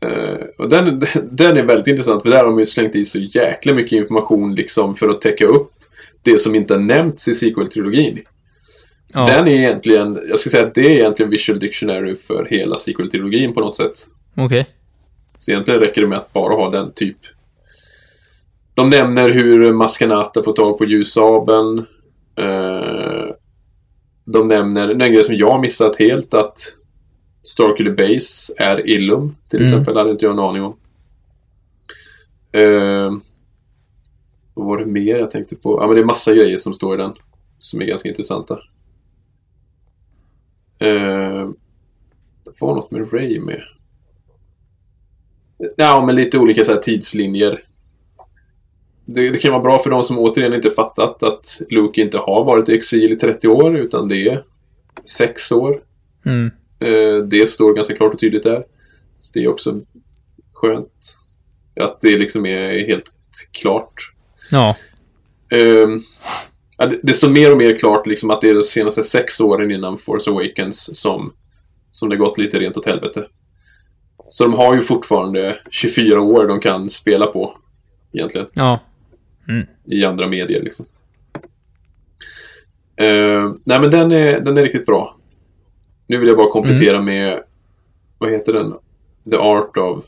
Eh, 0.00 0.38
och 0.58 0.68
den, 0.68 1.00
den 1.32 1.56
är 1.56 1.62
väldigt 1.62 1.86
intressant, 1.86 2.22
för 2.22 2.30
där 2.30 2.36
har 2.38 2.44
de 2.44 2.58
ju 2.58 2.64
slängt 2.64 2.94
i 2.96 3.04
så 3.04 3.18
jäkla 3.18 3.74
mycket 3.74 3.92
information 3.92 4.54
liksom 4.54 4.94
för 4.94 5.08
att 5.08 5.20
täcka 5.20 5.46
upp 5.46 5.70
det 6.22 6.38
som 6.38 6.54
inte 6.54 6.74
har 6.74 6.80
nämnts 6.80 7.28
i 7.28 7.32
sequel-trilogin. 7.32 8.16
Så 9.10 9.20
Ja. 9.20 9.26
den 9.26 9.48
är 9.48 9.52
egentligen, 9.52 10.18
jag 10.28 10.38
ska 10.38 10.50
säga 10.50 10.66
att 10.66 10.74
det 10.74 10.80
är 10.86 10.90
egentligen 10.90 11.30
Visual 11.30 11.58
Dictionary 11.58 12.14
för 12.14 12.46
hela 12.50 12.76
sequel-trilogin 12.76 13.52
på 13.54 13.60
något 13.60 13.76
sätt. 13.76 13.92
Okej. 14.36 14.66
Så 15.38 15.50
egentligen 15.50 15.80
räcker 15.80 16.00
det 16.00 16.06
med 16.06 16.18
att 16.18 16.32
bara 16.32 16.54
ha 16.54 16.70
den 16.70 16.92
typ. 16.92 17.16
De 18.74 18.90
nämner 18.90 19.30
hur 19.30 19.72
Maskanata 19.72 20.42
får 20.42 20.52
tag 20.52 20.78
på 20.78 20.84
ljussabeln. 20.84 21.78
Eh, 22.36 23.34
de 24.24 24.48
nämner 24.48 24.88
en 24.88 24.98
grej 24.98 25.24
som 25.24 25.34
jag 25.34 25.50
har 25.50 25.58
missat 25.60 25.96
helt 25.96 26.34
att 26.34 26.58
Starkiller 27.42 27.90
Base 27.92 28.52
är 28.56 28.88
Illum 28.88 29.36
till 29.48 29.58
Mm. 29.58 29.68
exempel. 29.68 29.94
Det 29.94 30.00
hade 30.00 30.10
inte 30.10 30.24
jag 30.24 30.32
en 30.32 30.38
aning 30.38 30.62
om. 30.62 30.76
Eh, 32.52 33.12
vad 34.54 34.66
var 34.66 34.78
det 34.78 34.86
mer 34.86 35.16
jag 35.18 35.30
tänkte 35.30 35.56
på? 35.56 35.78
Ja, 35.82 35.86
men 35.86 35.96
det 35.96 36.02
är 36.02 36.06
massa 36.06 36.34
grejer 36.34 36.56
som 36.56 36.74
står 36.74 36.94
i 36.94 37.02
den. 37.02 37.12
Som 37.58 37.80
är 37.80 37.84
ganska 37.84 38.08
intressanta. 38.08 38.54
Eh, 40.78 41.48
det 42.44 42.60
var 42.60 42.74
något 42.74 42.90
med 42.90 43.12
Ray 43.12 43.40
med. 43.40 43.62
Ja, 45.76 46.04
men 46.06 46.14
lite 46.14 46.38
olika 46.38 46.64
så 46.64 46.76
tidslinjer. 46.76 47.64
Det, 49.04 49.30
det 49.30 49.38
kan 49.38 49.52
vara 49.52 49.62
bra 49.62 49.78
för 49.78 49.90
de 49.90 50.02
som 50.02 50.18
återigen 50.18 50.54
inte 50.54 50.70
fattat 50.70 51.22
att 51.22 51.60
Luke 51.70 52.00
inte 52.00 52.18
har 52.18 52.44
varit 52.44 52.68
i 52.68 52.74
exil 52.74 53.12
i 53.12 53.16
30 53.16 53.48
år, 53.48 53.76
utan 53.76 54.08
det 54.08 54.28
är 54.28 54.44
6 55.04 55.52
år. 55.52 55.82
Mm. 56.26 56.50
Eh, 56.78 57.24
det 57.24 57.46
står 57.46 57.74
ganska 57.74 57.96
klart 57.96 58.14
och 58.14 58.20
tydligt 58.20 58.42
där. 58.42 58.64
Så 59.20 59.30
det 59.34 59.44
är 59.44 59.48
också 59.48 59.80
skönt. 60.52 61.18
Att 61.80 62.00
det 62.00 62.18
liksom 62.18 62.46
är 62.46 62.86
helt 62.86 63.12
klart. 63.52 64.12
Ja. 64.50 64.76
Det, 66.78 67.00
det 67.02 67.12
står 67.12 67.30
mer 67.30 67.52
och 67.52 67.58
mer 67.58 67.78
klart 67.78 68.06
liksom 68.06 68.30
att 68.30 68.40
det 68.40 68.48
är 68.48 68.54
de 68.54 68.62
senaste 68.62 69.02
sex 69.02 69.40
åren 69.40 69.70
innan 69.70 69.98
Force 69.98 70.30
Awakens 70.30 71.00
som, 71.00 71.32
som 71.92 72.08
det 72.08 72.16
gått 72.16 72.38
lite 72.38 72.58
rent 72.58 72.76
åt 72.76 72.86
helvete. 72.86 73.26
Så 74.28 74.44
de 74.44 74.54
har 74.54 74.74
ju 74.74 74.80
fortfarande 74.80 75.58
24 75.70 76.20
år 76.20 76.46
de 76.46 76.60
kan 76.60 76.88
spela 76.88 77.26
på. 77.26 77.58
Egentligen. 78.12 78.46
Ja. 78.52 78.78
I 79.84 80.04
andra 80.04 80.26
medier 80.26 80.62
liksom. 80.62 80.86
Ehm, 82.96 83.60
nej 83.66 83.80
men 83.80 83.90
den 83.90 84.12
är, 84.12 84.40
den 84.40 84.58
är 84.58 84.62
riktigt 84.62 84.86
bra. 84.86 85.16
Nu 86.06 86.18
vill 86.18 86.28
jag 86.28 86.36
bara 86.36 86.50
komplettera 86.50 87.00
med 87.02 87.42
Vad 88.18 88.30
heter 88.30 88.52
den? 88.52 88.74
The 89.30 89.36
Art 89.36 89.76
of 89.76 90.04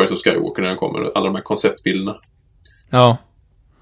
Rise 0.00 0.14
of 0.14 0.20
Skywalker 0.24 0.62
när 0.62 0.68
den 0.68 0.78
kommer. 0.78 1.10
Alla 1.14 1.26
de 1.26 1.34
här 1.34 1.42
konceptbilderna. 1.42 2.16
Ja. 2.90 3.16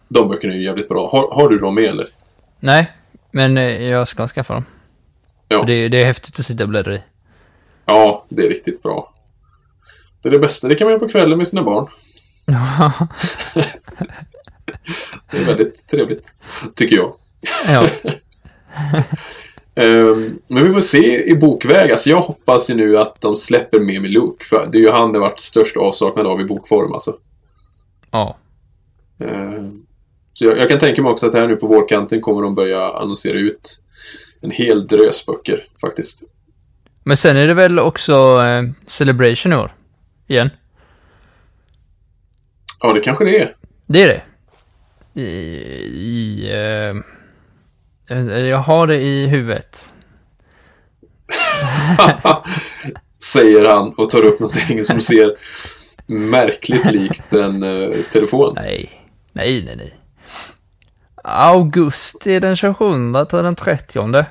De 0.09 0.29
böckerna 0.29 0.53
är 0.53 0.59
ju 0.59 0.65
jävligt 0.65 0.89
bra. 0.89 1.11
Har, 1.11 1.35
har 1.35 1.49
du 1.49 1.59
dem 1.59 1.75
med 1.75 1.85
eller? 1.85 2.07
Nej, 2.61 2.93
men 3.31 3.57
eh, 3.57 3.83
jag 3.83 4.09
ska 4.09 4.29
skaffa 4.29 4.55
dem. 4.55 4.65
Ja. 5.49 5.65
Det, 5.67 5.89
det 5.89 6.03
är 6.03 6.07
häftigt 6.07 6.39
att 6.39 6.47
sitta 6.47 6.65
och 6.65 6.69
bläddra 6.69 6.95
i. 6.95 7.01
Ja, 7.85 8.27
det 8.29 8.47
är 8.47 8.49
riktigt 8.49 8.83
bra. 8.83 9.15
Det 10.27 10.31
är 10.31 10.33
det 10.33 10.39
bästa. 10.39 10.69
Det 10.69 10.75
kan 10.75 10.85
man 10.85 10.93
göra 10.93 11.01
på 11.01 11.09
kvällen 11.09 11.39
med 11.39 11.49
sina 11.49 11.63
barn. 11.63 11.89
Det 15.31 15.39
är 15.39 15.45
väldigt 15.45 15.89
trevligt, 15.89 16.37
tycker 16.75 16.97
jag. 16.97 17.15
ja. 17.67 17.89
Ehm, 19.75 20.39
men 20.49 20.65
vi 20.65 20.71
får 20.71 20.81
se 20.81 21.31
i 21.31 21.37
bokväg. 21.37 21.93
Alltså 21.93 22.11
jag 22.11 22.21
hoppas 22.21 22.71
ju 22.71 22.75
nu 22.75 22.99
att 22.99 23.21
de 23.21 23.37
släpper 23.37 23.81
med 23.81 24.03
med 24.03 24.11
Luke. 24.11 24.45
För 24.45 24.69
det 24.73 24.79
är 24.79 24.83
ju 24.83 24.91
han 24.91 25.13
det 25.13 25.19
varit 25.19 25.41
störst 25.41 25.77
avsaknad 25.77 26.27
av 26.27 26.41
i 26.41 26.45
bokform 26.45 26.93
alltså. 26.93 27.17
ja. 28.11 28.37
Ehm, 29.21 29.83
så 30.33 30.45
jag, 30.45 30.59
jag 30.59 30.69
kan 30.69 30.79
tänka 30.79 31.03
mig 31.03 31.13
också 31.13 31.27
att 31.27 31.35
här 31.35 31.49
nu 31.49 31.57
på 31.57 31.67
vårkanten 31.67 32.21
kommer 32.21 32.43
de 32.43 32.55
börja 32.55 32.93
annonsera 32.93 33.39
ut 33.39 33.81
en 34.41 34.51
hel 34.51 34.87
drös 34.87 35.27
böcker 35.27 35.69
faktiskt. 35.81 36.23
Men 37.05 37.17
sen 37.17 37.37
är 37.37 37.47
det 37.47 37.55
väl 37.55 37.79
också 37.79 38.13
eh, 38.43 38.63
Celebration 38.87 39.53
i 39.53 39.57
år? 39.57 39.73
Igen? 40.27 40.51
Ja, 42.81 42.93
det 42.93 43.01
kanske 43.01 43.25
det 43.25 43.39
är. 43.39 43.57
Det 43.87 44.03
är 44.03 44.09
det. 44.09 44.23
I... 45.21 45.25
i 45.25 46.51
eh, 46.51 46.97
jag 48.39 48.59
har 48.59 48.87
det 48.87 49.01
i 49.01 49.27
huvudet. 49.27 49.95
Säger 53.25 53.69
han 53.69 53.95
och 53.97 54.11
tar 54.11 54.25
upp 54.25 54.41
någonting 54.41 54.85
som 54.85 55.01
ser 55.01 55.37
märkligt 56.07 56.93
likt 56.93 57.33
en 57.33 57.63
eh, 57.63 57.91
telefon. 58.13 58.53
Nej. 58.57 58.91
Nej, 59.33 59.65
nej, 59.65 59.77
nej. 59.77 59.95
Augusti 61.25 62.41
den 62.41 62.57
27 62.57 62.85
till 63.29 63.39
den 63.39 63.55
30. 63.55 64.25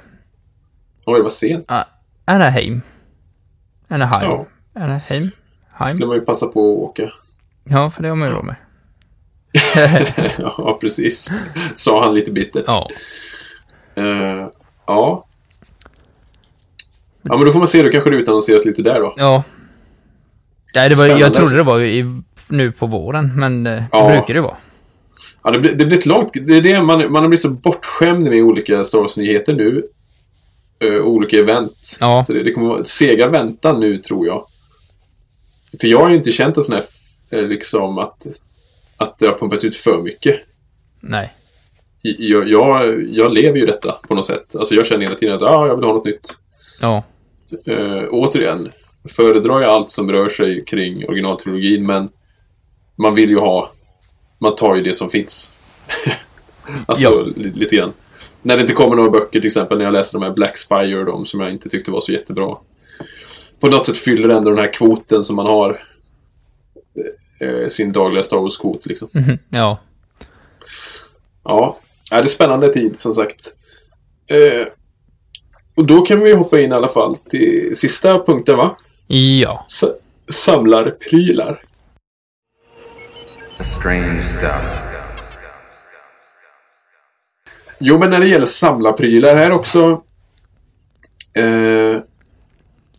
Oj, 1.06 1.20
det 1.20 1.24
var 1.24 1.30
sent. 1.30 1.66
Ah, 1.68 1.84
Anaheim. 2.26 2.82
Anaheim. 3.88 4.32
Ja. 4.32 4.46
Anaheim. 4.74 5.32
Heim. 5.80 5.90
skulle 5.90 6.06
man 6.06 6.16
ju 6.16 6.22
passa 6.22 6.48
på 6.48 6.74
att 6.74 6.90
åka. 6.90 7.12
Ja, 7.64 7.90
för 7.90 8.04
det 8.04 8.10
har 8.10 8.16
man 8.16 8.28
ju 8.28 8.34
råd 8.34 8.46
med. 8.46 8.56
ja, 10.38 10.78
precis. 10.82 11.32
Sa 11.74 12.04
han 12.04 12.16
lite 12.16 12.32
bitter. 12.32 12.64
Ja. 12.68 12.90
Eh, 13.96 14.48
ja. 14.86 15.26
Ja, 17.22 17.38
men 17.38 17.46
då 17.46 17.52
får 17.52 17.60
man 17.60 17.68
se. 17.68 17.84
Då 17.84 17.92
kanske 17.92 18.10
det 18.10 18.16
utannonseras 18.16 18.66
lite 18.66 18.82
där 18.82 19.00
då. 19.00 19.14
Ja. 19.18 19.44
Nej, 20.76 20.90
det 20.90 20.96
var, 20.96 21.06
jag 21.06 21.34
trodde 21.34 21.56
det 21.56 21.64
var 21.64 21.80
i 21.80 22.22
nu 22.48 22.72
på 22.72 22.88
våren, 22.88 23.32
men 23.36 23.68
eh, 23.68 23.84
Ja. 23.92 24.08
det 24.08 24.14
brukar 24.14 24.34
det 24.34 24.42
vara. 24.42 24.58
Ja, 25.44 25.52
det, 25.52 25.60
blir, 25.60 25.74
det 25.74 25.86
blir 25.86 25.98
ett 25.98 26.06
långt... 26.06 26.30
Det 26.34 26.58
är 26.58 26.62
det 26.62 26.82
man, 26.82 27.12
man 27.12 27.22
har 27.22 27.28
blivit 27.28 27.42
så 27.42 27.50
bortskämd 27.50 28.30
med 28.30 28.44
olika 28.44 28.84
Star 28.84 29.00
Wars-nyheter 29.00 29.54
nu. 29.54 29.84
Uh, 30.84 31.02
olika 31.02 31.38
event. 31.38 31.98
Ja. 32.00 32.24
Så 32.24 32.34
det, 32.34 32.44
det 32.44 32.52
kommer 32.52 32.68
vara 32.68 32.84
sega 32.84 33.28
väntan 33.28 33.80
nu, 33.80 33.98
tror 33.98 34.28
jag. 34.28 34.46
För 35.82 35.88
jag 35.88 36.00
har 36.00 36.10
ju 36.10 36.16
inte 36.16 36.32
känt 36.32 36.58
en 36.58 36.64
sån 36.64 36.76
här, 36.76 36.84
eh, 37.32 37.44
liksom 37.48 37.98
att, 37.98 38.28
att 38.98 39.20
det 39.20 39.28
har 39.28 39.38
pumpats 39.38 39.64
ut 39.64 39.76
för 39.76 40.02
mycket. 40.02 40.40
Nej. 41.00 41.34
Jag, 42.02 42.50
jag, 42.50 43.04
jag 43.10 43.34
lever 43.34 43.60
ju 43.60 43.66
detta 43.66 43.92
på 43.92 44.16
något 44.16 44.26
sätt. 44.26 44.56
Alltså 44.56 44.76
jag 44.76 44.86
känner 44.86 45.06
hela 45.06 45.16
tiden 45.16 45.36
att 45.36 45.42
ah, 45.42 45.68
jag 45.68 45.76
vill 45.76 45.86
ha 45.86 45.94
något 45.94 46.06
nytt. 46.06 46.38
Ja. 46.82 47.04
Uh, 47.68 48.04
återigen, 48.12 48.72
föredrar 49.10 49.62
jag 49.62 49.70
allt 49.72 49.90
som 49.90 50.12
rör 50.12 50.30
sig 50.30 50.66
kring 50.66 51.06
originaltrilogin, 51.08 51.86
men 51.86 52.10
man 52.96 53.16
vill 53.16 53.30
ju 53.30 53.38
ha... 53.38 53.72
Man 54.40 54.56
tar 54.56 54.76
ju 54.76 54.82
det 54.84 54.94
som 54.94 55.10
finns. 55.10 55.52
alltså, 56.86 57.04
Ja. 57.04 57.26
li- 57.36 57.52
lite 57.56 57.76
grann. 57.76 57.94
När 58.42 58.56
det 58.56 58.62
inte 58.62 58.74
kommer 58.74 58.96
några 58.96 59.10
böcker, 59.10 59.40
till 59.40 59.48
exempel 59.48 59.78
när 59.78 59.86
jag 59.86 59.92
läste 59.92 60.18
de 60.18 60.24
här 60.24 60.32
Black 60.34 60.58
Spire 60.58 61.04
de 61.04 61.26
som 61.26 61.40
jag 61.40 61.52
inte 61.52 61.70
tyckte 61.70 61.92
var 61.92 62.02
så 62.02 62.12
jättebra. 62.12 62.58
På 63.66 63.72
något 63.72 63.86
sätt 63.86 63.98
fyller 63.98 64.30
ändå 64.30 64.50
den 64.50 64.60
här 64.60 64.74
kvoten 64.74 65.24
som 65.24 65.36
man 65.36 65.46
har. 65.46 65.84
eh, 67.40 67.68
sin 67.68 67.92
dagliga 67.92 68.24
Star 68.24 68.38
Wars-kvot, 68.38 68.86
liksom. 68.86 69.08
Mhm. 69.12 69.38
Ja. 69.50 69.80
Ja, 71.44 71.78
ja, 72.12 72.18
det 72.18 72.24
är 72.24 72.28
spännande 72.28 72.74
tid 72.74 72.98
som 72.98 73.14
sagt. 73.14 73.54
Eh, 74.28 74.68
och 75.76 75.86
då 75.86 76.02
kan 76.02 76.20
vi 76.20 76.34
hoppa 76.34 76.60
in 76.60 76.72
i 76.72 76.76
alla 76.76 76.88
fall 76.88 77.16
till 77.16 77.76
sista 77.76 78.20
punkten 78.20 78.58
va? 78.58 78.78
Ja. 79.08 79.66
S- 79.70 79.84
samlarprylar. 80.30 81.58
Strange 83.64 84.22
stuff. 84.24 84.82
Jo, 87.80 88.00
men 88.00 88.10
när 88.10 88.20
det 88.20 88.28
gäller 88.28 88.46
samlarprylar 88.46 89.36
här 89.36 89.52
också. 89.52 90.02
Eh, 91.34 92.02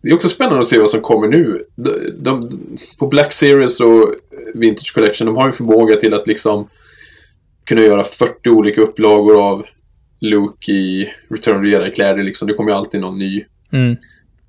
det 0.07 0.11
är 0.11 0.15
också 0.15 0.29
spännande 0.29 0.59
att 0.59 0.67
se 0.67 0.79
vad 0.79 0.89
som 0.89 1.01
kommer 1.01 1.27
nu. 1.27 1.63
De, 1.75 2.11
de, 2.17 2.49
på 2.97 3.07
Black 3.07 3.33
Series 3.33 3.79
och 3.79 4.13
Vintage 4.53 4.93
Collection, 4.93 5.25
de 5.25 5.35
har 5.35 5.45
ju 5.45 5.51
förmåga 5.51 5.95
till 5.95 6.13
att 6.13 6.27
liksom 6.27 6.69
kunna 7.63 7.81
göra 7.81 8.03
40 8.03 8.49
olika 8.49 8.81
upplagor 8.81 9.41
av 9.49 9.65
Luke 10.19 10.71
i 10.71 11.13
Return 11.29 11.55
of 11.55 11.63
the 11.63 11.69
Jedi-kläder. 11.69 12.23
Liksom. 12.23 12.47
Det 12.47 12.53
kommer 12.53 12.71
ju 12.71 12.77
alltid 12.77 13.01
någon 13.01 13.19
ny. 13.19 13.45
Mm. 13.71 13.97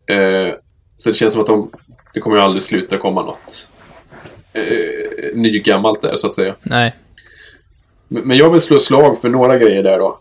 Eh, 0.07 0.55
så 0.97 1.11
det 1.11 1.17
känns 1.17 1.33
som 1.33 1.43
att 1.43 1.49
de, 1.49 1.71
det 2.15 2.21
kommer 2.21 2.37
ju 2.37 2.43
aldrig 2.43 2.63
sluta 2.63 2.99
komma 2.99 3.23
något 3.23 3.71
eh, 4.53 5.35
nygammalt 5.35 6.03
där, 6.03 6.17
så 6.17 6.27
att 6.27 6.35
säga. 6.35 6.55
Nej. 6.63 6.97
Men 8.09 8.23
men 8.29 8.37
jag 8.37 8.51
vill 8.51 8.61
slå 8.61 8.79
slag 8.79 9.21
för 9.21 9.29
några 9.29 9.59
grejer 9.59 9.83
där 9.83 9.99
då. 9.99 10.19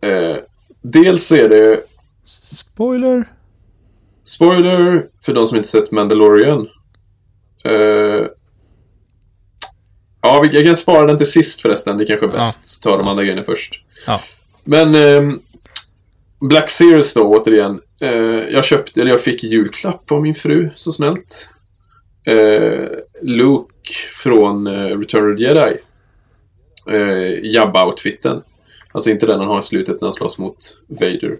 Eh, 0.00 0.36
dels 0.82 1.26
så 1.26 1.36
är 1.36 1.48
det 1.48 1.80
Spoiler. 2.24 3.37
Spoiler 4.28 5.06
för 5.24 5.32
de 5.32 5.46
som 5.46 5.56
inte 5.56 5.68
sett 5.68 5.90
Mandalorian. 5.90 6.68
Eh, 7.64 8.26
ja, 10.22 10.44
jag 10.52 10.64
kan 10.64 10.76
spara 10.76 11.06
den 11.06 11.16
till 11.16 11.30
sist 11.30 11.62
förresten. 11.62 11.98
Det 11.98 12.06
kanske 12.06 12.26
är 12.26 12.30
bäst. 12.30 12.66
Så 12.66 12.80
tar 12.80 12.98
de 12.98 13.08
andra 13.08 13.24
grejerna 13.24 13.44
först. 13.44 13.82
Ja. 14.06 14.22
Men 14.64 14.94
ehm, 14.94 15.40
Black 16.40 16.70
Series 16.70 17.14
då, 17.14 17.22
återigen. 17.22 17.80
Eh, 18.00 18.10
jag 18.52 18.64
köpte, 18.64 19.00
eller 19.00 19.10
jag 19.10 19.20
fick 19.20 19.44
julklapp 19.44 20.12
av 20.12 20.22
min 20.22 20.34
fru, 20.34 20.70
så 20.74 20.92
snällt. 20.92 21.50
Eh, 22.26 22.88
Luke 23.22 23.92
från 24.22 24.66
eh, 24.66 24.98
Return 24.98 25.32
of 25.32 25.38
the 25.38 25.44
Jedi. 25.44 25.76
Eh, 26.90 27.54
Jabba-outfiten. 27.54 28.42
Alltså 28.92 29.10
inte 29.10 29.26
den 29.26 29.40
han 29.40 29.48
har 29.48 29.58
i 29.58 29.62
slutet 29.62 30.00
när 30.00 30.08
han 30.08 30.12
slåss 30.12 30.38
mot 30.38 30.58
Vader. 30.86 31.38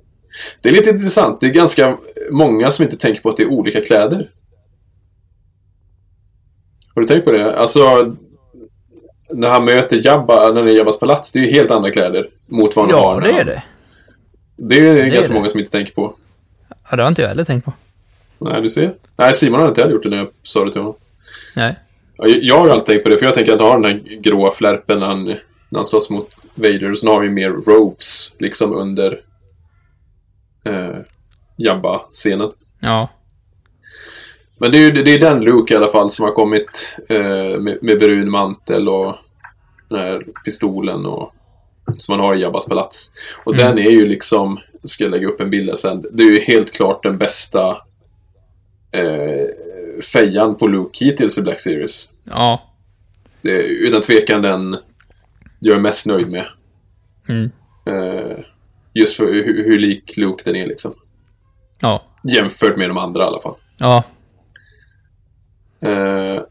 Det 0.62 0.68
är 0.68 0.72
lite 0.72 0.90
intressant. 0.90 1.40
Det 1.40 1.46
är 1.46 1.50
ganska 1.50 1.98
många 2.30 2.70
som 2.70 2.82
inte 2.82 2.96
tänker 2.96 3.22
på 3.22 3.28
att 3.28 3.36
det 3.36 3.42
är 3.42 3.46
olika 3.50 3.80
kläder. 3.80 4.30
Har 6.94 7.02
du 7.02 7.08
tänkt 7.08 7.24
på 7.24 7.32
det? 7.32 7.56
Alltså, 7.58 8.14
när 9.30 9.48
han 9.48 9.64
möter 9.64 10.06
Jabba, 10.06 10.52
när 10.52 10.62
det 10.62 10.72
är 10.72 10.76
Jabbas 10.76 10.98
palats, 10.98 11.32
det 11.32 11.38
är 11.38 11.42
ju 11.42 11.50
helt 11.50 11.70
andra 11.70 11.90
kläder 11.90 12.30
mot 12.46 12.76
vad 12.76 12.90
han 12.90 12.94
har. 13.04 13.22
Ja, 13.22 13.28
det 13.32 13.40
är 13.40 13.44
det. 13.44 13.62
Det 14.56 14.78
är 14.78 14.96
är 14.96 15.06
ganska 15.10 15.32
det. 15.32 15.38
många 15.38 15.48
som 15.48 15.60
inte 15.60 15.72
tänker 15.72 15.92
på. 15.92 16.14
Ja, 16.90 16.96
det 16.96 17.02
har 17.02 17.08
inte 17.08 17.22
jag 17.22 17.28
heller 17.28 17.44
tänkt 17.44 17.64
på. 17.64 17.72
Nej, 18.38 18.62
du 18.62 18.68
ser. 18.68 18.94
Nej, 19.16 19.34
Simon 19.34 19.60
har 19.60 19.68
inte 19.68 19.80
heller 19.80 19.94
gjort 19.94 20.02
det 20.02 20.08
när 20.08 20.16
jag 20.16 20.28
sa 20.42 20.64
det 20.64 20.72
till 20.72 20.80
honom. 20.80 20.96
Nej. 21.56 21.76
Ja, 22.16 22.26
Jag 22.28 22.58
har 22.58 22.66
ju 22.66 22.72
alltid 22.72 22.86
tänkt 22.86 23.02
på 23.04 23.08
det, 23.08 23.18
för 23.18 23.24
jag 23.26 23.34
tänker 23.34 23.52
att 23.52 23.60
han 23.60 23.68
har 23.70 23.80
den 23.80 23.90
här 23.90 24.20
gråa 24.20 24.50
flärpen 24.50 24.98
när 25.00 25.06
han, 25.06 25.24
när 25.24 25.38
han 25.74 25.84
slåss 25.84 26.10
mot 26.10 26.30
Vader. 26.54 26.90
Och 26.90 26.98
sen 26.98 27.08
har 27.08 27.20
vi 27.20 27.28
mer 27.30 27.50
robes, 27.50 28.32
liksom 28.38 28.72
under 28.72 29.20
eh, 30.64 30.96
Jabba-scenen. 31.58 32.50
Ja. 32.80 33.08
Men 34.58 34.70
det 34.70 34.78
är 34.78 34.82
ju 34.82 34.90
det 34.90 35.14
är 35.14 35.20
den 35.20 35.40
Luke 35.40 35.74
i 35.74 35.76
alla 35.76 35.88
fall 35.88 36.10
som 36.10 36.24
har 36.24 36.32
kommit 36.32 36.96
eh, 37.08 37.60
med, 37.60 37.78
med 37.82 37.98
brun 37.98 38.30
mantel 38.30 38.88
och 38.88 39.16
den 39.88 39.98
här 39.98 40.24
pistolen 40.44 41.06
och 41.06 41.34
som 41.98 42.16
man 42.16 42.26
har 42.26 42.34
i 42.34 42.40
Jabbas 42.40 42.66
palats. 42.66 43.12
Och 43.44 43.56
den 43.56 43.78
är 43.78 43.90
ju 43.90 44.08
liksom, 44.08 44.58
jag 44.82 44.88
ska 44.90 45.04
lägga 45.04 45.28
upp 45.28 45.40
en 45.40 45.50
bild 45.50 45.68
här 45.68 45.74
sen, 45.74 46.04
det 46.12 46.22
är 46.22 46.30
ju 46.30 46.40
helt 46.40 46.72
klart 46.72 47.02
den 47.02 47.18
bästa 47.18 47.70
eh, 48.90 49.46
fejan 50.12 50.56
på 50.56 50.66
Luke 50.66 51.04
hittills 51.04 51.38
i 51.38 51.42
Black 51.42 51.60
Series. 51.60 52.08
Ja. 52.24 52.62
Det 53.42 53.50
är 53.50 53.62
utan 53.62 54.00
tvekan 54.00 54.42
den 54.42 54.76
jag 55.58 55.76
är 55.76 55.80
mest 55.80 56.06
nöjd 56.06 56.30
med. 56.30 56.46
Mm. 57.28 57.50
Eh, 57.86 58.38
just 58.94 59.16
för 59.16 59.32
hur, 59.32 59.64
hur 59.64 59.78
lik 59.78 60.16
Luke 60.16 60.42
den 60.44 60.56
är 60.56 60.66
liksom. 60.66 60.94
Ja. 61.80 62.02
Jämfört 62.22 62.76
med 62.76 62.90
de 62.90 62.98
andra 62.98 63.22
i 63.22 63.26
alla 63.26 63.40
fall. 63.40 63.54
Ja. 63.78 64.04
Eh, 65.80 66.42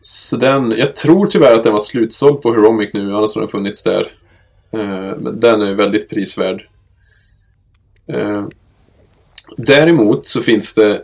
så 0.00 0.36
den, 0.36 0.74
jag 0.76 0.96
tror 0.96 1.26
tyvärr 1.26 1.52
att 1.52 1.64
den 1.64 1.72
var 1.72 1.80
slutsåld 1.80 2.42
på 2.42 2.52
Heromic 2.52 2.90
nu, 2.92 3.16
annars 3.16 3.34
har 3.34 3.42
den 3.42 3.48
funnits 3.48 3.82
där. 3.82 4.12
Eh, 4.72 5.16
men 5.18 5.40
den 5.40 5.62
är 5.62 5.74
väldigt 5.74 6.10
prisvärd. 6.10 6.68
Eh, 8.12 8.46
däremot 9.56 10.26
så 10.26 10.40
finns 10.40 10.74
det 10.74 11.02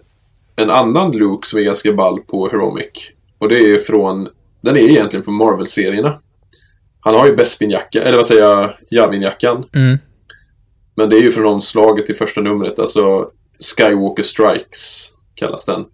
en 0.56 0.70
annan 0.70 1.12
Luke 1.12 1.48
som 1.48 1.58
är 1.58 1.62
ganska 1.62 1.92
ball 1.92 2.20
på 2.20 2.48
Heromic. 2.48 3.10
Och 3.38 3.48
det 3.48 3.58
är 3.58 3.78
från, 3.78 4.28
den 4.60 4.76
är 4.76 4.80
egentligen 4.80 5.24
från 5.24 5.34
Marvel-serierna. 5.34 6.20
Han 7.00 7.14
har 7.14 7.26
ju 7.26 7.36
Bespin-jacka, 7.36 8.02
eller 8.02 8.16
vad 8.16 8.26
säger 8.26 8.42
jag, 8.42 8.74
Javin-jackan. 8.90 9.64
Mm. 9.74 9.98
Men 10.94 11.10
det 11.10 11.16
är 11.16 11.22
ju 11.22 11.30
från 11.30 11.46
omslaget 11.46 12.10
i 12.10 12.14
första 12.14 12.40
numret, 12.40 12.78
alltså 12.78 13.30
Skywalker 13.62 14.22
Strikes 14.22 15.12
kallas 15.34 15.66
den. 15.66 15.84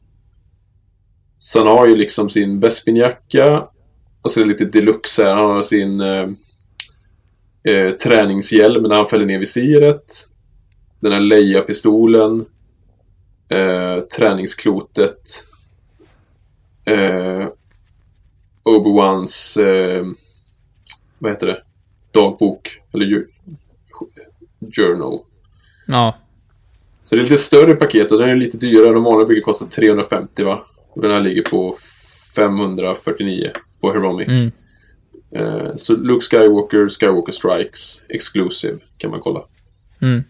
Så 1.39 1.59
han 1.59 1.69
har 1.69 1.87
ju 1.87 1.97
liksom 1.97 2.29
sin 2.29 2.61
Bespin-jacka 2.61 3.69
och 4.23 4.31
så 4.31 4.41
är 4.41 4.45
det 4.45 4.51
lite 4.51 4.65
deluxe 4.65 5.25
här. 5.25 5.37
Han 5.37 5.51
har 5.51 5.63
sin 5.63 6.01
eh, 6.01 6.29
eh, 7.63 7.91
träningshjälm 7.91 8.83
när 8.83 8.97
han 8.97 9.07
fäller 9.07 9.27
ner 9.27 9.39
visiret. 9.39 10.29
Den 11.01 11.13
här 11.13 11.21
Leia-pistolen. 11.21 12.45
Eh, 13.51 14.01
träningsklotet. 14.17 15.45
Eh, 16.87 17.49
Obi-Wans 18.65 19.57
eh, 19.63 20.07
vad 21.19 21.33
heter 21.33 21.47
det? 21.47 21.63
Dagbok. 22.13 22.81
Eller 22.93 23.07
ju- 23.07 23.29
journal. 24.77 25.21
Ja. 25.87 26.17
Så 27.09 27.17
det 27.17 27.21
är 27.21 27.23
lite 27.23 27.37
större 27.37 27.75
paket 27.75 28.13
och 28.13 28.19
den 28.19 28.29
är 28.29 28.37
lite 28.37 28.57
dyrare. 28.57 28.95
De 28.95 29.05
vanliga 29.05 29.27
brukar 29.27 29.43
kosta 29.43 29.67
350 29.67 30.43
va? 30.43 30.67
Och 30.91 31.03
den 31.03 31.11
här 31.11 31.21
ligger 31.21 31.43
på 31.43 31.75
549 32.37 33.51
på 33.81 33.93
Heromic. 33.93 34.29
Mm. 34.29 34.51
Eh, 35.35 35.73
så 35.77 35.97
Luke 35.97 36.25
Skywalker, 36.25 36.89
Skywalker 36.89 37.33
Strikes, 37.33 38.03
Exclusive 38.09 38.79
kan 38.99 39.11
man 39.11 39.21
kolla. 39.21 39.41
Mm. 40.03 40.25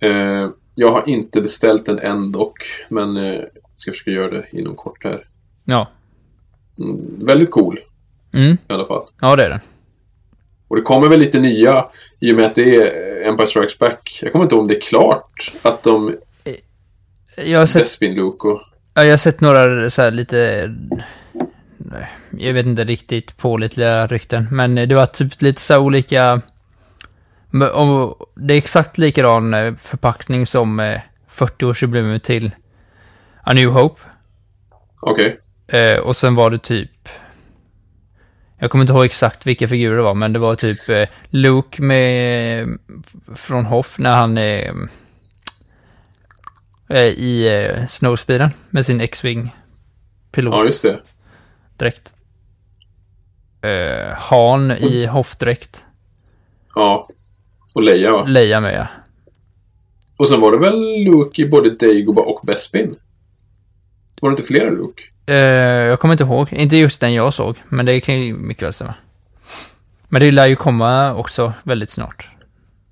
Eh, 0.00 0.50
jag 0.74 0.92
har 0.92 1.02
inte 1.06 1.40
beställt 1.40 1.86
den 1.86 1.98
än 1.98 2.32
dock, 2.32 2.58
men 2.88 3.16
eh, 3.16 3.40
ska 3.74 3.90
försöka 3.90 4.10
göra 4.10 4.30
det 4.30 4.46
inom 4.52 4.76
kort 4.76 5.04
här. 5.04 5.28
Ja. 5.64 5.90
Mm, 6.78 7.26
väldigt 7.26 7.50
cool 7.50 7.80
Mm. 8.32 8.52
i 8.52 8.72
alla 8.72 8.86
fall. 8.86 9.06
Ja, 9.20 9.36
det 9.36 9.44
är 9.44 9.50
det. 9.50 9.60
Och 10.68 10.76
det 10.76 10.82
kommer 10.82 11.08
väl 11.08 11.18
lite 11.18 11.40
nya 11.40 11.84
i 12.20 12.32
och 12.32 12.36
med 12.36 12.46
att 12.46 12.54
det 12.54 12.76
är 12.76 13.20
eh, 13.22 13.28
Empire 13.28 13.46
Strikes 13.46 13.78
Back. 13.78 14.18
Jag 14.22 14.32
kommer 14.32 14.42
inte 14.42 14.54
ihåg 14.54 14.62
om 14.62 14.68
det 14.68 14.76
är 14.76 14.80
klart 14.80 15.52
att 15.62 15.82
de 15.82 16.16
Jag 17.36 17.58
har 17.58 17.66
sett, 17.66 17.82
Bespin 17.82 18.14
Luke 18.14 18.48
och... 18.48 18.60
ja, 18.94 19.04
jag 19.04 19.12
har 19.12 19.16
sett 19.16 19.40
några 19.40 19.90
så 19.90 20.02
här 20.02 20.10
lite... 20.10 20.70
Jag 22.38 22.52
vet 22.52 22.66
inte 22.66 22.84
riktigt 22.84 23.36
pålitliga 23.36 24.06
rykten, 24.06 24.48
men 24.50 24.74
det 24.74 24.94
var 24.94 25.06
typ 25.06 25.42
lite 25.42 25.60
så 25.60 25.72
här 25.74 25.80
olika... 25.80 26.40
om- 27.72 28.14
Det 28.34 28.54
är 28.54 28.58
exakt 28.58 28.98
likadan 28.98 29.54
eh, 29.54 29.74
förpackning 29.80 30.46
som 30.46 30.80
eh, 30.80 31.00
40-årsjubileumet 31.30 32.18
till 32.18 32.50
A 33.42 33.52
New 33.52 33.68
Hope. 33.68 34.00
Okej. 35.02 35.40
Eh, 35.66 35.98
och 35.98 36.16
sen 36.16 36.34
var 36.34 36.50
det 36.50 36.58
typ 36.58 36.90
Jag 38.64 38.70
kommer 38.70 38.82
inte 38.82 38.92
ihåg 38.92 39.04
exakt 39.04 39.46
vilka 39.46 39.68
figurer 39.68 39.96
det 39.96 40.02
var, 40.02 40.14
men 40.14 40.32
det 40.32 40.38
var 40.38 40.54
typ 40.54 40.88
eh, 40.88 41.08
Luke 41.30 41.82
med, 41.82 42.68
från 43.34 43.64
Hoff 43.64 43.98
när 43.98 44.16
han 44.16 44.38
är 44.38 44.88
eh, 46.88 47.02
i 47.02 47.48
eh, 47.48 47.86
Snowspeeden 47.86 48.50
med 48.70 48.86
sin 48.86 49.00
X-Wing 49.00 49.54
pilot. 50.32 50.54
Ja, 50.56 50.64
just 50.64 50.82
det. 50.82 51.00
dräkt. 51.76 52.14
Uh, 53.64 54.14
Han 54.16 54.70
i 54.70 55.06
Hoff-dräkt. 55.06 55.84
Ja. 56.74 57.08
Och 57.74 57.82
Leia 57.82 58.12
va? 58.12 58.24
Leia 58.28 58.60
med, 58.60 58.74
ja. 58.74 58.86
Och 60.16 60.28
sen 60.28 60.40
var 60.40 60.52
det 60.52 60.58
väl 60.58 61.04
Luke 61.04 61.42
i 61.42 61.48
både 61.48 61.70
Dagobah 61.70 62.24
och 62.24 62.46
Bespin? 62.46 62.96
Var 64.20 64.30
det 64.30 64.32
inte 64.32 64.42
flera 64.42 64.70
Luke? 64.70 65.02
Eh, 65.26 65.36
jag 65.36 66.00
kommer 66.00 66.14
inte 66.14 66.24
ihåg. 66.24 66.52
Inte 66.52 66.76
just 66.76 67.00
den 67.00 67.14
jag 67.14 67.34
såg, 67.34 67.56
men 67.68 67.86
det 67.86 68.00
kan 68.00 68.20
ju 68.20 68.34
mycket 68.34 68.62
väl 68.62 68.72
stämma. 68.72 68.94
Men 70.08 70.20
det 70.20 70.30
lär 70.30 70.46
ju 70.46 70.56
komma 70.56 71.14
också 71.14 71.52
väldigt 71.62 71.90
snart. 71.90 72.28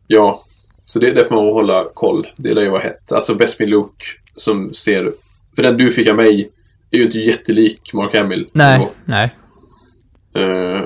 Ja. 0.07 0.45
Så 0.85 0.99
det, 0.99 1.13
det 1.13 1.25
får 1.25 1.35
man 1.35 1.45
hålla 1.45 1.85
koll. 1.95 2.27
Det 2.37 2.55
lär 2.55 2.63
ju 2.63 2.71
vara 2.71 2.83
hett. 2.83 3.13
Alltså 3.13 3.35
Bespin 3.35 3.71
Luke 3.71 4.05
som 4.35 4.73
ser... 4.75 5.13
För 5.57 5.63
den 5.63 5.77
du 5.77 5.91
fick 5.91 6.09
av 6.09 6.17
mig 6.17 6.51
är 6.91 6.99
ju 6.99 7.05
inte 7.05 7.19
jättelik 7.19 7.93
Mark 7.93 8.17
Hamill. 8.17 8.49
Nej, 8.53 8.89
nej. 9.05 9.37
Eh, 10.35 10.81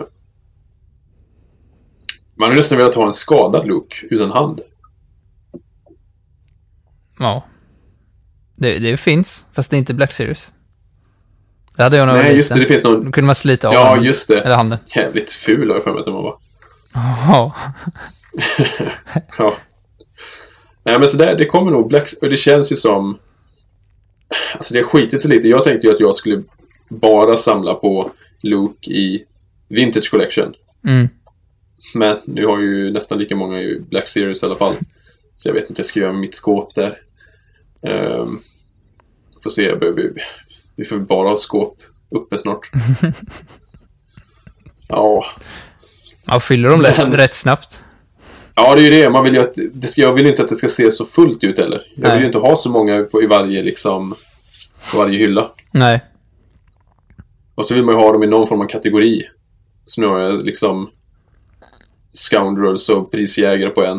man 2.38 2.48
hade 2.48 2.56
nästan 2.56 2.78
velat 2.78 2.94
ha 2.94 3.06
en 3.06 3.12
skadad 3.12 3.66
Luke 3.66 4.06
utan 4.10 4.30
hand. 4.30 4.60
Ja. 7.18 7.44
Det, 8.56 8.78
det 8.78 8.96
finns, 8.96 9.46
fast 9.52 9.70
det 9.70 9.76
är 9.76 9.78
inte 9.78 9.94
Black 9.94 10.12
Series. 10.12 10.52
Det 11.76 11.82
hade 11.82 11.96
jag 11.96 12.06
nog 12.06 12.16
Nej, 12.16 12.36
just 12.36 12.52
det. 12.54 12.60
Det 12.60 12.66
finns 12.66 12.82
Då 12.82 12.88
någon... 12.90 13.12
kunde 13.12 13.26
man 13.26 13.34
slita 13.34 13.68
av 13.68 13.74
Ja, 13.74 13.84
handen. 13.84 14.04
just 14.04 14.28
det. 14.28 14.40
Eller 14.40 14.56
handen. 14.56 14.78
Jävligt 14.96 15.30
ful 15.30 15.68
har 15.68 15.76
jag 15.76 15.84
för 15.84 15.90
mig 15.90 15.98
att 15.98 16.04
den 16.04 16.14
var. 16.14 16.38
Ja. 16.94 17.52
Ja. 19.38 19.56
Nej, 20.84 20.98
men 20.98 21.08
så 21.08 21.18
där, 21.18 21.34
det 21.34 21.46
kommer 21.46 21.70
nog 21.70 21.88
Black... 21.88 22.08
Och 22.22 22.28
det 22.30 22.36
känns 22.36 22.72
ju 22.72 22.76
som... 22.76 23.18
Alltså 24.54 24.74
det 24.74 24.80
har 24.80 24.86
skitit 24.88 25.20
sig 25.20 25.30
lite. 25.30 25.48
Jag 25.48 25.64
tänkte 25.64 25.86
ju 25.86 25.92
att 25.92 26.00
jag 26.00 26.14
skulle 26.14 26.42
bara 26.88 27.36
samla 27.36 27.74
på 27.74 28.10
Luke 28.42 28.90
i 28.90 29.24
Vintage 29.68 30.10
Collection. 30.10 30.54
Mm. 30.86 31.08
Men 31.94 32.16
nu 32.24 32.46
har 32.46 32.58
ju 32.60 32.90
nästan 32.92 33.18
lika 33.18 33.36
många 33.36 33.60
i 33.60 33.80
Black 33.80 34.08
Series 34.08 34.42
i 34.42 34.46
alla 34.46 34.56
fall. 34.56 34.74
Så 35.36 35.48
jag 35.48 35.54
vet 35.54 35.70
inte, 35.70 35.80
jag 35.80 35.86
ska 35.86 36.00
göra 36.00 36.12
mitt 36.12 36.34
skåp 36.34 36.74
där. 36.74 36.98
Um, 37.82 38.40
får 39.42 39.50
se, 39.50 39.62
jag 39.62 39.78
behöver, 39.80 40.12
vi 40.76 40.84
får 40.84 40.98
bara 40.98 41.28
ha 41.28 41.36
skåp 41.36 41.82
uppe 42.10 42.38
snart. 42.38 42.70
ja, 44.88 45.24
Ja, 46.26 46.40
fyller 46.40 46.68
de 46.70 46.82
rätt, 46.82 46.98
Men- 46.98 47.16
rätt 47.16 47.34
snabbt. 47.34 47.82
Ja, 48.54 48.74
det 48.74 48.80
är 48.80 48.84
ju 48.84 48.90
det. 49.02 49.10
Man 49.10 49.24
vill 49.24 49.34
ju 49.34 49.40
att, 49.40 49.54
det 49.72 49.86
ska, 49.88 50.00
jag 50.00 50.12
vill 50.12 50.26
inte 50.26 50.42
att 50.42 50.48
det 50.48 50.54
ska 50.54 50.68
se 50.68 50.90
så 50.90 51.04
fullt 51.04 51.44
ut 51.44 51.58
heller. 51.58 51.82
Jag 51.96 52.02
Nej. 52.02 52.12
vill 52.12 52.20
ju 52.20 52.26
inte 52.26 52.38
ha 52.38 52.56
så 52.56 52.70
många 52.70 53.02
på, 53.02 53.22
i 53.22 53.26
varje, 53.26 53.62
liksom, 53.62 54.14
på 54.92 54.98
varje 54.98 55.18
hylla. 55.18 55.50
Nej. 55.70 56.04
Och 57.54 57.66
så 57.66 57.74
vill 57.74 57.84
man 57.84 57.94
ju 57.94 58.00
ha 58.00 58.12
dem 58.12 58.22
i 58.22 58.26
någon 58.26 58.46
form 58.46 58.60
av 58.60 58.66
kategori. 58.66 59.22
Så 59.86 60.00
nu 60.00 60.06
har 60.06 60.18
jag 60.20 60.42
liksom 60.42 60.90
Scoundrels 62.12 62.88
och 62.88 63.10
prisjägare 63.10 63.70
på 63.70 63.84
en. 63.84 63.98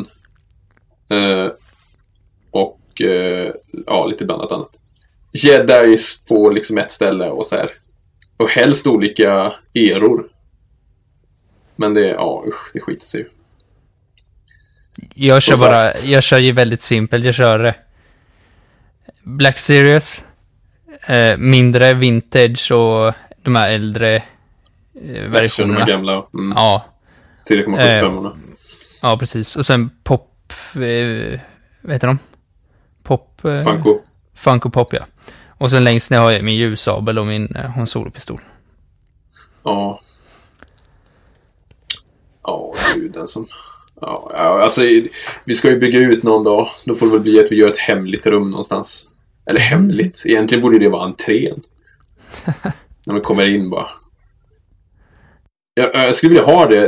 Eh, 1.10 1.52
och 2.52 3.02
eh, 3.02 3.52
ja, 3.86 4.06
lite 4.06 4.26
blandat 4.26 4.52
annat. 4.52 4.70
Jedis 5.32 6.22
på 6.28 6.50
liksom 6.50 6.78
ett 6.78 6.92
ställe 6.92 7.30
och 7.30 7.46
så 7.46 7.56
här. 7.56 7.70
Och 8.38 8.50
helst 8.50 8.88
olika 8.88 9.54
eror. 9.74 10.28
Men 11.76 11.94
det, 11.94 12.08
ja 12.08 12.44
usch, 12.48 12.72
det 12.74 12.80
skiter 12.82 13.08
sig 13.08 13.20
ju. 13.20 13.28
Jag 15.14 15.42
kör 15.42 15.58
bara, 15.58 15.92
sagt. 15.92 16.06
jag 16.06 16.24
kör 16.24 16.40
ju 16.40 16.52
väldigt 16.52 16.82
simpelt. 16.82 17.26
Jag 17.26 17.36
kör 17.36 17.64
eh, 17.66 17.74
Black 19.24 19.58
Series, 19.58 20.26
eh, 21.08 21.38
mindre 21.38 21.94
vintage 21.94 22.72
och 22.72 23.14
de 23.44 23.56
här 23.56 23.72
äldre 23.72 24.16
eh, 24.16 24.22
De 24.94 25.14
här 25.20 25.30
versionerna. 25.30 25.86
gamla. 25.86 26.28
Mm, 26.34 26.54
Ja, 26.56 26.86
3,75 27.50 28.38
ja, 29.02 29.18
precis. 29.18 29.56
Och 29.56 29.66
sen 29.66 29.90
pop, 30.04 30.54
eh, 30.76 31.40
vad 31.82 31.94
heter 31.94 32.08
de? 32.08 32.20
Pop... 33.04 33.46
Eh, 33.46 33.62
Funko. 33.64 34.00
Funko 34.38 34.70
Pop, 34.70 34.94
ja. 34.94 35.06
Och 35.58 35.72
sen 35.72 35.84
längst 35.84 36.12
ner 36.12 36.18
har 36.18 36.32
jag 36.32 36.44
min 36.44 36.56
ljussabel 36.56 37.20
och 37.20 37.28
min 37.28 37.56
eh, 37.56 37.86
Solo-pistol. 37.86 38.42
Ja. 39.64 40.02
Ja, 42.44 42.74
gud 42.96 43.12
den 43.12 43.28
som... 43.28 43.48
Ja, 44.02 44.30
alltså 44.64 44.82
vi 45.46 45.54
ska 45.54 45.70
ju 45.70 45.80
bygga 45.80 46.00
ut 46.00 46.24
någon 46.24 46.44
dag. 46.44 46.68
Då 46.86 46.96
får 46.96 47.06
det 47.06 47.12
väl 47.12 47.22
bli 47.22 47.40
att 47.40 47.52
vi 47.52 47.56
gör 47.56 47.68
ett 47.68 47.78
hemligt 47.78 48.26
rum 48.26 48.50
någonstans. 48.50 49.08
Eller 49.46 49.60
hemligt. 49.60 50.24
Egentligen 50.26 50.62
borde 50.62 50.80
det 50.80 50.90
vara 50.90 51.06
entrén. 51.06 51.62
När 53.06 53.14
man 53.14 53.22
kommer 53.22 53.46
in 53.46 53.70
bara. 53.70 53.88
Jag, 55.74 55.96
jag 55.96 56.16
skulle 56.16 56.30
vilja 56.30 56.46
ha 56.46 56.68
det. 56.68 56.84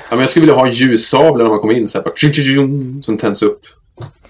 Ja, 0.00 0.10
men 0.10 0.20
jag 0.20 0.28
skulle 0.28 0.46
vilja 0.46 0.56
ha 0.56 0.66
en 0.66 0.72
ljussabel 0.72 1.42
när 1.42 1.50
man 1.50 1.58
kommer 1.58 1.74
in 1.74 1.88
så 1.88 1.98
här. 1.98 2.04
Bara, 2.04 3.02
som 3.02 3.16
tänds 3.16 3.42
upp. 3.42 3.60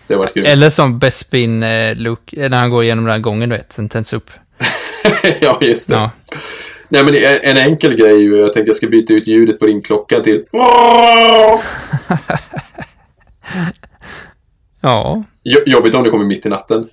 Det 0.08 0.16
varit 0.16 0.34
grymt. 0.34 0.46
Eller 0.48 0.70
som 0.70 0.98
Bespin 0.98 1.62
eh, 1.62 1.96
Luke, 1.96 2.44
eh, 2.44 2.50
när 2.50 2.58
han 2.58 2.70
går 2.70 2.84
igenom 2.84 3.04
den 3.04 3.12
här 3.12 3.20
gången, 3.20 3.48
du 3.48 3.56
vet, 3.56 3.72
sen 3.72 3.88
tänds 3.88 4.12
upp. 4.12 4.30
ja, 5.40 5.58
just 5.60 5.88
det. 5.88 5.94
Ja. 5.94 6.10
Nej, 6.88 7.04
men 7.04 7.14
en 7.42 7.56
enkel 7.56 7.94
grej 7.96 8.12
är 8.12 8.18
ju, 8.18 8.36
jag 8.36 8.52
tänkte 8.52 8.68
jag 8.68 8.76
ska 8.76 8.86
byta 8.86 9.12
ut 9.12 9.26
ljudet 9.26 9.58
på 9.58 9.66
ringklockan 9.66 10.22
till... 10.22 10.44
Ja, 14.80 15.22
Jo- 15.44 15.62
Jobbigt 15.66 15.94
om 15.94 16.04
det 16.04 16.10
kommer 16.10 16.24
mitt 16.24 16.46
i 16.46 16.48
natten. 16.48 16.88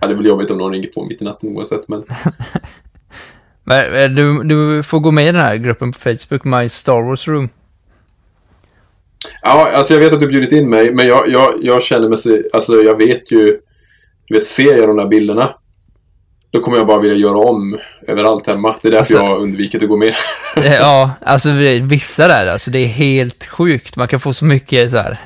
ja, 0.00 0.06
det 0.06 0.12
är 0.12 0.16
väl 0.16 0.26
jobbigt 0.26 0.50
om 0.50 0.58
någon 0.58 0.72
ringer 0.72 0.86
på 0.88 1.04
mitt 1.04 1.22
i 1.22 1.24
natten 1.24 1.48
oavsett, 1.56 1.88
men... 1.88 2.04
Men, 3.64 3.94
eh, 3.94 4.08
Du, 4.10 4.42
du 4.42 4.82
får 4.82 5.00
gå 5.00 5.10
med 5.10 5.24
i 5.24 5.32
den 5.32 5.40
här 5.40 5.56
gruppen 5.56 5.92
på 5.92 5.98
Facebook, 5.98 6.44
My 6.44 6.68
Star 6.68 7.02
Wars 7.02 7.28
Room. 7.28 7.48
Ja, 9.42 9.70
alltså 9.72 9.94
jag 9.94 10.00
vet 10.00 10.12
att 10.12 10.20
du 10.20 10.26
bjudit 10.26 10.52
in 10.52 10.70
mig, 10.70 10.92
men 10.94 11.06
jag, 11.06 11.28
jag, 11.28 11.54
jag 11.60 11.82
känner 11.82 12.08
mig 12.08 12.18
så... 12.18 12.42
Alltså 12.52 12.74
jag 12.82 12.96
vet 12.98 13.30
ju... 13.32 13.60
Du 14.26 14.34
vet, 14.34 14.44
ser 14.46 14.76
jag 14.76 14.88
de 14.88 14.96
där 14.96 15.06
bilderna, 15.06 15.54
då 16.50 16.60
kommer 16.60 16.78
jag 16.78 16.86
bara 16.86 16.98
vilja 17.00 17.16
göra 17.16 17.38
om 17.38 17.78
överallt 18.06 18.46
hemma. 18.46 18.76
Det 18.82 18.88
är 18.88 18.92
därför 18.92 19.14
Alltså- 19.14 19.26
jag 19.26 19.40
undvikit 19.42 19.82
att 19.82 19.88
gå 19.88 19.96
med. 19.96 20.14
Eh, 20.56 20.74
Ja, 20.74 21.10
alltså 21.22 21.50
vi- 21.52 21.80
vissa 21.80 22.28
där, 22.28 22.46
alltså 22.46 22.70
det 22.70 22.78
är 22.78 22.86
helt 22.86 23.44
sjukt. 23.46 23.96
Man 23.96 24.08
kan 24.08 24.20
få 24.20 24.34
så 24.34 24.44
mycket 24.44 24.90
så 24.90 24.96
här 24.96 25.18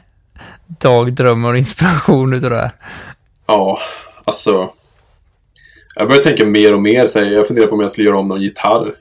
dagdrömmar 0.67 1.53
och 1.53 1.59
inspiration 1.59 2.33
utav 2.33 2.51
det 2.51 2.57
här. 2.57 2.71
ja, 3.47 3.79
alltså... 4.25 4.71
Jag 5.97 6.09
börjar 6.09 6.23
tänka 6.23 6.47
mer 6.47 6.75
och 6.75 6.83
mer. 6.83 7.07
Så 7.07 7.19
här, 7.19 7.27
jag 7.27 7.47
funderar 7.47 7.67
på 7.67 7.75
om 7.75 7.81
jag 7.81 7.91
skulle 7.91 8.07
göra 8.09 8.19
om 8.19 8.29
någon 8.29 8.41
gitarr. 8.41 8.95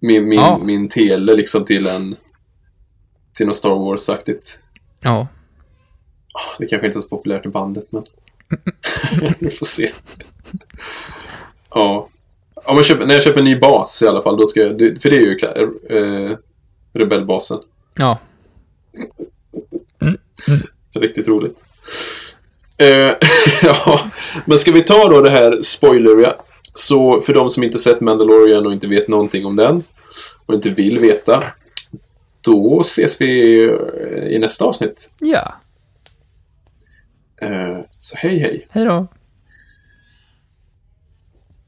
Min, 0.00 0.28
min, 0.28 0.38
Ja. 0.38 0.58
min 0.62 0.88
tele 0.88 1.34
liksom 1.34 1.64
till 1.64 1.86
en... 1.86 2.16
Till 3.38 3.46
något 3.46 3.56
Star 3.56 3.70
Wars-aktigt. 3.70 4.58
Ja. 5.00 5.28
Det 6.58 6.66
kanske 6.66 6.86
inte 6.86 6.98
är 6.98 7.02
så 7.02 7.08
populärt 7.08 7.46
i 7.46 7.48
bandet, 7.48 7.86
men... 7.90 8.04
Vi 9.38 9.50
får 9.50 9.66
se. 9.66 9.92
Ja. 11.70 12.08
Om 12.54 12.76
jag 12.76 12.84
köper, 12.84 13.06
när 13.06 13.14
jag 13.14 13.22
köper 13.22 13.38
en 13.38 13.44
ny 13.44 13.56
bas 13.56 14.02
i 14.02 14.06
alla 14.06 14.22
fall, 14.22 14.36
då 14.36 14.46
ska 14.46 14.60
jag... 14.60 14.68
För 14.78 15.10
det 15.10 15.16
är 15.16 15.20
ju 15.20 15.38
eh, 15.96 16.36
Rebellbasen. 16.92 17.58
Ja. 17.94 18.18
Riktigt 20.94 21.28
roligt. 21.28 21.64
Eh, 22.78 22.86
ja, 23.62 24.10
men 24.44 24.58
ska 24.58 24.72
vi 24.72 24.82
ta 24.82 25.08
då 25.08 25.20
det 25.20 25.30
här 25.30 25.62
spoileriga. 25.62 26.34
Så 26.74 27.20
för 27.20 27.34
de 27.34 27.50
som 27.50 27.62
inte 27.62 27.78
sett 27.78 28.00
Mandalorian 28.00 28.66
och 28.66 28.72
inte 28.72 28.88
vet 28.88 29.08
någonting 29.08 29.46
om 29.46 29.56
den 29.56 29.82
och 30.46 30.54
inte 30.54 30.70
vill 30.70 30.98
veta. 30.98 31.44
Då 32.40 32.80
ses 32.80 33.20
vi 33.20 33.64
eh, 33.64 34.28
i 34.28 34.38
nästa 34.38 34.64
avsnitt. 34.64 35.10
Ja. 35.20 35.54
Eh, 37.40 37.78
så 38.00 38.16
hej 38.16 38.38
hej. 38.38 38.66
Hej 38.70 38.84
då. 38.84 39.06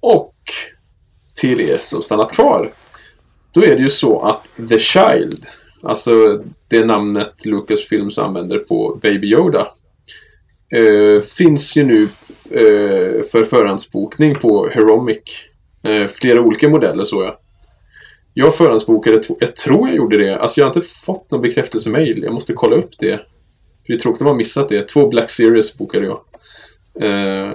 Och 0.00 0.34
till 1.34 1.60
er 1.60 1.78
som 1.80 2.02
stannat 2.02 2.32
kvar. 2.32 2.70
Då 3.52 3.64
är 3.64 3.76
det 3.76 3.82
ju 3.82 3.88
så 3.88 4.20
att 4.20 4.68
The 4.68 4.78
Child, 4.78 5.46
alltså 5.82 6.44
det 6.68 6.84
namnet 6.84 7.46
Lucasfilms 7.46 8.18
använder 8.18 8.58
på 8.58 8.98
Baby 9.02 9.32
Yoda, 9.32 9.68
eh, 10.72 11.22
finns 11.22 11.76
ju 11.76 11.84
nu 11.84 12.08
för 13.32 13.44
förhandsbokning 13.44 14.34
på 14.34 14.68
Heromic. 14.68 15.22
Flera 16.20 16.40
olika 16.40 16.68
modeller 16.68 17.04
så 17.04 17.22
jag. 17.22 17.36
Jag 18.40 18.54
förhandsbokade, 18.54 19.20
jag 19.40 19.56
tror 19.56 19.88
jag 19.88 19.96
gjorde 19.96 20.18
det. 20.18 20.38
Alltså 20.38 20.60
jag 20.60 20.66
har 20.66 20.70
inte 20.76 20.88
fått 20.88 21.30
någon 21.30 21.40
bekräftelsemail. 21.40 22.22
Jag 22.22 22.34
måste 22.34 22.52
kolla 22.52 22.76
upp 22.76 22.90
det. 22.98 23.16
För 23.16 23.86
det 23.86 23.92
är 23.92 23.98
tråkigt 23.98 24.20
om 24.20 24.26
man 24.26 24.36
missat 24.36 24.68
det. 24.68 24.88
Två 24.88 25.08
Black 25.08 25.30
Series 25.30 25.78
bokade 25.78 26.06
jag. 26.06 26.20
Eh, 27.00 27.52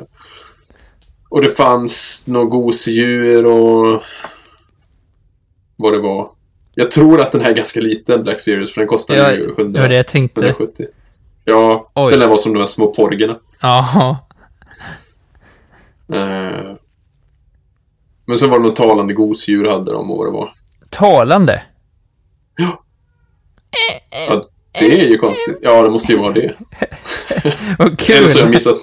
och 1.29 1.41
det 1.41 1.49
fanns 1.49 2.25
några 2.27 2.45
gosedjur 2.45 3.45
och... 3.45 4.03
vad 5.75 5.93
det 5.93 5.99
var. 5.99 6.31
Jag 6.75 6.91
tror 6.91 7.21
att 7.21 7.31
den 7.31 7.41
här 7.41 7.51
är 7.51 7.55
ganska 7.55 7.79
liten, 7.79 8.23
Black 8.23 8.39
Series, 8.39 8.73
för 8.73 8.81
den 8.81 8.87
kostar 8.87 9.15
Ja, 9.15 9.31
ju 9.31 9.47
det 9.47 9.61
100, 9.61 9.81
var 9.81 9.89
det 9.89 9.95
jag 9.95 10.07
tänkte. 10.07 10.41
170. 10.41 10.85
Ja, 11.43 11.91
Oj. 11.95 12.11
den 12.11 12.19
där 12.19 12.27
var 12.27 12.37
som 12.37 12.53
de 12.53 12.59
här 12.59 12.65
små 12.65 12.93
porgerna. 12.93 13.39
Ja. 13.61 14.17
Eh, 16.13 16.75
men 18.25 18.37
så 18.37 18.47
var 18.47 18.59
det 18.59 18.65
något 18.65 18.75
talande 18.75 19.13
gosedjur 19.13 19.69
hade 19.69 19.91
de 19.91 20.11
och 20.11 20.17
vad 20.17 20.27
det 20.27 20.31
var. 20.31 20.53
Talande. 20.95 21.63
Ja, 22.55 24.41
det 24.79 25.01
är 25.01 25.07
ju 25.07 25.17
konstigt. 25.17 25.57
Ja, 25.61 25.81
det 25.81 25.89
måste 25.89 26.11
ju 26.11 26.17
vara 26.17 26.33
det. 26.33 26.55
Vad 27.77 27.99
kul. 27.99 28.15
Eller 28.15 28.27
så 28.27 28.37
har 28.37 28.43
jag 28.45 28.51
missat. 28.51 28.77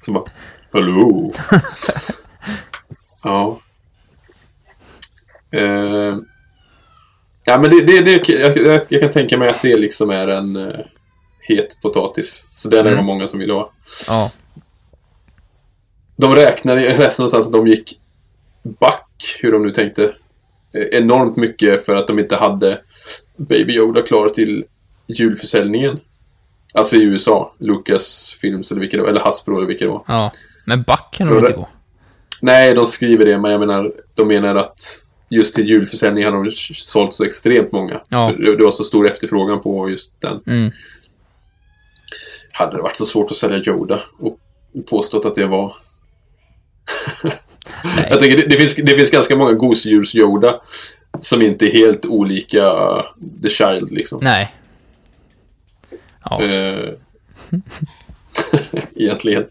Så 0.00 0.12
bara, 0.12 0.24
hallå? 0.72 1.32
ja. 3.22 3.60
Eh, 5.50 6.16
ja, 7.44 7.58
men 7.58 7.70
det, 7.70 7.82
det, 7.86 8.00
det 8.00 8.28
jag, 8.28 8.80
jag, 8.88 9.00
kan 9.00 9.10
tänka 9.10 9.38
mig 9.38 9.48
att 9.48 9.62
det 9.62 9.76
liksom 9.76 10.10
är 10.10 10.28
en 10.28 10.56
uh, 10.56 10.80
het 11.40 11.78
potatis. 11.82 12.46
Så 12.48 12.68
den 12.68 12.78
är 12.80 12.84
det 12.84 12.90
Mm. 12.92 13.04
många 13.04 13.26
som 13.26 13.40
vill 13.40 13.50
ha. 13.50 13.72
Ja. 14.06 14.30
De 16.16 16.34
räknar, 16.34 16.76
jag 16.76 16.98
läste 16.98 17.22
någonstans 17.22 17.46
att 17.46 17.52
de 17.52 17.66
gick 17.66 18.00
back, 18.62 19.38
hur 19.40 19.52
de 19.52 19.62
nu 19.62 19.70
tänkte, 19.70 20.14
enormt 20.72 21.36
mycket 21.36 21.86
för 21.86 21.96
att 21.96 22.06
de 22.06 22.18
inte 22.18 22.36
hade 22.36 22.80
Baby 23.36 23.72
Yoda 23.72 24.02
klar 24.02 24.28
till 24.28 24.64
julförsäljningen. 25.06 26.00
Alltså 26.74 26.96
i 26.96 27.02
USA, 27.02 27.54
Lucas 27.58 28.36
Films 28.40 28.70
eller 28.70 28.80
vilket 28.80 28.98
det 28.98 29.02
var, 29.02 29.10
eller 29.10 29.20
Hasbro 29.20 29.56
eller 29.56 29.66
vilket 29.66 29.86
det 29.88 29.92
var. 29.92 30.04
ja. 30.06 30.32
Men 30.64 30.82
back 30.82 31.08
kan 31.12 31.28
de 31.28 31.38
inte 31.38 31.52
gå. 31.52 31.68
Nej, 32.42 32.74
de 32.74 32.86
skriver 32.86 33.24
det, 33.24 33.38
men 33.38 33.50
jag 33.50 33.60
menar, 33.60 33.92
de 34.14 34.28
menar 34.28 34.54
att 34.54 35.02
just 35.28 35.54
till 35.54 35.68
julförsäljning 35.68 36.24
hade 36.24 36.44
de 36.44 36.50
sålt 36.74 37.14
så 37.14 37.24
extremt 37.24 37.72
många. 37.72 38.00
Ja. 38.08 38.28
För 38.28 38.42
det 38.42 38.56
det 38.56 38.64
var 38.64 38.70
så 38.70 38.84
stor 38.84 39.08
efterfrågan 39.08 39.62
på 39.62 39.90
just 39.90 40.20
den. 40.20 40.42
Mm. 40.46 40.70
Hade 42.52 42.76
det 42.76 42.82
varit 42.82 42.96
så 42.96 43.06
svårt 43.06 43.30
att 43.30 43.36
sälja 43.36 43.58
Yoda 43.58 44.00
och 44.18 44.38
påstått 44.90 45.24
att 45.24 45.34
det 45.34 45.46
var... 45.46 45.76
jag 48.10 48.20
tänker, 48.20 48.36
det, 48.36 48.46
det, 48.46 48.56
finns, 48.56 48.74
det 48.74 48.96
finns 48.96 49.10
ganska 49.10 49.36
många 49.36 49.52
gosedjurs-Yoda 49.52 50.60
som 51.20 51.42
inte 51.42 51.66
är 51.66 51.72
helt 51.72 52.06
olika 52.06 52.62
uh, 52.72 53.02
The 53.42 53.48
Child, 53.48 53.92
liksom. 53.92 54.18
Nej. 54.22 54.54
Ja. 56.24 56.42
Eh, 56.42 56.90
Egentligen. 58.96 59.46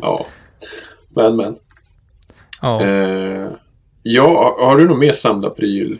Ja. 0.00 0.26
Men, 1.08 1.36
men. 1.36 1.56
ja. 2.62 2.82
Eh, 2.82 3.50
ja, 4.02 4.56
har 4.60 4.76
du 4.76 4.88
något 4.88 4.98
mer 4.98 5.12
samlarpryl? 5.12 5.98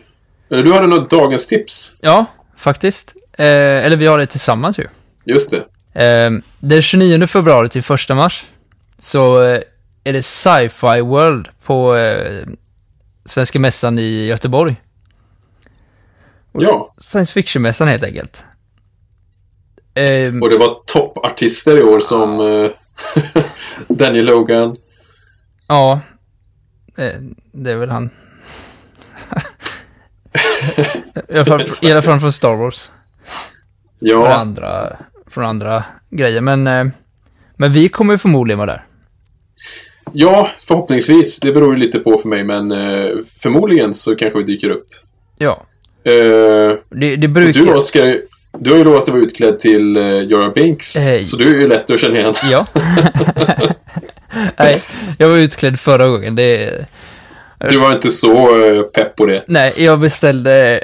Eller 0.49 0.63
du 0.63 0.73
hade 0.73 0.87
något 0.87 1.09
dagens 1.09 1.47
tips? 1.47 1.95
ja, 2.01 2.25
faktiskt. 2.57 3.15
Eh, 3.37 3.85
eller 3.85 3.95
vi 3.95 4.05
har 4.05 4.17
det 4.17 4.25
tillsammans 4.25 4.79
ju. 4.79 4.87
Just 5.25 5.51
det. 5.51 5.57
Eh, 6.03 6.31
den 6.59 6.81
29 6.81 7.27
februari 7.27 7.69
till 7.69 7.83
1 7.93 8.09
mars 8.09 8.45
så 8.99 9.43
eh, 9.43 9.61
är 10.07 10.13
det 10.13 10.23
Sci-Fi 10.23 11.01
World 11.01 11.49
på 11.63 11.95
eh, 11.95 12.45
Svenska 13.25 13.59
Mässan 13.59 13.99
i 13.99 14.25
Göteborg. 14.25 14.75
Ja, 16.51 16.93
Science 16.97 17.33
Fiction-mässan 17.33 17.87
helt 17.87 18.03
enkelt. 18.03 18.43
Eh, 19.93 20.35
och 20.41 20.49
det 20.49 20.57
var 20.57 20.83
toppartister 20.85 21.77
i 21.77 21.81
år 21.83 21.99
som 21.99 22.39
eh, 22.39 22.71
Daniel 23.87 24.25
Logan. 24.25 24.77
ja, 25.67 25.99
eh, 26.97 27.21
det 27.51 27.71
är 27.71 27.75
väl 27.75 27.89
han. 27.89 28.09
I 31.29 31.35
alla 31.35 31.45
fall, 31.45 31.63
I 31.81 31.91
alla 31.91 32.01
fall 32.01 32.19
från 32.19 32.33
Star 32.33 32.55
Wars. 32.55 32.91
Och 33.99 34.07
Ja, 34.07 34.33
andra, 34.33 34.97
från 35.27 35.45
andra 35.45 35.83
grejer. 36.09 36.41
Men, 36.41 36.67
eh, 36.67 36.85
men 37.55 37.71
vi 37.71 37.89
kommer 37.89 38.17
förmodligen 38.17 38.57
vara 38.59 38.71
där. 38.71 38.85
Ja, 40.13 40.49
förhoppningsvis. 40.59 41.39
Det 41.39 41.51
beror 41.51 41.73
ju 41.75 41.79
lite 41.81 41.99
på 41.99 42.17
för 42.17 42.29
mig, 42.29 42.43
men 42.43 42.71
eh, 42.71 43.07
förmodligen 43.41 43.93
så 43.93 44.15
kanske 44.15 44.39
vi 44.39 44.45
dyker 44.45 44.69
upp. 44.69 44.87
Ja, 45.37 45.63
Eh, 46.03 46.13
det, 46.89 47.15
det 47.15 47.27
brukar... 47.27 47.61
du, 47.61 47.73
Oskar, 47.73 48.21
du 48.59 48.69
har 48.71 48.77
ju 48.77 48.83
lovat 48.83 49.03
att 49.03 49.09
vara 49.09 49.21
utklädd 49.21 49.59
till 49.59 49.97
uh, 49.97 50.21
Jora 50.21 50.49
Binks, 50.49 50.95
Hej. 50.97 51.23
så 51.23 51.37
du 51.37 51.55
är 51.57 51.61
ju 51.61 51.67
lätt 51.67 51.91
att 51.91 51.99
känna 51.99 52.19
igen. 52.19 52.33
Ja. 52.51 52.65
Nej, 54.59 54.83
jag 55.19 55.29
var 55.29 55.37
utklädd 55.37 55.79
förra 55.79 56.07
gången. 56.07 56.35
Det, 56.35 56.85
Du 57.69 57.77
var 57.79 57.91
inte 57.93 58.09
så 58.09 58.63
eh, 58.65 58.81
pepp 58.83 59.15
på 59.15 59.25
det. 59.25 59.43
nej, 59.47 59.73
jag 59.77 59.99
beställde 59.99 60.79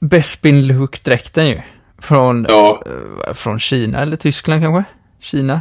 Bespin 0.00 0.66
Look-dräkten 0.66 1.46
ju. 1.46 1.60
Från, 2.02 2.46
Ja, 2.48 2.82
eh, 3.26 3.32
från 3.34 3.58
Kina 3.58 4.02
eller 4.02 4.16
Tyskland 4.16 4.62
kanske? 4.62 4.84
Kina? 5.20 5.60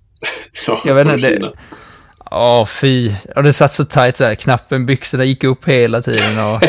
ja 0.66 0.80
Jag 0.84 0.94
vet 0.94 1.06
inte, 1.06 1.28
det- 1.30 1.52
Kina. 2.32 2.44
Ja, 2.44 2.66
fy. 2.66 3.12
Och 3.36 3.42
det 3.42 3.52
satt 3.52 3.72
så 3.72 3.84
tight 3.84 4.16
så 4.16 4.24
här. 4.24 4.34
Knappen, 4.34 4.86
byxorna 4.86 5.24
gick 5.24 5.44
upp 5.44 5.64
hela 5.68 6.02
tiden 6.02 6.38
och 6.38 6.62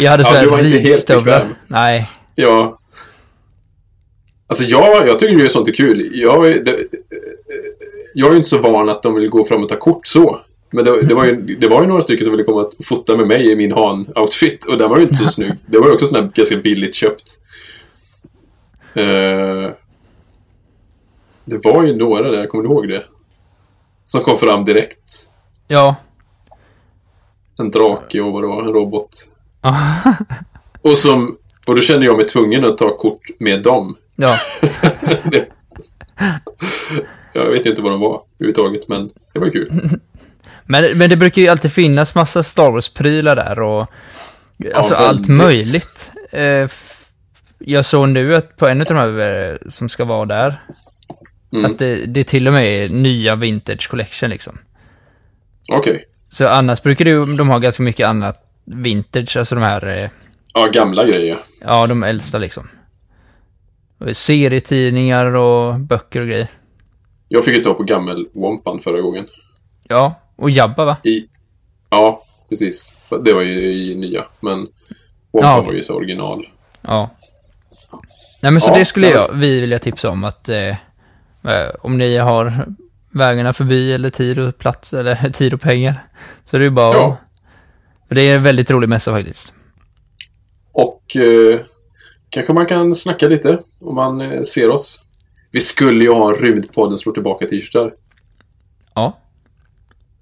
jag 0.00 0.10
hade 0.10 0.24
så 0.24 0.34
Ja, 0.34 0.40
här 0.40 0.50
helt 0.50 0.74
ridstövlar. 0.84 1.46
Nej, 1.66 2.10
Ja. 2.34 2.78
Alltså 4.46 4.64
jag, 4.64 5.08
jag 5.08 5.18
tycker 5.18 5.34
ju 5.34 5.48
sånt 5.48 5.68
är 5.68 5.72
kul. 5.72 6.10
Jag, 6.12 6.46
är- 6.48 6.64
det, 6.64 6.76
jag 8.14 8.26
är 8.28 8.30
ju 8.30 8.36
inte 8.36 8.48
så 8.48 8.58
van 8.58 8.88
att 8.88 9.02
de 9.02 9.14
vill 9.14 9.28
gå 9.28 9.44
fram 9.44 9.62
och 9.62 9.68
ta 9.68 9.76
kort 9.76 10.06
så. 10.06 10.40
Men 10.70 10.84
det, 10.84 11.02
det, 11.02 11.14
var 11.14 11.24
ju, 11.24 11.36
det 11.56 11.68
var 11.68 11.80
ju 11.82 11.86
några 11.88 12.00
stycken 12.02 12.24
som 12.24 12.30
ville 12.32 12.44
komma 12.44 12.60
och 12.60 12.72
fota 12.84 13.16
med 13.16 13.26
mig 13.26 13.50
i 13.52 13.56
min 13.56 13.72
Han-outfit. 13.72 14.64
Och 14.64 14.78
den 14.78 14.90
var 14.90 14.96
ju 14.96 15.02
inte 15.02 15.14
så 15.14 15.26
snygg. 15.26 15.52
Det 15.66 15.78
var 15.78 15.86
ju 15.86 15.92
också 15.92 16.06
sån 16.06 16.22
här 16.22 16.30
ganska 16.34 16.56
billigt 16.56 16.94
köpt. 16.94 17.22
Eh, 18.94 19.70
det 21.44 21.58
var 21.64 21.84
ju 21.84 21.96
några 21.96 22.30
där, 22.30 22.46
kommer 22.46 22.64
du 22.64 22.70
ihåg 22.70 22.88
det? 22.88 23.04
Som 24.08 24.20
kom 24.20 24.38
fram 24.38 24.64
direkt. 24.64 25.28
ja. 25.66 25.96
En 27.58 27.70
drake 27.70 28.20
och 28.20 28.32
vad 28.32 28.42
det 28.42 28.46
var, 28.46 28.62
en 28.62 28.72
robot. 28.72 29.10
och 30.82 30.96
som... 30.96 31.38
Och 31.66 31.74
då 31.74 31.80
kände 31.80 32.06
jag 32.06 32.16
mig 32.16 32.26
tvungen 32.26 32.64
att 32.64 32.78
ta 32.78 32.96
kort 32.96 33.22
med 33.38 33.62
dem. 33.62 33.96
Ja, 34.16 34.38
jag 37.32 37.50
vet 37.50 37.66
inte 37.66 37.82
vad 37.82 37.92
de 37.92 38.00
var 38.00 38.22
överhuvudtaget, 38.38 38.88
men 38.88 39.10
det 39.32 39.38
var 39.38 39.50
kul. 39.50 39.70
men, 40.64 40.98
men 40.98 41.10
det 41.10 41.16
brukar 41.16 41.42
ju 41.42 41.48
alltid 41.48 41.72
finnas 41.72 42.14
massa 42.14 42.42
Star 42.42 42.70
Wars-prylar 42.70 43.36
där 43.36 43.60
och 43.60 43.86
alltså 44.74 44.94
allt 44.94 45.18
väldigt. 45.18 45.36
möjligt. 45.36 46.12
Eh, 46.30 46.70
jag 47.58 47.84
såg 47.84 48.08
nu 48.08 48.34
att 48.34 48.56
på 48.56 48.68
en 48.68 48.80
av 48.80 48.86
de 48.86 48.94
här 48.94 49.50
eh, 49.50 49.56
som 49.68 49.88
ska 49.88 50.04
vara 50.04 50.26
där, 50.26 50.62
Mm. 51.52 51.70
att 51.70 51.78
det, 51.78 51.96
det 52.06 52.24
till 52.24 52.46
och 52.46 52.52
med 52.52 52.64
är 52.66 52.88
nya 52.88 53.36
Vintage 53.36 53.88
Collection 53.90 54.30
liksom. 54.30 54.58
Okej. 55.72 56.04
Så 56.28 56.48
annars 56.48 56.82
brukar 56.82 57.04
ju- 57.04 57.36
de 57.36 57.48
ha 57.48 57.58
ganska 57.58 57.82
mycket 57.82 58.06
annat 58.08 58.44
vintage, 58.64 59.36
alltså 59.36 59.54
de 59.54 59.64
här, 59.64 59.86
eh, 59.98 60.10
Ja, 60.54 60.66
gamla 60.72 61.04
grejer. 61.04 61.36
ja 61.60 61.86
de 61.86 62.02
äldsta 62.02 62.38
liksom. 62.38 62.68
Serietidningar 64.12 65.34
och 65.34 65.80
böcker 65.80 66.20
och 66.20 66.26
grejer. 66.26 66.48
Jag 67.28 67.44
fick 67.44 67.56
ju 67.56 67.62
ta 67.62 67.74
på 67.74 67.82
gammel-Wompan 67.82 68.78
förra 68.80 69.00
gången. 69.00 69.26
Ja, 69.88 70.14
och 70.36 70.50
Jabba 70.50 70.84
va? 70.84 70.96
I... 71.04 71.26
Ja, 71.90 72.24
precis. 72.48 72.92
Det 73.24 73.32
var 73.32 73.42
ju 73.42 73.60
i 73.60 73.94
nya, 73.94 74.24
men 74.40 74.58
Wompan 75.32 75.50
Ja. 75.56 75.60
var 75.62 75.72
ju 75.72 75.82
så 75.82 75.94
original. 75.94 76.48
Ja. 76.80 77.10
Nej 78.40 78.52
men 78.52 78.60
så 78.60 78.70
Ja, 78.70 78.74
det 78.78 78.84
skulle 78.84 79.10
jag, 79.10 79.32
vi 79.34 79.60
vilja 79.60 79.78
tipsa 79.78 80.10
om 80.10 80.24
att 80.24 80.48
eh, 80.48 80.76
om 81.80 81.98
ni 81.98 82.16
har 82.16 82.66
vägarna 83.10 83.52
förbi 83.52 83.92
eller 83.92 84.10
tid 84.10 84.38
och 84.38 84.58
plats 84.58 84.92
eller 84.94 85.30
tid 85.32 85.54
och 85.54 85.60
pengar 85.60 85.94
så 86.44 86.56
är 86.56 86.58
det 86.58 86.64
ju 86.64 86.70
bara 86.70 86.96
Ja. 86.96 87.12
att- 88.08 88.14
det 88.16 88.20
är 88.30 88.36
en 88.36 88.42
väldigt 88.42 88.70
rolig 88.70 88.88
mässa 88.88 89.12
faktiskt. 89.12 89.52
Och 90.72 91.16
eh, 91.16 91.60
kanske 92.30 92.52
man 92.52 92.66
kan 92.66 92.94
snacka 92.94 93.28
lite 93.28 93.58
om 93.80 93.94
man 93.94 94.20
eh, 94.20 94.42
ser 94.42 94.70
oss. 94.70 95.02
Vi 95.50 95.60
skulle 95.60 96.04
ju 96.04 96.10
ha 96.12 96.28
en 96.28 96.34
Rymdpodden 96.34 96.98
slår 96.98 97.12
tillbaka 97.12 97.46
t-shirtar. 97.46 97.94
Ja, 98.94 99.18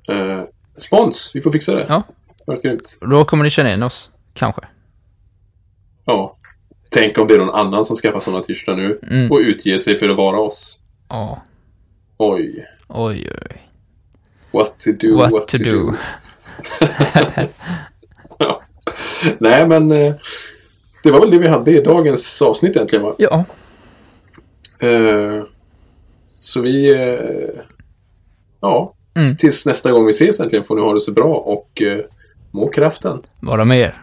Eh, 0.09 0.43
spons, 0.76 1.30
vi 1.34 1.40
får 1.40 1.51
fixa 1.51 1.74
det. 1.74 1.86
Ja. 1.88 2.02
Det 2.47 2.62
grymt. 2.62 2.98
då 3.01 3.24
kommer 3.24 3.44
ni 3.44 3.51
känna 3.51 3.68
igen 3.68 3.82
oss, 3.82 4.10
kanske. 4.34 4.60
Ja. 6.05 6.36
Tänk 6.90 7.18
om 7.18 7.26
det 7.26 7.34
är 7.34 7.38
någon 7.38 7.55
annan 7.55 7.84
som 7.84 7.97
skaffar 7.97 8.20
sådana 8.20 8.43
t-shirtar 8.43 8.74
nu 8.76 8.98
Mm. 9.10 9.32
och 9.32 9.38
utger 9.38 9.78
sig 9.78 9.98
för 9.98 10.09
att 10.09 10.16
vara 10.16 10.38
oss. 10.40 10.78
Ja, 11.09 11.43
Oj. 12.16 12.66
oj 12.89 13.28
oj. 13.33 13.62
What 14.53 14.78
to 14.81 14.91
do, 14.93 15.16
What, 15.16 15.49
to, 15.49 15.57
do. 15.57 15.93
Ja. 18.39 18.62
Nej, 19.39 19.69
men 19.69 19.93
eh, 19.93 20.15
det 21.03 21.11
var 21.11 21.20
väl 21.20 21.31
det 21.31 21.39
vi 21.39 21.49
hade 21.49 21.70
i 21.70 21.81
dagens 21.81 22.43
avsnitt 22.43 22.77
egentligen 22.77 23.05
va? 23.05 23.15
Ja, 23.19 23.45
Eh, 24.81 25.45
så 26.28 26.61
vi... 26.61 26.95
Eh, 26.95 27.61
ja, 28.61 28.93
Mm. 29.16 29.37
tills 29.37 29.66
nästa 29.66 29.91
gång 29.93 30.05
vi 30.07 30.11
ses 30.11 30.41
äntligen 30.41 30.65
får 30.65 30.77
ni 30.77 30.83
ha 30.83 30.93
det 30.95 31.01
så 31.01 31.12
bra 31.12 31.35
och 31.35 31.83
eh, 31.83 32.05
må 32.51 32.69
kraften. 32.69 33.19
vara 33.41 33.65
med 33.65 33.78
er. 33.81 34.03